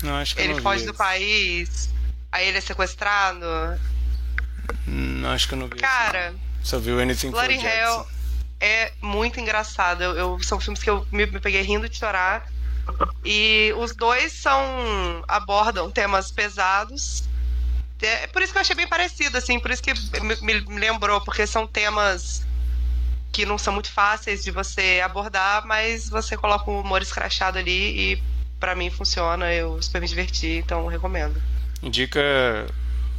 [0.00, 1.90] não, acho que ele foge do país,
[2.30, 3.44] aí ele é sequestrado.
[4.86, 5.78] Não, acho que eu não vi.
[5.78, 6.32] Cara,
[6.66, 8.06] só viu Anything Bloody Hell
[8.60, 10.02] é muito engraçado.
[10.02, 12.44] Eu, eu, são filmes que eu me, me peguei rindo de chorar.
[13.24, 14.60] E os dois são
[15.28, 17.22] abordam temas pesados.
[18.02, 21.20] É por isso que eu achei bem parecido, assim, por isso que me, me lembrou,
[21.20, 22.44] porque são temas
[23.32, 28.12] que não são muito fáceis de você abordar, mas você coloca um humor escrachado ali
[28.12, 28.22] e
[28.58, 31.40] para mim funciona, eu super me diverti, então recomendo.
[31.82, 32.20] Indica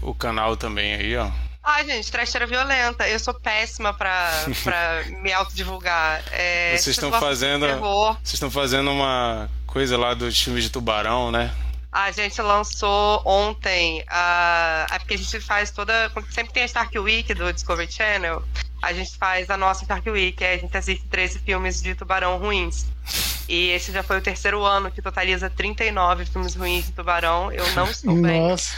[0.01, 1.31] o canal também aí, ó.
[1.69, 3.05] Ai, gente, trecheira violenta.
[3.09, 4.31] Eu sou péssima pra,
[4.63, 6.23] pra me autodivulgar.
[6.31, 7.67] É, vocês estão fazendo.
[7.67, 11.53] Vocês estão fazendo uma coisa lá do filme de tubarão, né?
[11.97, 14.01] A gente lançou ontem.
[14.01, 16.11] Uh, é porque a gente faz toda.
[16.29, 18.43] Sempre tem a Stark Week do Discovery Channel.
[18.83, 20.45] A gente faz a nossa Stark Week.
[20.45, 22.85] A gente assiste 13 filmes de tubarão ruins.
[23.49, 27.51] E esse já foi o terceiro ano que totaliza 39 filmes ruins de Tubarão.
[27.51, 28.41] Eu não estou bem.
[28.41, 28.75] Nossa.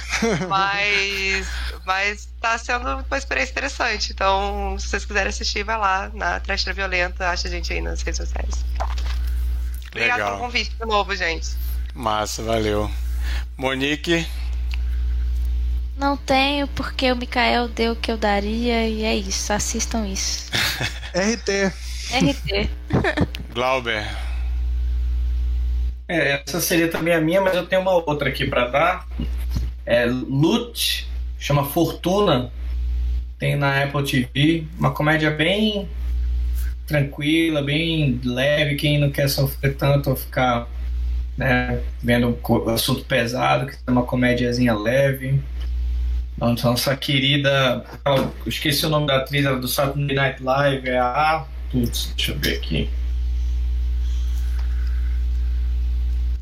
[0.47, 1.47] Mas,
[1.85, 4.13] mas tá sendo uma experiência interessante.
[4.13, 7.29] Então, se vocês quiserem assistir, vai lá na Trestra Violenta.
[7.29, 8.63] Acha a gente aí nas redes sociais.
[9.89, 11.49] Obrigado pelo convite de novo, gente.
[11.93, 12.89] Massa, valeu.
[13.57, 14.25] Monique.
[15.97, 19.51] Não tenho, porque o Mikael deu o que eu daria e é isso.
[19.51, 20.49] Assistam isso.
[21.13, 21.73] RT.
[22.11, 22.69] RT.
[23.53, 24.07] Glauber.
[26.07, 29.07] É, essa seria também a minha, mas eu tenho uma outra aqui para dar.
[29.85, 31.07] É Loot,
[31.37, 32.51] chama Fortuna.
[33.37, 34.65] Tem na Apple TV.
[34.77, 35.87] Uma comédia bem
[36.87, 38.75] tranquila, bem leve.
[38.75, 40.67] Quem não quer sofrer tanto ou ficar
[41.39, 45.41] né, vendo um assunto pesado, que é uma comédiazinha leve.
[46.37, 47.85] Nossa querida.
[48.05, 50.89] Eu esqueci o nome da atriz do Saturday Night Live.
[50.89, 51.45] É a.
[51.71, 52.89] Putz, deixa eu ver aqui.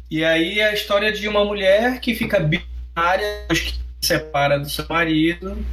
[0.09, 4.69] E aí é a história de uma mulher que fica binária, que se separa do
[4.69, 5.63] seu marido,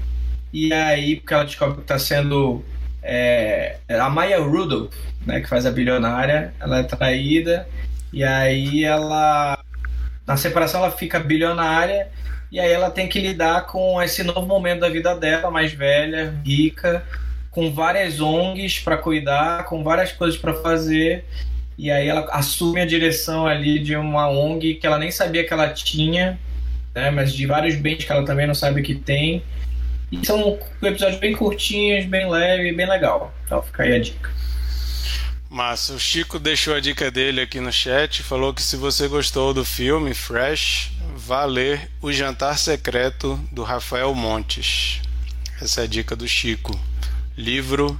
[0.52, 2.62] e aí, porque ela descobre que está sendo.
[3.02, 4.94] É, a Maya Rudolph,
[5.26, 7.68] né, que faz a bilionária, ela é traída,
[8.14, 9.58] e aí ela.
[10.24, 12.08] Na separação ela fica bilionária,
[12.50, 16.32] e aí ela tem que lidar com esse novo momento da vida dela, mais velha,
[16.46, 17.04] rica,
[17.50, 21.26] com várias ONGs para cuidar, com várias coisas para fazer,
[21.76, 25.52] e aí ela assume a direção ali de uma ONG que ela nem sabia que
[25.52, 26.38] ela tinha,
[26.94, 29.42] né, mas de vários bens que ela também não sabe que tem.
[30.12, 33.34] E são episódios bem curtinhos, bem leve, bem legal.
[33.44, 34.30] Então fica aí a dica.
[35.54, 39.54] Massa, o Chico deixou a dica dele aqui no chat, falou que se você gostou
[39.54, 45.00] do filme Fresh, vá ler O Jantar Secreto do Rafael Montes.
[45.62, 46.76] Essa é a dica do Chico.
[47.38, 47.96] Livro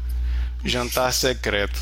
[0.65, 1.81] Jantar Secreto.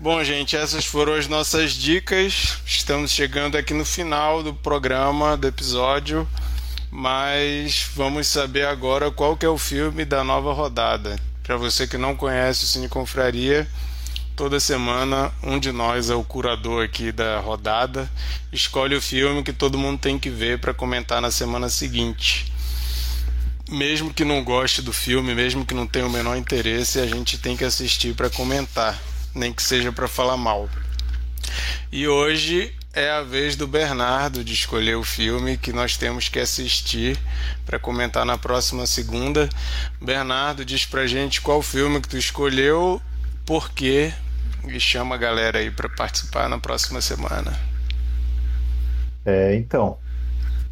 [0.00, 2.56] Bom, gente, essas foram as nossas dicas.
[2.64, 6.26] Estamos chegando aqui no final do programa, do episódio.
[6.90, 11.20] mas vamos saber agora qual que é o filme da nova rodada.
[11.42, 13.68] Para você que não conhece o Cine Confraria,
[14.38, 18.08] toda semana um de nós é o curador aqui da rodada,
[18.52, 22.52] escolhe o filme que todo mundo tem que ver para comentar na semana seguinte.
[23.68, 27.36] Mesmo que não goste do filme, mesmo que não tenha o menor interesse, a gente
[27.36, 28.96] tem que assistir para comentar,
[29.34, 30.70] nem que seja para falar mal.
[31.90, 36.38] E hoje é a vez do Bernardo de escolher o filme que nós temos que
[36.38, 37.18] assistir
[37.66, 39.48] para comentar na próxima segunda.
[40.00, 43.02] Bernardo, diz pra gente qual filme que tu escolheu,
[43.44, 44.14] por quê
[44.70, 47.58] e chama a galera aí para participar na próxima semana.
[49.24, 49.98] É, então,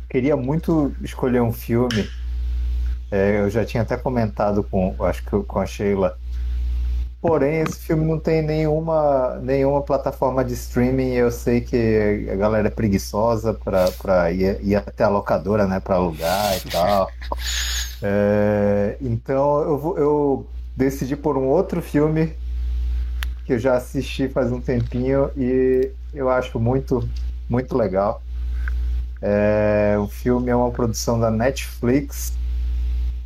[0.08, 2.08] queria muito escolher um filme.
[3.10, 6.16] É, eu já tinha até comentado com, acho que com a Sheila
[7.26, 11.12] Porém, esse filme não tem nenhuma, nenhuma plataforma de streaming.
[11.14, 15.96] Eu sei que a galera é preguiçosa para ir, ir até a locadora, né, para
[15.96, 17.10] alugar e tal.
[18.02, 20.46] É, então eu, vou, eu
[20.76, 22.34] decidi por um outro filme
[23.46, 27.08] que eu já assisti faz um tempinho e eu acho muito,
[27.48, 28.22] muito legal.
[29.22, 32.36] É, o filme é uma produção da Netflix,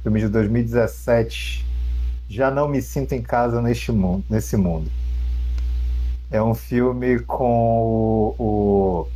[0.02, 1.70] filme de 2017
[2.30, 4.88] já não me sinto em casa neste mundo, nesse mundo.
[6.30, 7.82] É um filme com
[8.38, 9.08] o,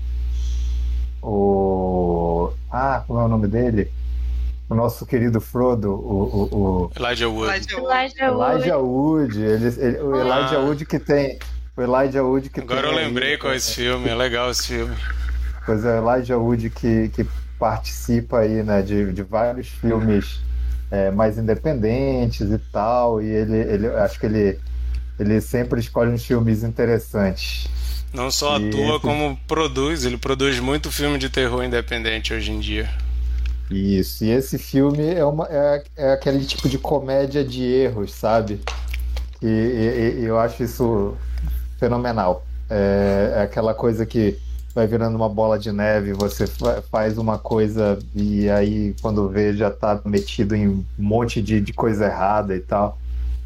[1.22, 3.88] o, o ah, como é o nome dele?
[4.68, 6.22] O nosso querido Frodo, o,
[6.52, 6.90] o, o...
[6.96, 7.50] Elijah Wood.
[7.50, 8.14] Elijah Wood.
[8.20, 9.40] Elijah Wood.
[9.42, 10.20] Ele, ele, o Ah.
[10.20, 11.38] Elijah Wood que tem.
[11.76, 14.50] O Elijah Wood que Agora eu tem aí- lembrei qual é esse filme, é legal
[14.50, 14.94] esse filme.
[15.66, 17.26] Pois é, Elijah Wood que, que
[17.58, 20.40] participa aí, né, de, de vários filmes
[20.90, 24.58] é, mais independentes e tal, e ele, ele acho que ele,
[25.18, 27.66] ele sempre escolhe uns filmes interessantes.
[28.12, 30.04] Não só E atua, esse- como produz.
[30.04, 32.88] Ele produz muito filme de terror independente hoje em dia.
[33.70, 38.60] Isso, e esse filme é, uma, é, é aquele tipo de comédia de erros, sabe?
[39.42, 41.16] E, e- e eu acho isso
[41.78, 42.44] fenomenal.
[42.70, 44.38] É, é aquela coisa que
[44.74, 49.54] vai virando uma bola de neve, você fa- faz uma coisa e aí quando vê
[49.54, 52.98] já tá metido em um monte de, de coisa errada e tal.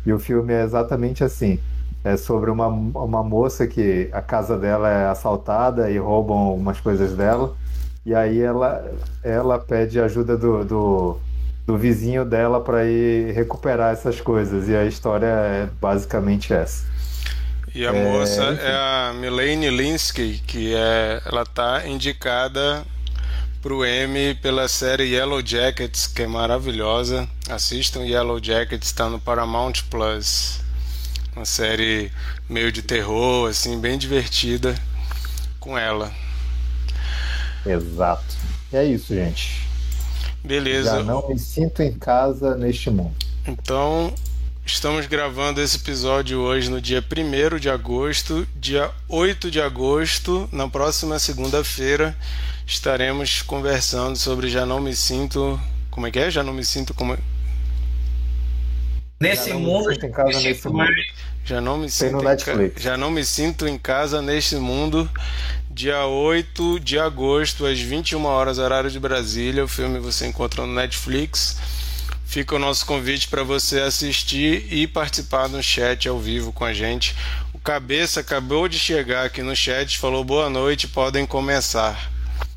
[0.07, 1.59] E o filme é exatamente assim.
[2.05, 7.15] É sobre uma, uma moça que a casa dela é assaltada e roubam umas coisas
[7.15, 7.55] dela.
[8.09, 8.85] E aí ela,
[9.23, 11.25] ela pede ajuda do, do,
[11.67, 14.69] do vizinho dela para ir recuperar essas coisas.
[14.69, 16.87] E a história é basicamente essa.
[17.75, 18.61] E a É, moça enfim.
[18.61, 22.85] é a Milene Linsky, que é, ela tá indicada
[23.63, 27.29] pro Emmy pela série Yellow Jackets, que é maravilhosa.
[27.51, 30.61] Assistam Yellow Jackets, está no Paramount Plus.
[31.37, 32.13] Uma série
[32.49, 34.75] meio de terror, assim, bem divertida
[35.61, 36.13] com ela.
[37.67, 38.37] Exato.
[38.73, 39.67] E é isso, gente.
[40.45, 40.97] Beleza.
[40.99, 43.15] Já não me sinto em casa neste mundo.
[43.47, 44.13] Então,
[44.65, 48.47] estamos gravando esse episódio hoje no dia 1 de agosto.
[48.55, 52.17] Dia 8 de agosto, na próxima segunda-feira,
[52.67, 55.61] estaremos conversando sobre Já Não Me Sinto.
[55.91, 56.31] Como é que é?
[56.31, 57.17] Já Não Me Sinto como.
[59.21, 59.91] Nesse Já não me mundo.
[59.91, 60.93] sinto em casa nesse mundo.
[61.45, 62.71] Já não me Tem sinto no em ca-.
[62.77, 65.11] Já não me sinto em casa neste mundo.
[65.79, 69.63] Dia 8 de agosto, às 21 horas, horário de Brasília.
[69.63, 71.57] O filme você encontra no Netflix.
[72.27, 76.73] Fica o nosso convite para você assistir e participar no chat ao vivo com a
[76.73, 77.15] gente.
[77.55, 82.11] O Cabeça acabou de chegar aqui no chat, falou boa noite, podem começar.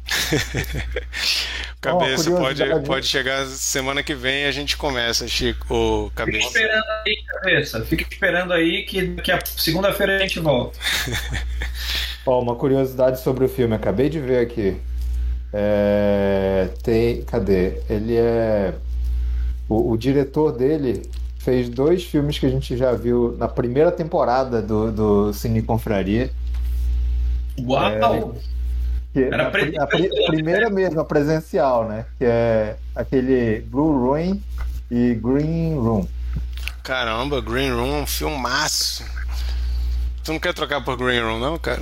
[1.79, 2.85] Cabeça, Ó, pode, curiosidade.
[2.87, 6.09] pode chegar semana que vem e a gente começa, Chico.
[6.09, 6.47] Fica Cabeça.
[6.47, 7.85] esperando aí, cabeça.
[7.85, 10.79] Fica esperando aí que daqui a segunda-feira a gente volta.
[12.25, 14.79] Ó, uma curiosidade sobre o filme, acabei de ver aqui.
[15.53, 17.23] É, tem.
[17.23, 17.81] Cadê?
[17.89, 18.73] Ele é.
[19.67, 24.61] O, o diretor dele fez dois filmes que a gente já viu na primeira temporada
[24.61, 26.29] do, do Cine Confraria.
[27.59, 28.35] Uau!
[29.13, 29.47] Que Era a,
[29.83, 32.05] a pri- primeira mesmo, a presencial, né?
[32.17, 34.39] Que é aquele Blue Room
[34.89, 36.07] e Green Room.
[36.83, 39.03] Caramba, Green Room é um filmaço.
[40.23, 41.81] Tu não quer trocar por Green Room, não, cara?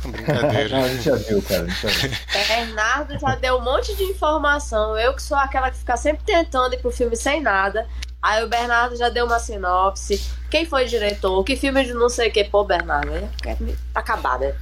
[0.04, 0.78] Não, Brincadeira.
[0.78, 1.62] a gente já viu, cara.
[1.62, 2.16] a gente já viu.
[2.48, 4.98] Bernardo já deu um monte de informação.
[4.98, 7.86] Eu que sou aquela que fica sempre tentando ir pro filme sem nada.
[8.22, 10.20] Aí o Bernardo já deu uma sinopse.
[10.50, 11.42] Quem foi diretor?
[11.44, 12.44] Que filme de não sei o que?
[12.44, 13.10] Pô, Bernardo,
[13.42, 14.54] quer me acabar, né?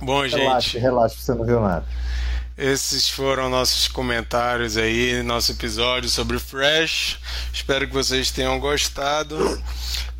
[0.00, 1.84] Bom, Relaxa, gente, relaxa, você não viu nada.
[2.58, 7.16] Esses foram nossos comentários aí, nosso episódio sobre Fresh.
[7.52, 9.62] Espero que vocês tenham gostado.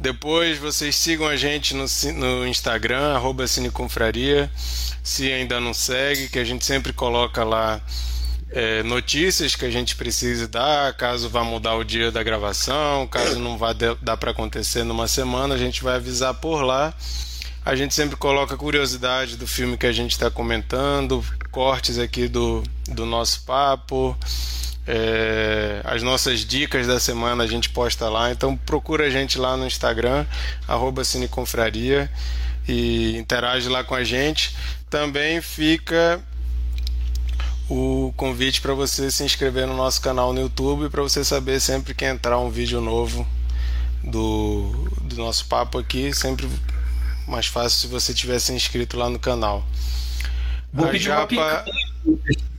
[0.01, 1.85] Depois vocês sigam a gente no,
[2.15, 4.49] no Instagram, arroba Cineconfraria,
[5.03, 7.81] se ainda não segue, que a gente sempre coloca lá
[8.53, 13.41] é, notícias que a gente precise dar, caso vá mudar o dia da gravação, caso
[13.41, 16.95] não vá dar para acontecer numa semana, a gente vai avisar por lá.
[17.69, 22.63] A gente sempre coloca curiosidade do filme que a gente está comentando, cortes aqui do,
[22.89, 24.17] do nosso papo,
[24.87, 28.33] é, as nossas dicas da semana a gente posta lá.
[28.33, 30.25] Então procura a gente lá no Instagram,
[30.67, 32.11] arroba Cineconfraria
[32.67, 34.57] e interage lá com a gente.
[34.89, 36.23] Também fica
[37.69, 41.93] o convite para você se inscrever no nosso canal no YouTube para você saber sempre
[41.93, 43.29] que entrar um vídeo novo
[44.03, 46.49] do, do nosso papo aqui, sempre
[47.29, 49.67] mais fácil se você tivesse inscrito lá no canal.
[50.73, 51.35] Vou a pedir Japa...
[51.35, 51.65] uma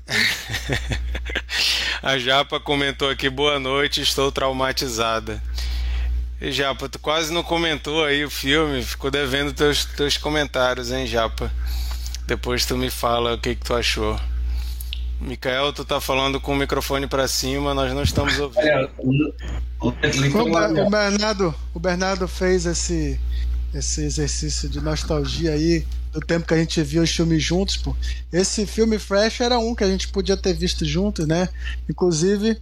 [2.02, 5.42] A Japa comentou aqui, boa noite, estou traumatizada.
[6.40, 11.06] E Japa, tu quase não comentou aí o filme, ficou devendo teus, teus comentários, hein,
[11.06, 11.52] Japa?
[12.26, 14.18] Depois tu me fala o que, que tu achou.
[15.20, 18.90] Micael, tu tá falando com o microfone para cima, nós não estamos ouvindo.
[19.82, 23.20] O, o, Bernardo, o Bernardo fez esse,
[23.74, 27.96] esse exercício de nostalgia aí do tempo que a gente viu os filmes juntos, pô.
[28.34, 31.50] Esse filme Fresh era um que a gente podia ter visto juntos, né?
[31.88, 32.60] Inclusive,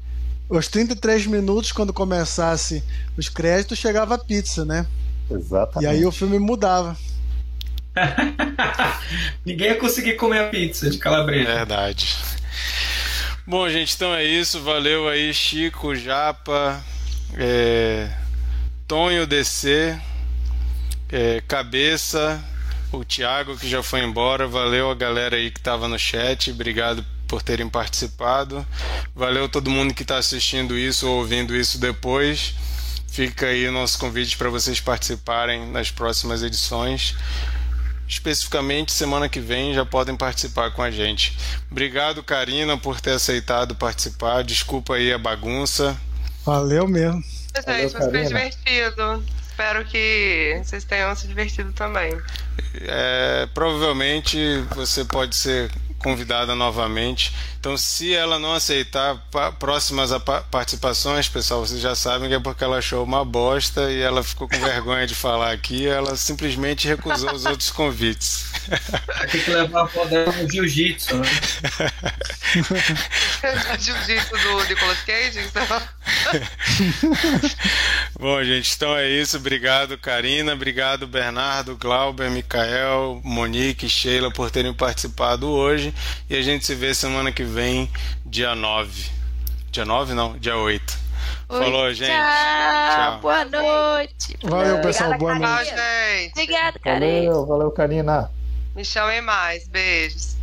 [0.49, 2.83] os 33 minutos, quando começasse
[3.17, 4.85] os créditos, chegava a pizza, né?
[5.29, 5.83] Exatamente.
[5.83, 6.97] E aí o filme mudava.
[9.45, 11.53] Ninguém ia conseguir comer a pizza de calabresa.
[11.53, 12.15] Verdade.
[13.45, 14.61] Bom, gente, então é isso.
[14.61, 16.83] Valeu aí, Chico, Japa,
[17.33, 18.09] é...
[18.87, 19.99] Tonho DC,
[21.09, 21.41] é...
[21.47, 22.43] Cabeça,
[22.91, 24.47] o Thiago que já foi embora.
[24.47, 26.51] Valeu a galera aí que estava no chat.
[26.51, 28.65] Obrigado por terem participado.
[29.15, 32.55] Valeu todo mundo que está assistindo isso ou ouvindo isso depois.
[33.09, 37.15] Fica aí o nosso convite para vocês participarem nas próximas edições
[38.07, 41.37] especificamente semana que vem já podem participar com a gente.
[41.69, 44.43] Obrigado, Karina, por ter aceitado participar.
[44.43, 45.99] Desculpa aí a bagunça.
[46.45, 47.21] Valeu mesmo.
[47.21, 49.23] Gente, mas foi divertido.
[49.57, 52.15] Espero que vocês tenham se divertido também.
[52.81, 54.37] É, provavelmente
[54.75, 57.33] você pode ser convidada novamente.
[57.59, 59.21] Então, se ela não aceitar
[59.59, 60.11] próximas
[60.49, 64.47] participações, pessoal, vocês já sabem que é porque ela achou uma bosta e ela ficou
[64.47, 65.87] com vergonha de falar aqui.
[65.87, 68.45] Ela simplesmente recusou os outros convites.
[69.31, 71.27] Tem que levar a poder no jiu-jitsu, né?
[73.79, 75.65] jiu-jitsu do Nicolas Cage, então.
[78.19, 79.37] Bom, gente, então é isso.
[79.37, 80.53] Obrigado, Karina.
[80.53, 85.93] Obrigado, Bernardo, Glauber, Mikael, Monique, Sheila por terem participado hoje.
[86.29, 87.91] E a gente se vê semana que vem,
[88.25, 89.11] dia 9.
[89.69, 90.97] Dia 9 não, dia 8.
[91.49, 92.09] Oi, Falou, gente.
[92.09, 92.95] Tchau.
[92.95, 93.19] tchau.
[93.19, 94.37] Boa noite.
[94.43, 95.17] Valeu, pessoal.
[95.17, 95.69] Boa noite.
[95.69, 96.31] Tchau, gente.
[96.31, 97.05] Obrigada, Karina.
[97.05, 98.31] Valeu, valeu, Karina.
[98.73, 99.67] Me chamem mais.
[99.67, 100.37] Beijos.